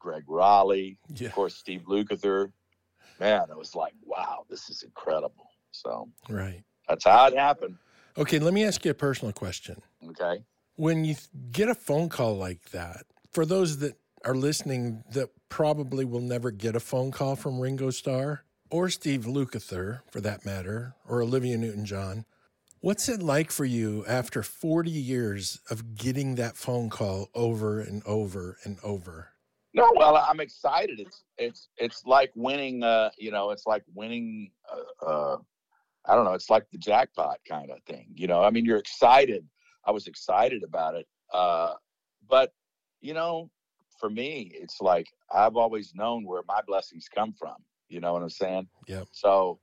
Gregg 0.00 0.24
Rolie, 0.28 0.98
Yeah. 1.14 1.28
of 1.28 1.34
course, 1.34 1.54
Steve 1.56 1.82
Lukather. 1.88 2.50
Man, 3.20 3.46
it 3.50 3.56
was 3.56 3.74
like, 3.74 3.94
wow, 4.04 4.44
this 4.48 4.68
is 4.70 4.82
incredible. 4.82 5.48
So 5.70 6.08
Right. 6.28 6.62
that's 6.88 7.04
how 7.04 7.26
it 7.26 7.36
happened. 7.36 7.76
Okay, 8.16 8.38
let 8.40 8.52
me 8.54 8.64
ask 8.64 8.84
you 8.84 8.90
a 8.90 8.94
personal 8.94 9.32
question. 9.32 9.80
Okay. 10.08 10.42
When 10.76 11.04
you 11.04 11.14
get 11.52 11.68
a 11.68 11.74
phone 11.74 12.08
call 12.08 12.36
like 12.36 12.70
that, 12.70 13.06
for 13.32 13.44
those 13.46 13.78
that 13.78 13.96
are 14.24 14.34
listening 14.34 15.04
that 15.12 15.30
probably 15.48 16.04
will 16.04 16.20
never 16.20 16.50
get 16.50 16.74
a 16.74 16.80
phone 16.80 17.10
call 17.12 17.36
from 17.36 17.60
Ringo 17.60 17.90
Starr 17.90 18.42
or 18.70 18.88
Steve 18.90 19.24
Lukather, 19.24 20.00
for 20.10 20.20
that 20.20 20.44
matter, 20.44 20.94
or 21.06 21.22
Olivia 21.22 21.56
Newton 21.56 21.84
John, 21.84 22.24
what's 22.80 23.08
it 23.08 23.22
like 23.22 23.50
for 23.50 23.64
you 23.64 24.04
after 24.06 24.42
40 24.42 24.90
years 24.90 25.60
of 25.70 25.94
getting 25.94 26.34
that 26.36 26.56
phone 26.56 26.90
call 26.90 27.28
over 27.34 27.80
and 27.80 28.02
over 28.04 28.58
and 28.64 28.78
over? 28.82 29.30
No, 29.74 29.90
well, 29.94 30.16
I'm 30.16 30.40
excited. 30.40 30.98
It's 30.98 31.24
it's 31.36 31.68
it's 31.76 32.02
like 32.06 32.32
winning. 32.34 32.82
Uh, 32.82 33.10
you 33.18 33.30
know, 33.30 33.50
it's 33.50 33.66
like 33.66 33.84
winning. 33.94 34.50
Uh, 34.72 35.06
uh, 35.06 35.36
I 36.06 36.14
don't 36.14 36.24
know. 36.24 36.32
It's 36.32 36.50
like 36.50 36.64
the 36.72 36.78
jackpot 36.78 37.38
kind 37.46 37.70
of 37.70 37.78
thing. 37.84 38.08
You 38.14 38.26
know, 38.26 38.42
I 38.42 38.50
mean, 38.50 38.64
you're 38.64 38.78
excited. 38.78 39.46
I 39.84 39.90
was 39.90 40.06
excited 40.06 40.62
about 40.62 40.94
it. 40.94 41.06
Uh, 41.32 41.74
but 42.28 42.52
you 43.02 43.14
know, 43.14 43.50
for 44.00 44.08
me, 44.08 44.50
it's 44.54 44.80
like 44.80 45.06
I've 45.32 45.56
always 45.56 45.92
known 45.94 46.24
where 46.26 46.42
my 46.48 46.60
blessings 46.66 47.08
come 47.14 47.32
from. 47.38 47.56
You 47.88 48.00
know 48.00 48.12
what 48.12 48.22
I'm 48.22 48.30
saying? 48.30 48.68
Yeah. 48.86 49.04
So, 49.12 49.58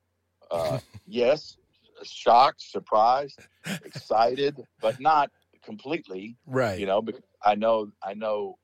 uh, 0.51 0.79
yes, 1.07 1.57
shocked, 2.03 2.61
surprised, 2.61 3.39
excited, 3.83 4.63
but 4.81 4.99
not 4.99 5.31
completely 5.65 6.37
Right. 6.45 6.79
you 6.79 6.85
know 6.85 7.01
because 7.01 7.23
i 7.43 7.55
know 7.55 7.91
i 8.03 8.13
know 8.13 8.57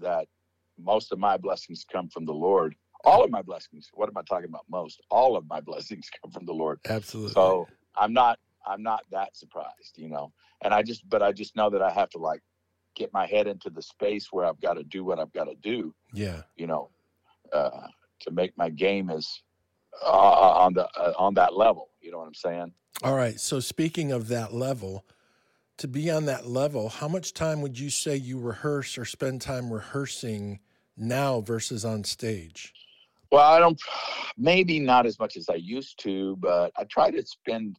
that 0.00 0.26
most 0.78 1.12
of 1.12 1.18
my 1.18 1.36
blessings 1.36 1.84
come 1.90 2.08
from 2.08 2.24
the 2.24 2.32
lord 2.32 2.74
all 3.04 3.22
of 3.22 3.30
my 3.30 3.42
blessings 3.42 3.90
what 3.92 4.08
am 4.08 4.16
i 4.16 4.22
talking 4.22 4.48
about 4.48 4.64
most 4.70 5.00
all 5.10 5.36
of 5.36 5.46
my 5.46 5.60
blessings 5.70 6.08
come 6.22 6.30
from 6.32 6.46
the 6.46 6.52
lord 6.52 6.80
Absolutely. 6.88 7.34
so 7.34 7.68
i'm 7.96 8.12
not 8.12 8.38
i'm 8.66 8.82
not 8.82 9.02
that 9.12 9.36
surprised 9.36 9.94
you 9.96 10.08
know 10.08 10.32
and 10.62 10.72
i 10.72 10.82
just 10.82 11.08
but 11.08 11.22
i 11.22 11.30
just 11.30 11.54
know 11.54 11.68
that 11.68 11.82
i 11.82 11.90
have 11.90 12.08
to 12.08 12.18
like 12.18 12.40
get 12.96 13.12
my 13.12 13.26
head 13.26 13.46
into 13.46 13.68
the 13.68 13.82
space 13.82 14.28
where 14.32 14.46
i've 14.46 14.60
got 14.60 14.74
to 14.74 14.82
do 14.82 15.04
what 15.04 15.18
i've 15.18 15.32
got 15.32 15.44
to 15.44 15.54
do 15.56 15.94
yeah. 16.14 16.42
you 16.56 16.66
know 16.66 16.88
uh 17.52 17.86
to 18.20 18.30
make 18.30 18.56
my 18.56 18.70
game 18.70 19.10
as 19.10 19.28
uh, 20.04 20.08
on 20.08 20.74
the 20.74 20.86
uh, 20.98 21.12
on 21.18 21.34
that 21.34 21.56
level 21.56 21.90
you 22.00 22.10
know 22.10 22.18
what 22.18 22.26
i'm 22.26 22.34
saying 22.34 22.72
All 23.02 23.14
right. 23.14 23.38
So, 23.38 23.60
speaking 23.60 24.10
of 24.10 24.28
that 24.28 24.54
level, 24.54 25.04
to 25.78 25.88
be 25.88 26.10
on 26.10 26.24
that 26.26 26.46
level, 26.46 26.88
how 26.88 27.08
much 27.08 27.34
time 27.34 27.60
would 27.60 27.78
you 27.78 27.90
say 27.90 28.16
you 28.16 28.38
rehearse 28.38 28.96
or 28.96 29.04
spend 29.04 29.42
time 29.42 29.70
rehearsing 29.70 30.60
now 30.96 31.40
versus 31.40 31.84
on 31.84 32.04
stage? 32.04 32.72
Well, 33.30 33.42
I 33.42 33.58
don't, 33.58 33.78
maybe 34.38 34.78
not 34.78 35.04
as 35.04 35.18
much 35.18 35.36
as 35.36 35.48
I 35.50 35.56
used 35.56 35.98
to, 36.04 36.36
but 36.36 36.72
I 36.76 36.84
try 36.84 37.10
to 37.10 37.24
spend 37.26 37.76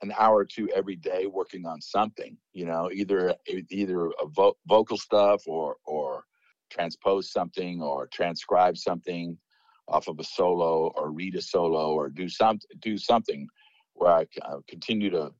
an 0.00 0.14
hour 0.18 0.36
or 0.36 0.44
two 0.46 0.68
every 0.74 0.96
day 0.96 1.26
working 1.26 1.66
on 1.66 1.80
something. 1.82 2.36
You 2.54 2.64
know, 2.64 2.90
either 2.92 3.34
either 3.68 4.06
a 4.06 4.26
vo- 4.28 4.56
vocal 4.66 4.96
stuff 4.96 5.42
or 5.46 5.76
or 5.84 6.24
transpose 6.70 7.30
something 7.30 7.82
or 7.82 8.06
transcribe 8.06 8.76
something 8.78 9.36
off 9.88 10.08
of 10.08 10.18
a 10.18 10.24
solo 10.24 10.92
or 10.96 11.10
read 11.10 11.34
a 11.34 11.42
solo 11.42 11.92
or 11.92 12.08
do 12.08 12.28
some 12.28 12.58
do 12.80 12.98
something 12.98 13.48
where 13.94 14.12
I 14.12 14.26
uh, 14.42 14.58
continue 14.68 15.10
to 15.10 15.32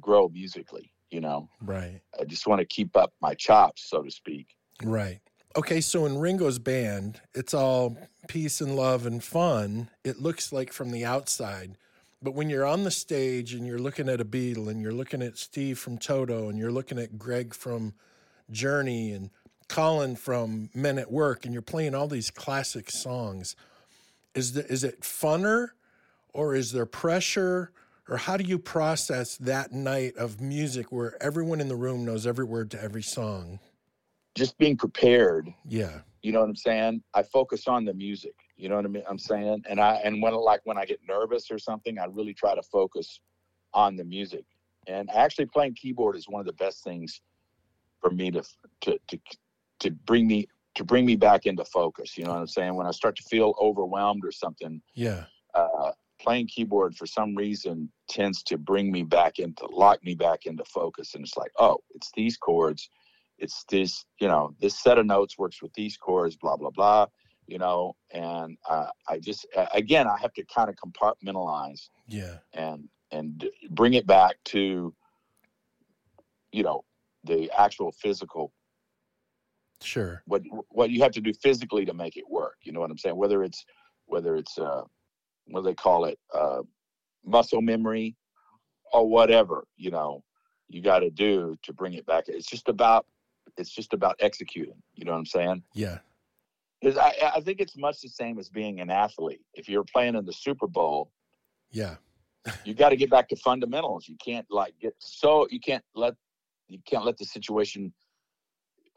grow 0.00 0.28
musically. 0.28 0.92
You 1.10 1.20
know, 1.20 1.48
Right. 1.60 2.00
I 2.20 2.24
just 2.24 2.46
want 2.46 2.60
to 2.60 2.66
keep 2.66 2.96
up 2.96 3.12
my 3.20 3.34
chops, 3.34 3.88
so 3.88 4.02
to 4.02 4.10
speak. 4.10 4.48
Right. 4.82 5.20
Okay. 5.56 5.80
So, 5.80 6.04
in 6.04 6.18
Ringo's 6.18 6.58
band, 6.58 7.20
it's 7.32 7.54
all 7.54 7.96
peace 8.26 8.60
and 8.60 8.74
love 8.74 9.06
and 9.06 9.22
fun. 9.22 9.88
It 10.04 10.20
looks 10.20 10.52
like 10.52 10.72
from 10.72 10.90
the 10.90 11.04
outside. 11.04 11.78
But 12.22 12.34
when 12.34 12.50
you're 12.50 12.66
on 12.66 12.82
the 12.82 12.90
stage 12.90 13.54
and 13.54 13.66
you're 13.66 13.78
looking 13.78 14.08
at 14.08 14.20
a 14.20 14.24
Beatle 14.24 14.68
and 14.68 14.80
you're 14.80 14.90
looking 14.90 15.22
at 15.22 15.38
Steve 15.38 15.78
from 15.78 15.96
Toto 15.96 16.48
and 16.48 16.58
you're 16.58 16.72
looking 16.72 16.98
at 16.98 17.18
Greg 17.18 17.54
from 17.54 17.94
Journey 18.50 19.12
and 19.12 19.30
Colin 19.68 20.16
from 20.16 20.70
Men 20.74 20.98
at 20.98 21.10
Work 21.10 21.44
and 21.44 21.52
you're 21.52 21.62
playing 21.62 21.94
all 21.94 22.08
these 22.08 22.30
classic 22.30 22.90
songs, 22.90 23.54
is 24.36 24.52
the, 24.52 24.66
is 24.70 24.84
it 24.84 25.00
funner 25.00 25.68
or 26.32 26.54
is 26.54 26.72
there 26.72 26.86
pressure 26.86 27.72
or 28.08 28.18
how 28.18 28.36
do 28.36 28.44
you 28.44 28.58
process 28.58 29.36
that 29.38 29.72
night 29.72 30.16
of 30.16 30.40
music 30.40 30.92
where 30.92 31.20
everyone 31.22 31.60
in 31.60 31.68
the 31.68 31.76
room 31.76 32.04
knows 32.04 32.26
every 32.26 32.44
word 32.44 32.70
to 32.72 32.82
every 32.82 33.02
song? 33.02 33.58
Just 34.36 34.56
being 34.58 34.76
prepared 34.76 35.52
Yeah. 35.68 36.00
You 36.22 36.32
know 36.32 36.40
what 36.40 36.48
I'm 36.48 36.56
saying? 36.56 37.02
I 37.14 37.22
focus 37.22 37.68
on 37.68 37.84
the 37.84 37.94
music. 37.94 38.34
You 38.56 38.68
know 38.68 38.74
what 38.74 38.84
I 38.84 38.88
mean? 38.88 39.04
I'm 39.08 39.18
saying, 39.18 39.62
and 39.68 39.80
I 39.80 40.00
and 40.04 40.20
when 40.20 40.34
like 40.34 40.60
when 40.64 40.76
I 40.76 40.84
get 40.84 40.98
nervous 41.08 41.52
or 41.52 41.58
something, 41.58 42.00
I 42.00 42.06
really 42.06 42.34
try 42.34 42.56
to 42.56 42.62
focus 42.64 43.20
on 43.72 43.94
the 43.94 44.04
music. 44.04 44.44
And 44.88 45.08
actually, 45.10 45.46
playing 45.46 45.74
keyboard 45.74 46.16
is 46.16 46.28
one 46.28 46.40
of 46.40 46.46
the 46.46 46.54
best 46.54 46.82
things 46.82 47.20
for 48.00 48.10
me 48.10 48.32
to 48.32 48.42
to 48.80 48.98
to 49.06 49.18
to 49.80 49.90
bring 49.92 50.26
me 50.26 50.48
to 50.76 50.84
bring 50.84 51.04
me 51.04 51.16
back 51.16 51.46
into 51.46 51.64
focus. 51.64 52.16
You 52.16 52.24
know 52.24 52.30
what 52.32 52.40
I'm 52.40 52.46
saying? 52.46 52.74
When 52.74 52.86
I 52.86 52.90
start 52.92 53.16
to 53.16 53.22
feel 53.24 53.54
overwhelmed 53.60 54.24
or 54.24 54.32
something, 54.32 54.80
Yeah. 54.94 55.24
uh, 55.54 55.92
playing 56.18 56.46
keyboard 56.48 56.94
for 56.96 57.06
some 57.06 57.34
reason 57.34 57.90
tends 58.08 58.42
to 58.42 58.56
bring 58.56 58.90
me 58.90 59.02
back 59.02 59.38
into 59.38 59.66
lock 59.66 60.02
me 60.02 60.14
back 60.14 60.46
into 60.46 60.64
focus 60.64 61.14
and 61.14 61.22
it's 61.22 61.36
like 61.36 61.50
oh 61.58 61.76
it's 61.94 62.10
these 62.16 62.36
chords 62.38 62.88
it's 63.38 63.64
this 63.70 64.06
you 64.18 64.26
know 64.26 64.54
this 64.60 64.78
set 64.78 64.96
of 64.98 65.04
notes 65.04 65.36
works 65.36 65.60
with 65.60 65.72
these 65.74 65.96
chords 65.98 66.34
blah 66.36 66.56
blah 66.56 66.70
blah 66.70 67.06
you 67.46 67.58
know 67.58 67.94
and 68.12 68.56
uh, 68.68 68.86
i 69.08 69.18
just 69.18 69.46
again 69.74 70.06
i 70.06 70.16
have 70.18 70.32
to 70.32 70.42
kind 70.46 70.70
of 70.70 70.76
compartmentalize 70.76 71.90
Yeah. 72.08 72.38
and 72.54 72.88
and 73.10 73.46
bring 73.70 73.92
it 73.94 74.06
back 74.06 74.36
to 74.46 74.94
you 76.52 76.62
know 76.62 76.82
the 77.24 77.50
actual 77.56 77.92
physical 77.92 78.52
Sure. 79.82 80.22
what 80.26 80.42
what 80.70 80.90
you 80.90 81.02
have 81.02 81.12
to 81.12 81.20
do 81.20 81.32
physically 81.34 81.84
to 81.84 81.94
make 81.94 82.16
it 82.16 82.28
work. 82.28 82.56
You 82.62 82.72
know 82.72 82.80
what 82.80 82.90
I'm 82.90 82.98
saying? 82.98 83.16
Whether 83.16 83.42
it's 83.42 83.64
whether 84.06 84.36
it's 84.36 84.58
uh, 84.58 84.82
what 85.46 85.60
do 85.60 85.64
they 85.66 85.74
call 85.74 86.06
it, 86.06 86.18
uh, 86.34 86.62
muscle 87.24 87.60
memory, 87.62 88.16
or 88.92 89.06
whatever. 89.08 89.66
You 89.76 89.90
know, 89.90 90.22
you 90.68 90.82
got 90.82 91.00
to 91.00 91.10
do 91.10 91.56
to 91.62 91.72
bring 91.72 91.94
it 91.94 92.06
back. 92.06 92.24
It's 92.28 92.46
just 92.46 92.68
about 92.68 93.06
it's 93.56 93.70
just 93.70 93.92
about 93.92 94.16
executing. 94.20 94.82
You 94.94 95.04
know 95.04 95.12
what 95.12 95.18
I'm 95.18 95.26
saying? 95.26 95.62
Yeah. 95.74 95.98
I, 96.84 97.32
I 97.36 97.40
think 97.40 97.60
it's 97.60 97.76
much 97.76 98.00
the 98.00 98.08
same 98.08 98.38
as 98.38 98.48
being 98.48 98.80
an 98.80 98.90
athlete. 98.90 99.40
If 99.54 99.68
you're 99.68 99.84
playing 99.84 100.14
in 100.14 100.24
the 100.24 100.32
Super 100.32 100.66
Bowl, 100.68 101.10
Yeah. 101.70 101.96
you 102.64 102.74
got 102.74 102.90
to 102.90 102.96
get 102.96 103.10
back 103.10 103.28
to 103.30 103.36
fundamentals. 103.36 104.06
You 104.08 104.16
can't 104.24 104.46
like 104.50 104.74
get 104.80 104.94
so 104.98 105.46
you 105.50 105.58
can't 105.58 105.84
let 105.94 106.14
you 106.68 106.78
can't 106.86 107.04
let 107.04 107.16
the 107.18 107.24
situation 107.24 107.92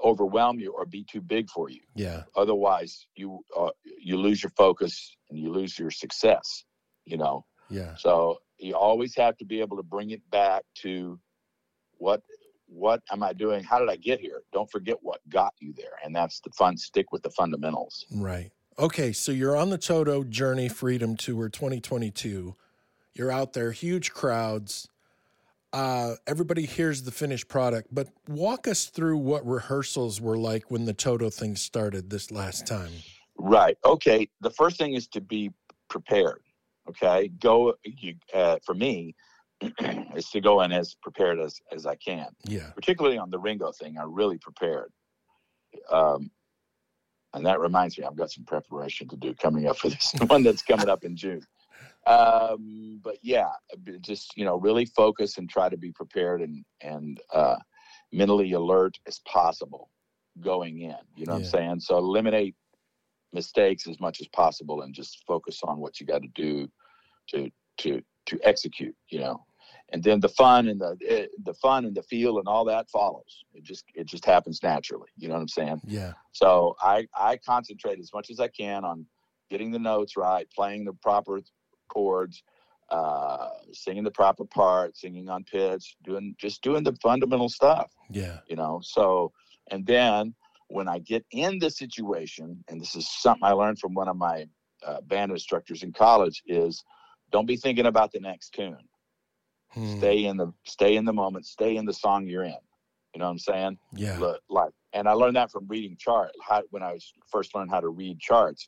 overwhelm 0.04 0.60
you 0.60 0.72
or 0.74 0.86
be 0.86 1.04
too 1.04 1.22
big 1.22 1.50
for 1.50 1.70
you. 1.70 1.82
Yeah. 1.96 2.24
otherwise 2.36 3.08
you 3.16 3.40
uh, 3.58 3.72
you 4.02 4.18
lose 4.18 4.42
your 4.44 4.52
focus 4.52 5.16
and 5.30 5.38
you 5.40 5.52
lose 5.52 5.78
your 5.78 5.92
success 5.92 6.64
you 7.06 7.18
know 7.18 7.46
Yeah. 7.70 7.96
so 7.96 8.38
you 8.58 8.76
always 8.76 9.16
have 9.16 9.38
to 9.38 9.46
be 9.46 9.60
able 9.60 9.78
to 9.78 9.84
bring 9.84 10.12
it 10.12 10.22
back 10.32 10.64
to 10.84 11.20
what 11.98 12.22
what 12.68 13.02
am 13.12 13.24
i 13.24 13.34
doing 13.34 13.64
how 13.64 13.80
did 13.80 13.90
i 13.90 13.96
get 13.96 14.20
here 14.20 14.42
don't 14.54 14.70
forget 14.72 14.98
what 15.02 15.20
got 15.30 15.54
you 15.60 15.74
there 15.74 15.96
and 16.04 16.16
that's 16.16 16.40
the 16.42 16.52
fun 16.52 16.78
stick 16.78 17.12
with 17.12 17.24
the 17.24 17.32
fundamentals 17.32 18.06
Right. 18.12 18.52
Okay, 18.78 19.12
so 19.12 19.34
you're 19.34 19.58
on 19.58 19.70
the 19.72 19.78
Toto 19.78 20.24
Journey 20.24 20.70
Freedom 20.70 21.18
Tour 21.18 21.50
2022. 21.50 22.56
You're 23.14 23.30
out 23.32 23.52
there, 23.52 23.74
huge 23.74 24.14
crowds. 24.14 24.88
Uh, 25.72 26.16
everybody 26.26 26.66
hears 26.66 27.04
the 27.04 27.12
finished 27.12 27.48
product, 27.48 27.88
but 27.92 28.08
walk 28.28 28.68
us 28.68 28.86
through 28.86 29.18
what 29.18 29.46
rehearsals 29.46 30.20
were 30.20 30.38
like 30.38 30.72
when 30.72 30.86
the 30.86 30.94
Toto 30.94 31.30
thing 31.30 31.56
started 31.56 32.10
this 32.10 32.32
last 32.32 32.66
time. 32.66 32.92
Right. 33.38 33.78
Okay. 33.86 34.28
The 34.42 34.50
first 34.50 34.78
thing 34.78 34.94
is 34.94 35.08
to 35.10 35.22
be 35.22 35.52
prepared. 35.90 36.42
Okay. 36.88 37.30
Go. 37.40 37.76
You, 37.84 38.16
uh, 38.34 38.58
for 38.66 38.74
me, 38.74 39.16
is 40.16 40.30
to 40.32 40.42
go 40.42 40.62
in 40.62 40.72
as 40.72 40.96
prepared 41.02 41.40
as 41.40 41.60
as 41.72 41.86
I 41.86 41.96
can. 41.96 42.30
Yeah. 42.46 42.72
Particularly 42.76 43.18
on 43.18 43.30
the 43.30 43.38
Ringo 43.38 43.72
thing, 43.72 43.98
I 43.98 44.04
really 44.04 44.40
prepared. 44.40 44.92
Um, 45.92 46.32
and 47.34 47.46
that 47.46 47.60
reminds 47.60 47.98
me, 47.98 48.06
I've 48.06 48.16
got 48.16 48.32
some 48.32 48.44
preparation 48.44 49.08
to 49.10 49.16
do 49.16 49.36
coming 49.36 49.68
up 49.68 49.78
for 49.78 49.90
this 49.90 50.14
one 50.28 50.42
that's 50.42 50.64
coming 50.64 50.90
up 50.90 51.04
in 51.04 51.16
June. 51.16 51.44
Um, 52.08 53.02
but 53.04 53.18
yeah, 53.22 53.50
just 54.02 54.36
you 54.36 54.46
know, 54.46 54.58
really 54.58 54.86
focus 54.86 55.38
and 55.38 55.50
try 55.50 55.70
to 55.70 55.78
be 55.78 55.92
prepared 55.92 56.42
and 56.42 56.64
and 56.82 57.20
uh, 57.34 57.58
mentally 58.12 58.54
alert 58.54 58.98
as 59.08 59.20
possible 59.28 59.90
going 60.42 60.82
in. 60.82 60.96
You 61.16 61.26
know 61.26 61.34
yeah. 61.34 61.40
what 61.40 61.40
I'm 61.40 61.46
saying? 61.46 61.80
So 61.82 61.98
eliminate 61.98 62.56
mistakes 63.34 63.88
as 63.88 64.00
much 64.00 64.22
as 64.22 64.28
possible 64.30 64.82
and 64.82 64.94
just 64.94 65.24
focus 65.28 65.60
on 65.64 65.80
what 65.80 66.00
you 66.00 66.06
got 66.06 66.22
to 66.22 66.30
do 66.34 66.68
to 67.32 67.50
to 67.80 68.02
to 68.28 68.40
execute. 68.44 68.96
You 69.10 69.20
know, 69.20 69.46
and 69.92 70.04
then 70.04 70.20
the 70.20 70.30
fun 70.30 70.68
and 70.68 70.80
the 70.80 70.98
eh, 71.08 71.26
the 71.44 71.54
fun 71.54 71.86
and 71.86 71.96
the 71.96 72.04
feel 72.04 72.40
and 72.40 72.48
all 72.48 72.66
that 72.66 72.90
follows 72.90 73.44
it 73.54 73.64
just 73.64 73.86
it 73.96 74.06
just 74.06 74.26
happens 74.26 74.62
naturally 74.64 75.10
you 75.18 75.28
know 75.28 75.34
what 75.34 75.42
i'm 75.42 75.48
saying 75.48 75.82
yeah 75.86 76.14
so 76.32 76.76
i 76.82 77.06
i 77.18 77.38
concentrate 77.38 78.00
as 78.00 78.12
much 78.14 78.30
as 78.30 78.40
i 78.40 78.48
can 78.48 78.84
on 78.84 79.06
getting 79.50 79.72
the 79.72 79.80
notes 79.80 80.16
right 80.16 80.48
playing 80.56 80.86
the 80.86 80.94
proper 81.02 81.40
chords 81.90 82.44
uh 82.90 83.50
singing 83.72 84.04
the 84.04 84.12
proper 84.12 84.46
part 84.46 84.98
singing 84.98 85.30
on 85.30 85.44
pitch 85.44 85.96
doing 86.04 86.36
just 86.40 86.62
doing 86.64 86.84
the 86.84 86.96
fundamental 87.04 87.50
stuff 87.50 87.92
yeah 88.10 88.40
you 88.48 88.56
know 88.56 88.80
so 88.84 89.32
and 89.72 89.86
then 89.86 90.34
when 90.70 90.88
i 90.88 90.98
get 91.00 91.24
in 91.32 91.60
the 91.60 91.70
situation 91.70 92.64
and 92.68 92.82
this 92.82 92.96
is 92.96 93.08
something 93.10 93.44
i 93.44 93.52
learned 93.52 93.78
from 93.78 93.94
one 93.94 94.08
of 94.08 94.16
my 94.16 94.46
uh, 94.86 95.02
band 95.02 95.32
instructors 95.32 95.84
in 95.84 95.92
college 95.92 96.42
is 96.48 96.84
don't 97.32 97.46
be 97.46 97.58
thinking 97.58 97.86
about 97.86 98.12
the 98.12 98.20
next 98.20 98.54
tune 98.54 98.88
Hmm. 99.72 99.98
Stay 99.98 100.26
in 100.26 100.38
the 100.38 100.52
stay 100.66 100.96
in 100.96 101.06
the 101.06 101.14
moment. 101.14 101.46
Stay 101.46 101.78
in 101.78 101.86
the 101.86 101.94
song 101.94 102.28
you're 102.28 102.44
in. 102.44 102.58
You 103.14 103.20
know 103.20 103.26
what 103.26 103.32
I'm 103.32 103.40
saying? 103.40 103.78
Yeah. 103.94 104.34
Like, 104.50 104.72
and 104.94 105.08
I 105.08 105.14
learned 105.14 105.36
that 105.36 105.52
from 105.52 105.68
reading 105.68 105.96
chart. 106.00 106.32
How, 106.42 106.64
when 106.72 106.84
I 106.84 106.94
was 106.94 107.12
first 107.28 107.56
learned 107.56 107.72
how 107.72 107.80
to 107.80 107.90
read 107.90 108.20
charts, 108.20 108.68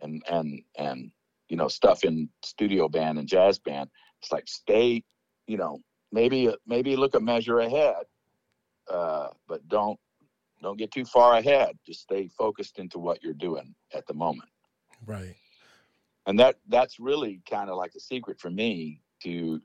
and 0.00 0.22
and 0.28 0.62
and 0.76 1.10
you 1.48 1.56
know 1.56 1.68
stuff 1.68 2.04
in 2.04 2.28
studio 2.44 2.88
band 2.88 3.18
and 3.18 3.28
jazz 3.28 3.58
band. 3.58 3.90
It's 4.22 4.32
like 4.32 4.48
stay. 4.48 5.02
You 5.46 5.56
know, 5.56 5.80
maybe 6.12 6.54
maybe 6.66 6.96
look 6.96 7.14
a 7.14 7.20
measure 7.20 7.60
ahead, 7.60 8.04
uh, 8.90 9.28
but 9.46 9.66
don't 9.68 9.98
don't 10.62 10.78
get 10.78 10.90
too 10.90 11.04
far 11.04 11.36
ahead. 11.36 11.78
Just 11.86 12.02
stay 12.02 12.28
focused 12.28 12.78
into 12.78 12.98
what 12.98 13.22
you're 13.22 13.32
doing 13.34 13.74
at 13.94 14.06
the 14.06 14.14
moment. 14.14 14.48
Right. 15.06 15.36
And 16.26 16.38
that 16.38 16.56
that's 16.68 16.98
really 16.98 17.40
kind 17.48 17.70
of 17.70 17.76
like 17.76 17.92
the 17.92 18.00
secret 18.00 18.40
for 18.40 18.50
me 18.50 19.00
to 19.22 19.60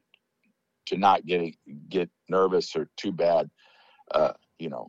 to 0.87 0.97
not 0.97 1.25
get 1.25 1.55
get 1.89 2.09
nervous 2.29 2.75
or 2.75 2.89
too 2.97 3.11
bad, 3.11 3.49
uh, 4.13 4.33
you 4.59 4.69
know, 4.69 4.87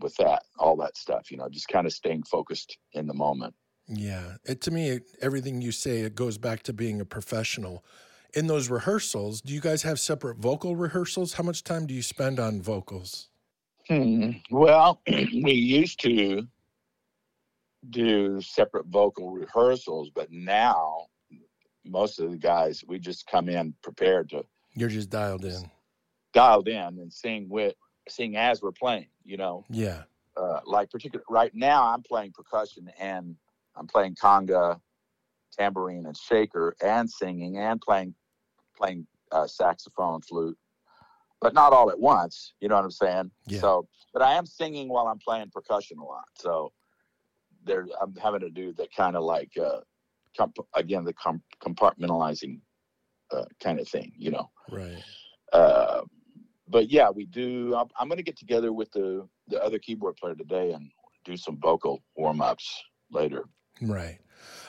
with 0.00 0.14
that 0.16 0.42
all 0.58 0.76
that 0.76 0.96
stuff. 0.96 1.30
You 1.30 1.36
know, 1.36 1.48
just 1.48 1.68
kind 1.68 1.86
of 1.86 1.92
staying 1.92 2.24
focused 2.24 2.76
in 2.94 3.06
the 3.06 3.14
moment. 3.14 3.54
Yeah, 3.88 4.36
it, 4.44 4.60
to 4.62 4.70
me, 4.70 5.00
everything 5.20 5.60
you 5.60 5.72
say 5.72 6.00
it 6.00 6.14
goes 6.14 6.38
back 6.38 6.62
to 6.64 6.72
being 6.72 7.00
a 7.00 7.04
professional. 7.04 7.84
In 8.34 8.46
those 8.46 8.70
rehearsals, 8.70 9.40
do 9.40 9.52
you 9.52 9.60
guys 9.60 9.82
have 9.82 10.00
separate 10.00 10.38
vocal 10.38 10.76
rehearsals? 10.76 11.34
How 11.34 11.42
much 11.42 11.64
time 11.64 11.86
do 11.86 11.92
you 11.92 12.02
spend 12.02 12.40
on 12.40 12.62
vocals? 12.62 13.28
Hmm. 13.88 14.30
Well, 14.50 15.02
we 15.06 15.52
used 15.52 16.00
to 16.02 16.46
do 17.90 18.40
separate 18.40 18.86
vocal 18.86 19.30
rehearsals, 19.30 20.10
but 20.14 20.30
now 20.30 21.08
most 21.84 22.18
of 22.20 22.30
the 22.30 22.36
guys 22.36 22.84
we 22.86 22.98
just 22.98 23.26
come 23.26 23.48
in 23.48 23.74
prepared 23.82 24.28
to 24.30 24.44
you're 24.74 24.88
just 24.88 25.10
dialed 25.10 25.44
in 25.44 25.70
dialed 26.32 26.68
in 26.68 26.76
and 26.78 27.12
sing 27.12 27.48
with 27.48 27.74
sing 28.08 28.36
as 28.36 28.62
we're 28.62 28.72
playing 28.72 29.06
you 29.24 29.36
know 29.36 29.64
yeah 29.70 30.02
uh, 30.36 30.60
like 30.64 30.90
particular 30.90 31.24
right 31.28 31.54
now 31.54 31.92
i'm 31.92 32.02
playing 32.02 32.32
percussion 32.32 32.90
and 32.98 33.36
i'm 33.76 33.86
playing 33.86 34.14
conga 34.14 34.78
tambourine 35.56 36.06
and 36.06 36.16
shaker 36.16 36.74
and 36.82 37.08
singing 37.10 37.58
and 37.58 37.80
playing 37.80 38.14
playing 38.76 39.06
uh, 39.32 39.46
saxophone 39.46 40.20
flute 40.22 40.58
but 41.40 41.54
not 41.54 41.72
all 41.72 41.90
at 41.90 41.98
once 41.98 42.54
you 42.60 42.68
know 42.68 42.74
what 42.74 42.84
i'm 42.84 42.90
saying 42.90 43.30
yeah. 43.46 43.60
so 43.60 43.86
but 44.12 44.22
i 44.22 44.34
am 44.34 44.46
singing 44.46 44.88
while 44.88 45.06
i'm 45.06 45.18
playing 45.18 45.48
percussion 45.50 45.98
a 45.98 46.04
lot 46.04 46.24
so 46.36 46.72
there 47.64 47.86
i'm 48.00 48.14
having 48.16 48.40
to 48.40 48.50
do 48.50 48.72
that 48.72 48.94
kind 48.94 49.16
of 49.16 49.22
like 49.22 49.50
uh, 49.62 49.80
comp- 50.36 50.66
again 50.74 51.04
the 51.04 51.12
com- 51.14 51.42
compartmentalizing 51.62 52.60
uh, 53.32 53.44
kind 53.60 53.80
of 53.80 53.88
thing, 53.88 54.12
you 54.16 54.30
know. 54.30 54.50
Right. 54.70 55.02
Uh, 55.52 56.02
but 56.68 56.90
yeah, 56.90 57.10
we 57.10 57.26
do. 57.26 57.74
I'm, 57.74 57.88
I'm 57.98 58.08
going 58.08 58.18
to 58.18 58.24
get 58.24 58.38
together 58.38 58.72
with 58.72 58.90
the 58.92 59.28
the 59.48 59.62
other 59.62 59.78
keyboard 59.78 60.16
player 60.16 60.34
today 60.34 60.72
and 60.72 60.90
do 61.24 61.36
some 61.36 61.58
vocal 61.60 62.02
warm 62.16 62.40
ups 62.40 62.82
later. 63.10 63.44
Right. 63.82 64.18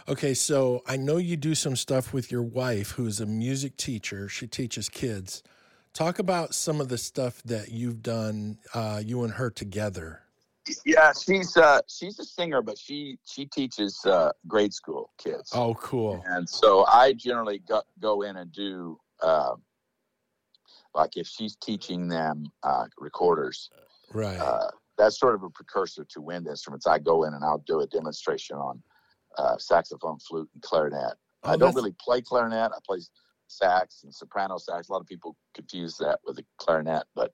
Okay, 0.08 0.34
so 0.34 0.84
I 0.86 0.98
know 0.98 1.18
you 1.18 1.38
do 1.38 1.56
some 1.56 1.76
stuff 1.76 2.14
with 2.14 2.32
your 2.32 2.42
wife, 2.44 2.92
who's 2.92 3.22
a 3.22 3.26
music 3.26 3.78
teacher. 3.78 4.28
She 4.28 4.48
teaches 4.48 4.90
kids. 4.90 5.44
Talk 5.94 6.20
about 6.20 6.54
some 6.54 6.82
of 6.82 6.90
the 6.90 6.98
stuff 6.98 7.42
that 7.44 7.72
you've 7.72 8.02
done, 8.02 8.58
uh, 8.74 9.02
you 9.04 9.24
and 9.24 9.34
her 9.34 9.50
together 9.50 10.24
yeah, 10.86 11.12
she's 11.14 11.58
uh, 11.58 11.82
she's 11.88 12.20
a 12.20 12.26
singer, 12.26 12.62
but 12.62 12.78
she 12.78 13.18
she 13.26 13.46
teaches 13.46 14.00
uh, 14.06 14.32
grade 14.48 14.74
school 14.74 15.12
kids. 15.18 15.52
Oh, 15.54 15.74
cool! 15.76 16.24
And 16.26 16.48
so 16.48 16.86
I 16.86 17.14
generally 17.14 17.60
go, 17.60 17.82
go 18.00 18.22
in 18.22 18.38
and 18.38 18.52
do 18.52 19.00
uh, 19.22 19.56
like 20.94 21.18
if 21.18 21.28
she's 21.28 21.56
teaching 21.58 22.08
them 22.08 22.46
uh, 22.64 22.86
recorders, 22.98 23.70
right? 24.14 24.38
Uh, 24.38 24.70
that's 24.98 25.20
sort 25.20 25.36
of 25.36 25.44
a 25.44 25.50
precursor 25.50 26.06
to 26.12 26.22
wind 26.22 26.48
instruments. 26.48 26.88
I 26.88 27.00
go 27.00 27.24
in 27.24 27.34
and 27.34 27.44
I'll 27.44 27.64
do 27.66 27.82
a 27.82 27.88
demonstration 27.88 28.58
on 28.58 28.82
uh, 29.38 29.58
saxophone, 29.58 30.20
flute, 30.20 30.50
and 30.54 30.62
clarinet. 30.62 31.14
Oh, 31.44 31.52
I 31.52 31.58
don't 31.58 31.76
really 31.76 31.96
play 32.00 32.22
clarinet. 32.22 32.72
I 32.72 32.80
play 32.86 33.00
sax 33.48 34.04
and 34.04 34.14
soprano 34.14 34.58
sax. 34.58 34.90
A 34.90 34.92
lot 34.92 35.02
of 35.02 35.08
people 35.08 35.36
confuse 35.54 35.98
that 35.98 36.20
with 36.26 36.40
a 36.40 36.44
clarinet, 36.58 37.04
but 37.16 37.34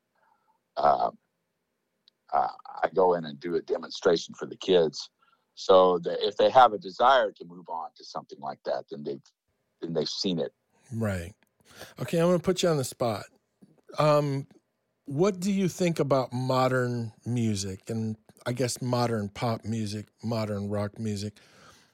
uh, 0.78 1.12
uh, 2.34 2.48
I 2.84 2.90
go 2.94 3.16
in 3.16 3.26
and 3.26 3.40
do 3.40 3.56
a 3.56 3.62
demonstration 3.62 4.34
for 4.34 4.46
the 4.46 4.58
kids. 4.58 5.10
So 5.56 6.00
that 6.00 6.26
if 6.26 6.38
they 6.38 6.50
have 6.52 6.72
a 6.72 6.78
desire 6.78 7.32
to 7.34 7.46
move 7.46 7.66
on 7.68 7.90
to 7.98 8.06
something 8.06 8.40
like 8.40 8.60
that, 8.64 8.86
then 8.90 9.04
they've 9.04 9.22
then 9.82 9.94
they've 9.94 10.08
seen 10.08 10.40
it. 10.40 10.54
Right. 10.94 11.34
Okay, 12.00 12.18
I'm 12.18 12.28
going 12.28 12.40
to 12.40 12.44
put 12.44 12.64
you 12.64 12.70
on 12.70 12.78
the 12.78 12.84
spot. 12.84 13.26
Um, 13.98 14.48
what 15.06 15.40
do 15.40 15.52
you 15.52 15.68
think 15.68 16.00
about 16.00 16.32
modern 16.32 17.12
music 17.26 17.90
and 17.90 18.16
I 18.46 18.54
guess 18.54 18.82
modern 18.82 19.30
pop 19.30 19.66
music, 19.66 20.08
modern 20.24 20.70
rock 20.70 21.00
music, 21.00 21.34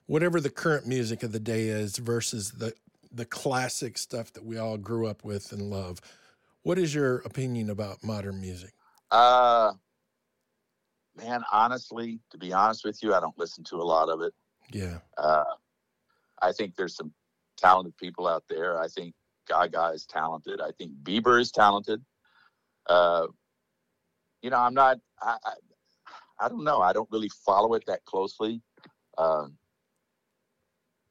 whatever 0.08 0.40
the 0.40 0.50
current 0.50 0.86
music 0.86 1.24
of 1.24 1.32
the 1.32 1.40
day 1.40 1.68
is 1.68 1.98
versus 1.98 2.52
the 2.52 2.74
the 3.12 3.26
classic 3.26 3.98
stuff 3.98 4.34
that 4.34 4.44
we 4.44 4.58
all 4.58 4.78
grew 4.78 5.08
up 5.08 5.24
with 5.24 5.52
and 5.52 5.70
love? 5.70 6.02
What 6.64 6.78
is 6.78 6.94
your 6.94 7.18
opinion 7.20 7.70
about 7.70 8.04
modern 8.04 8.42
music? 8.42 8.74
Uh, 9.12 9.72
man, 11.16 11.44
honestly, 11.52 12.20
to 12.32 12.38
be 12.38 12.52
honest 12.52 12.84
with 12.84 13.02
you, 13.02 13.14
I 13.14 13.20
don't 13.20 13.38
listen 13.38 13.64
to 13.66 13.78
a 13.78 13.84
lot 13.84 14.10
of 14.10 14.22
it. 14.22 14.34
Yeah. 14.72 14.98
Uh, 15.18 15.44
I 16.42 16.52
think 16.52 16.76
there's 16.76 16.96
some 16.96 17.14
talented 17.58 17.96
people 17.98 18.28
out 18.28 18.44
there. 18.50 18.80
I 18.80 18.88
think 18.88 19.14
Gaga 19.48 19.92
is 19.94 20.06
talented. 20.06 20.60
I 20.60 20.72
think 20.72 20.92
Bieber 21.04 21.40
is 21.40 21.52
talented. 21.52 22.04
Uh, 22.88 23.28
you 24.42 24.50
know, 24.50 24.60
I'm 24.60 24.74
not. 24.74 24.98
I, 25.22 25.38
I, 25.46 25.54
I 26.40 26.50
don't 26.50 26.64
know. 26.64 26.82
I 26.82 26.94
don't 26.94 27.10
really 27.12 27.32
follow 27.46 27.76
it 27.76 27.84
that 27.88 28.04
closely. 28.06 28.62
Uh, 29.18 29.48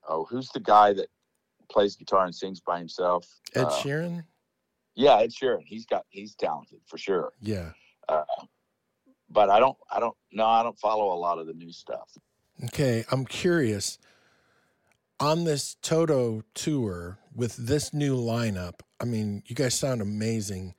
oh, 0.08 0.24
who's 0.24 0.48
the 0.50 0.60
guy 0.60 0.92
that 0.92 1.08
plays 1.70 1.96
guitar 1.96 2.24
and 2.24 2.34
sings 2.34 2.60
by 2.60 2.78
himself? 2.78 3.26
Ed 3.54 3.64
uh, 3.64 3.70
Sheeran. 3.70 4.24
Yeah, 4.94 5.18
Ed 5.18 5.30
Sheeran. 5.30 5.62
He's 5.64 5.86
got. 5.86 6.04
He's 6.08 6.34
talented 6.34 6.80
for 6.86 6.98
sure. 6.98 7.32
Yeah. 7.40 7.70
Uh, 8.08 8.24
but 9.30 9.50
I 9.50 9.58
don't, 9.58 9.76
I 9.90 9.98
don't, 9.98 10.16
no, 10.32 10.44
I 10.46 10.62
don't 10.62 10.78
follow 10.78 11.12
a 11.12 11.18
lot 11.18 11.38
of 11.38 11.46
the 11.46 11.54
new 11.54 11.72
stuff. 11.72 12.16
Okay, 12.66 13.04
I'm 13.10 13.24
curious. 13.24 13.98
On 15.18 15.44
this 15.44 15.76
Toto 15.82 16.42
tour 16.54 17.18
with 17.34 17.56
this 17.56 17.92
new 17.92 18.16
lineup, 18.16 18.80
I 19.00 19.04
mean, 19.04 19.42
you 19.46 19.56
guys 19.56 19.78
sound 19.78 20.00
amazing. 20.00 20.74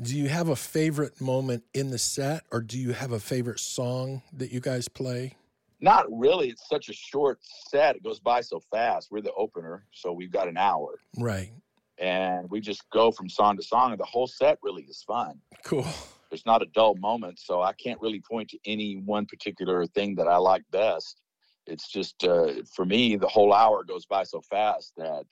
Do 0.00 0.16
you 0.16 0.28
have 0.28 0.48
a 0.48 0.56
favorite 0.56 1.20
moment 1.20 1.64
in 1.72 1.90
the 1.90 1.98
set, 1.98 2.42
or 2.52 2.60
do 2.60 2.78
you 2.78 2.92
have 2.92 3.12
a 3.12 3.20
favorite 3.20 3.60
song 3.60 4.22
that 4.32 4.52
you 4.52 4.60
guys 4.60 4.88
play? 4.88 5.36
Not 5.80 6.06
really. 6.10 6.48
It's 6.48 6.68
such 6.68 6.88
a 6.88 6.92
short 6.92 7.38
set. 7.42 7.96
It 7.96 8.02
goes 8.02 8.18
by 8.18 8.40
so 8.40 8.60
fast. 8.70 9.08
We're 9.10 9.20
the 9.20 9.32
opener, 9.34 9.86
so 9.92 10.12
we've 10.12 10.32
got 10.32 10.48
an 10.48 10.56
hour. 10.56 10.98
Right. 11.16 11.52
And 11.98 12.48
we 12.50 12.60
just 12.60 12.82
go 12.90 13.10
from 13.12 13.28
song 13.28 13.56
to 13.56 13.62
song, 13.62 13.92
and 13.92 14.00
the 14.00 14.04
whole 14.04 14.26
set 14.26 14.58
really 14.62 14.84
is 14.84 15.02
fun. 15.06 15.40
Cool. 15.64 15.86
There's 16.30 16.46
not 16.46 16.62
a 16.62 16.66
dull 16.66 16.94
moment, 16.96 17.38
so 17.38 17.62
I 17.62 17.72
can't 17.72 18.00
really 18.00 18.20
point 18.20 18.50
to 18.50 18.58
any 18.66 18.96
one 18.96 19.26
particular 19.26 19.86
thing 19.86 20.14
that 20.16 20.28
I 20.28 20.36
like 20.36 20.62
best. 20.70 21.20
It's 21.66 21.90
just 21.90 22.24
uh, 22.24 22.62
for 22.74 22.84
me, 22.84 23.16
the 23.16 23.28
whole 23.28 23.52
hour 23.52 23.84
goes 23.84 24.06
by 24.06 24.24
so 24.24 24.40
fast 24.40 24.92
that 24.96 25.24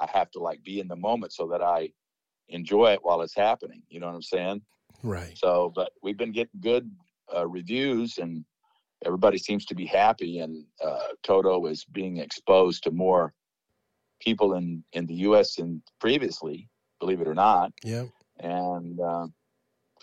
I 0.00 0.08
have 0.12 0.30
to 0.32 0.38
like 0.38 0.62
be 0.62 0.80
in 0.80 0.88
the 0.88 0.96
moment 0.96 1.32
so 1.32 1.46
that 1.48 1.62
I 1.62 1.90
enjoy 2.48 2.92
it 2.92 3.00
while 3.02 3.22
it's 3.22 3.34
happening. 3.34 3.82
You 3.88 4.00
know 4.00 4.06
what 4.06 4.14
I'm 4.14 4.22
saying? 4.22 4.62
Right. 5.02 5.36
So, 5.36 5.72
but 5.74 5.92
we've 6.02 6.18
been 6.18 6.32
getting 6.32 6.60
good 6.60 6.90
uh, 7.34 7.46
reviews 7.46 8.18
and 8.18 8.44
everybody 9.04 9.38
seems 9.38 9.64
to 9.66 9.74
be 9.74 9.86
happy. 9.86 10.40
And 10.40 10.64
uh, 10.84 11.08
Toto 11.22 11.66
is 11.66 11.84
being 11.84 12.18
exposed 12.18 12.84
to 12.84 12.90
more 12.90 13.32
people 14.20 14.54
in, 14.54 14.84
in 14.92 15.06
the 15.06 15.14
U.S. 15.14 15.56
than 15.56 15.82
previously, 16.00 16.68
believe 16.98 17.20
it 17.20 17.28
or 17.28 17.34
not. 17.34 17.72
Yeah. 17.82 18.04
And 18.38 18.96
because 18.96 19.34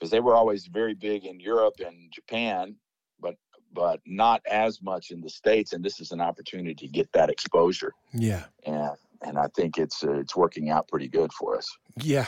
uh, 0.04 0.08
they 0.10 0.20
were 0.20 0.36
always 0.36 0.68
very 0.68 0.94
big 0.94 1.26
in 1.26 1.40
Europe 1.40 1.76
and 1.86 2.12
Japan, 2.12 2.76
but 3.20 3.36
but 3.74 4.00
not 4.06 4.42
as 4.50 4.82
much 4.82 5.12
in 5.12 5.22
the 5.22 5.30
states. 5.30 5.74
And 5.74 5.84
this 5.84 6.00
is 6.00 6.12
an 6.12 6.22
opportunity 6.22 6.74
to 6.76 6.88
get 6.88 7.12
that 7.14 7.30
exposure. 7.30 7.94
Yeah. 8.14 8.46
And 8.66 8.92
and 9.22 9.38
I 9.38 9.48
think 9.56 9.78
it's 9.78 10.04
uh, 10.04 10.14
it's 10.14 10.36
working 10.36 10.70
out 10.70 10.88
pretty 10.88 11.08
good 11.08 11.32
for 11.34 11.58
us. 11.58 11.68
Yeah, 12.02 12.28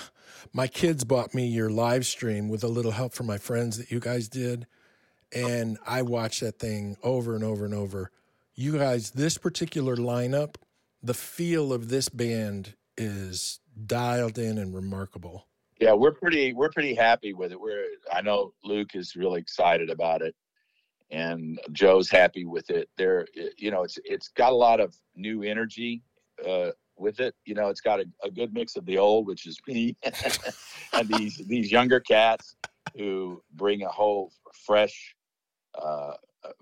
my 0.54 0.68
kids 0.68 1.04
bought 1.04 1.34
me 1.34 1.48
your 1.48 1.70
live 1.70 2.06
stream 2.06 2.50
with 2.50 2.64
a 2.64 2.68
little 2.68 2.92
help 2.92 3.14
from 3.14 3.28
my 3.28 3.38
friends 3.38 3.78
that 3.78 3.92
you 3.92 4.00
guys 4.00 4.28
did, 4.28 4.66
and 5.34 5.78
I 5.86 6.02
watched 6.02 6.42
that 6.42 6.60
thing 6.60 6.98
over 7.04 7.36
and 7.36 7.44
over 7.44 7.66
and 7.66 7.74
over. 7.74 8.12
You 8.56 8.78
guys, 8.78 9.12
this 9.12 9.38
particular 9.38 9.96
lineup, 9.96 10.56
the 11.02 11.14
feel 11.14 11.72
of 11.72 11.90
this 11.90 12.10
band 12.10 12.76
is 12.98 13.60
dialed 13.86 14.38
in 14.38 14.58
and 14.58 14.76
remarkable. 14.76 15.46
Yeah, 15.80 15.94
we're 15.94 16.12
pretty 16.12 16.52
we're 16.54 16.72
pretty 16.72 16.94
happy 16.94 17.34
with 17.34 17.54
it. 17.54 17.60
We're 17.60 17.86
I 18.12 18.22
know 18.22 18.54
Luke 18.64 18.96
is 18.96 19.16
really 19.16 19.40
excited 19.40 19.90
about 19.90 20.22
it 20.22 20.36
and 21.12 21.60
Joe's 21.72 22.10
happy 22.10 22.46
with 22.46 22.70
it. 22.70 22.90
There 22.98 23.28
you 23.58 23.72
know, 23.72 23.84
it's 23.84 23.98
it's 24.06 24.30
got 24.30 24.52
a 24.52 24.56
lot 24.56 24.80
of 24.80 24.96
new 25.16 25.44
energy 25.44 26.04
uh, 26.48 26.72
with 26.98 27.20
it. 27.20 27.36
You 27.46 27.56
know, 27.56 27.70
it's 27.70 27.82
got 27.82 28.00
a, 28.00 28.06
a, 28.24 28.30
good 28.30 28.54
mix 28.54 28.76
of 28.76 28.86
the 28.86 28.98
old, 28.98 29.28
which 29.28 29.46
is 29.48 29.60
me, 29.68 29.96
and 30.94 31.08
these 31.08 31.38
these 31.38 31.72
younger 31.72 32.00
cats 32.00 32.56
who 32.98 33.42
bring 33.54 33.84
a 33.84 33.90
whole 33.90 34.32
fresh 34.54 35.16
uh, 35.82 36.14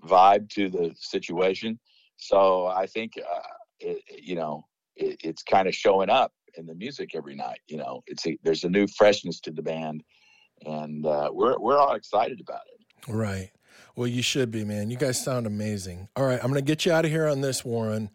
vibe 0.04 0.48
to 0.50 0.68
the 0.68 0.94
situation. 0.96 1.78
So 2.16 2.66
I 2.66 2.86
think 2.86 3.12
uh, 3.18 3.40
it, 3.80 4.02
you 4.22 4.34
know 4.34 4.64
it, 4.96 5.20
it's 5.22 5.42
kind 5.42 5.68
of 5.68 5.74
showing 5.74 6.10
up 6.10 6.32
in 6.56 6.66
the 6.66 6.74
music 6.74 7.10
every 7.14 7.34
night. 7.34 7.60
You 7.68 7.78
know, 7.78 8.02
it's 8.06 8.26
a, 8.26 8.38
there's 8.42 8.64
a 8.64 8.70
new 8.70 8.86
freshness 8.86 9.40
to 9.40 9.50
the 9.50 9.62
band, 9.62 10.02
and 10.66 11.06
uh, 11.06 11.30
we're 11.32 11.58
we're 11.58 11.78
all 11.78 11.94
excited 11.94 12.40
about 12.40 12.62
it. 12.72 13.12
Right. 13.12 13.50
Well, 13.94 14.08
you 14.08 14.22
should 14.22 14.50
be, 14.50 14.64
man. 14.64 14.90
You 14.90 14.96
guys 14.96 15.22
sound 15.22 15.46
amazing. 15.46 16.08
All 16.14 16.24
right, 16.24 16.38
I'm 16.38 16.50
going 16.50 16.54
to 16.54 16.62
get 16.62 16.86
you 16.86 16.92
out 16.92 17.04
of 17.04 17.10
here 17.10 17.26
on 17.26 17.40
this, 17.40 17.64
Warren. 17.64 18.10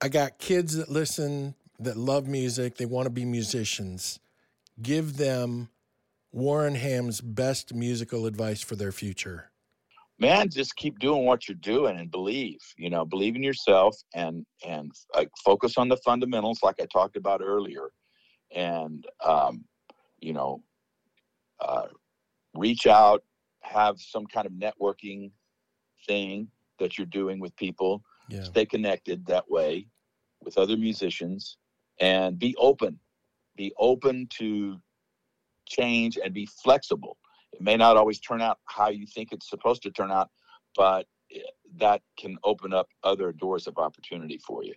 I 0.00 0.08
got 0.08 0.38
kids 0.38 0.76
that 0.76 0.88
listen 0.88 1.54
that 1.84 1.96
love 1.96 2.26
music, 2.26 2.76
they 2.76 2.86
want 2.86 3.06
to 3.06 3.10
be 3.10 3.24
musicians. 3.24 4.20
Give 4.80 5.16
them 5.16 5.68
Warren 6.32 6.74
Ham's 6.74 7.20
best 7.20 7.74
musical 7.74 8.26
advice 8.26 8.62
for 8.62 8.76
their 8.76 8.92
future. 8.92 9.50
Man, 10.22 10.48
just 10.48 10.76
keep 10.76 11.00
doing 11.00 11.26
what 11.26 11.48
you're 11.48 11.56
doing 11.56 11.98
and 11.98 12.08
believe. 12.08 12.60
You 12.76 12.90
know, 12.90 13.04
believe 13.04 13.34
in 13.34 13.42
yourself 13.42 13.96
and 14.14 14.46
and 14.64 14.92
like 15.16 15.28
focus 15.44 15.76
on 15.76 15.88
the 15.88 15.96
fundamentals, 15.98 16.60
like 16.62 16.76
I 16.80 16.86
talked 16.86 17.16
about 17.16 17.40
earlier, 17.42 17.90
and 18.54 19.04
um, 19.24 19.64
you 20.20 20.32
know, 20.32 20.62
uh, 21.60 21.88
reach 22.54 22.86
out, 22.86 23.24
have 23.62 23.96
some 23.98 24.26
kind 24.26 24.46
of 24.46 24.52
networking 24.52 25.32
thing 26.06 26.46
that 26.78 26.96
you're 26.96 27.06
doing 27.06 27.40
with 27.40 27.54
people 27.56 28.02
yeah. 28.28 28.44
stay 28.44 28.64
connected 28.64 29.26
that 29.26 29.50
way 29.50 29.86
with 30.42 30.56
other 30.56 30.76
musicians 30.76 31.58
and 32.00 32.38
be 32.38 32.54
open 32.58 32.98
be 33.56 33.72
open 33.78 34.26
to 34.30 34.80
change 35.68 36.18
and 36.22 36.32
be 36.32 36.46
flexible 36.46 37.16
it 37.52 37.60
may 37.60 37.76
not 37.76 37.96
always 37.96 38.20
turn 38.20 38.40
out 38.40 38.58
how 38.64 38.88
you 38.88 39.06
think 39.06 39.32
it's 39.32 39.48
supposed 39.48 39.82
to 39.82 39.90
turn 39.90 40.10
out 40.10 40.30
but 40.76 41.06
that 41.76 42.02
can 42.18 42.36
open 42.44 42.72
up 42.72 42.88
other 43.02 43.32
doors 43.32 43.66
of 43.66 43.78
opportunity 43.78 44.38
for 44.46 44.64
you 44.64 44.74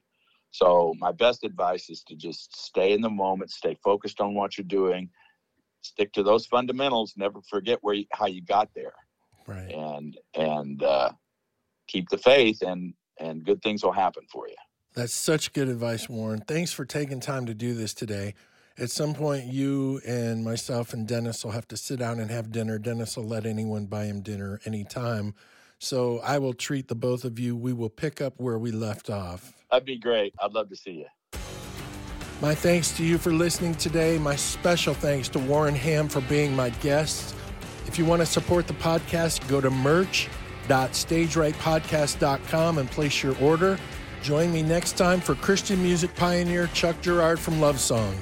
so 0.51 0.93
my 0.99 1.11
best 1.11 1.43
advice 1.43 1.89
is 1.89 2.03
to 2.03 2.15
just 2.15 2.55
stay 2.57 2.93
in 2.93 3.01
the 3.01 3.09
moment 3.09 3.51
stay 3.51 3.77
focused 3.83 4.21
on 4.21 4.33
what 4.33 4.57
you're 4.57 4.65
doing 4.65 5.09
stick 5.81 6.11
to 6.13 6.23
those 6.23 6.45
fundamentals 6.45 7.13
never 7.17 7.39
forget 7.49 7.77
where 7.81 7.95
you, 7.95 8.05
how 8.13 8.25
you 8.25 8.41
got 8.41 8.69
there 8.73 8.93
right 9.47 9.71
and 9.71 10.17
and 10.35 10.83
uh, 10.83 11.09
keep 11.87 12.09
the 12.09 12.17
faith 12.17 12.61
and 12.61 12.93
and 13.19 13.43
good 13.43 13.61
things 13.61 13.83
will 13.83 13.93
happen 13.93 14.23
for 14.31 14.47
you. 14.47 14.55
That's 14.93 15.13
such 15.13 15.53
good 15.53 15.69
advice, 15.69 16.09
Warren. 16.09 16.41
Thanks 16.41 16.71
for 16.71 16.85
taking 16.85 17.19
time 17.19 17.45
to 17.45 17.53
do 17.53 17.73
this 17.73 17.93
today. 17.93 18.33
At 18.77 18.91
some 18.91 19.13
point, 19.13 19.45
you 19.45 20.01
and 20.05 20.43
myself 20.43 20.93
and 20.93 21.07
Dennis 21.07 21.45
will 21.45 21.51
have 21.51 21.67
to 21.69 21.77
sit 21.77 21.99
down 21.99 22.19
and 22.19 22.29
have 22.29 22.51
dinner. 22.51 22.77
Dennis 22.77 23.15
will 23.15 23.23
let 23.23 23.45
anyone 23.45 23.85
buy 23.85 24.05
him 24.05 24.21
dinner 24.21 24.59
anytime. 24.65 25.33
So 25.79 26.19
I 26.19 26.39
will 26.39 26.53
treat 26.53 26.87
the 26.87 26.95
both 26.95 27.23
of 27.23 27.39
you. 27.39 27.55
We 27.55 27.73
will 27.73 27.89
pick 27.89 28.21
up 28.21 28.33
where 28.37 28.59
we 28.59 28.71
left 28.71 29.09
off. 29.09 29.53
That'd 29.71 29.85
be 29.85 29.97
great. 29.97 30.33
I'd 30.41 30.51
love 30.51 30.69
to 30.69 30.75
see 30.75 31.05
you. 31.05 31.39
My 32.41 32.53
thanks 32.53 32.91
to 32.97 33.05
you 33.05 33.17
for 33.17 33.31
listening 33.31 33.75
today. 33.75 34.17
My 34.17 34.35
special 34.35 34.93
thanks 34.93 35.29
to 35.29 35.39
Warren 35.39 35.75
Ham 35.75 36.09
for 36.09 36.19
being 36.21 36.53
my 36.53 36.69
guest. 36.69 37.33
If 37.87 37.97
you 37.97 38.05
want 38.05 38.21
to 38.21 38.25
support 38.25 38.67
the 38.67 38.73
podcast, 38.73 39.47
go 39.47 39.61
to 39.61 39.69
merch 39.69 40.27
www.stagerightpodcast.com 40.67 42.77
and 42.77 42.91
place 42.91 43.23
your 43.23 43.41
order. 43.41 43.79
Join 44.21 44.51
me 44.51 44.63
next 44.63 44.97
time 44.97 45.21
for 45.21 45.35
Christian 45.35 45.81
music 45.81 46.13
pioneer 46.15 46.67
Chuck 46.67 47.01
Girard 47.01 47.39
from 47.39 47.61
Love 47.61 47.79
Song. 47.79 48.13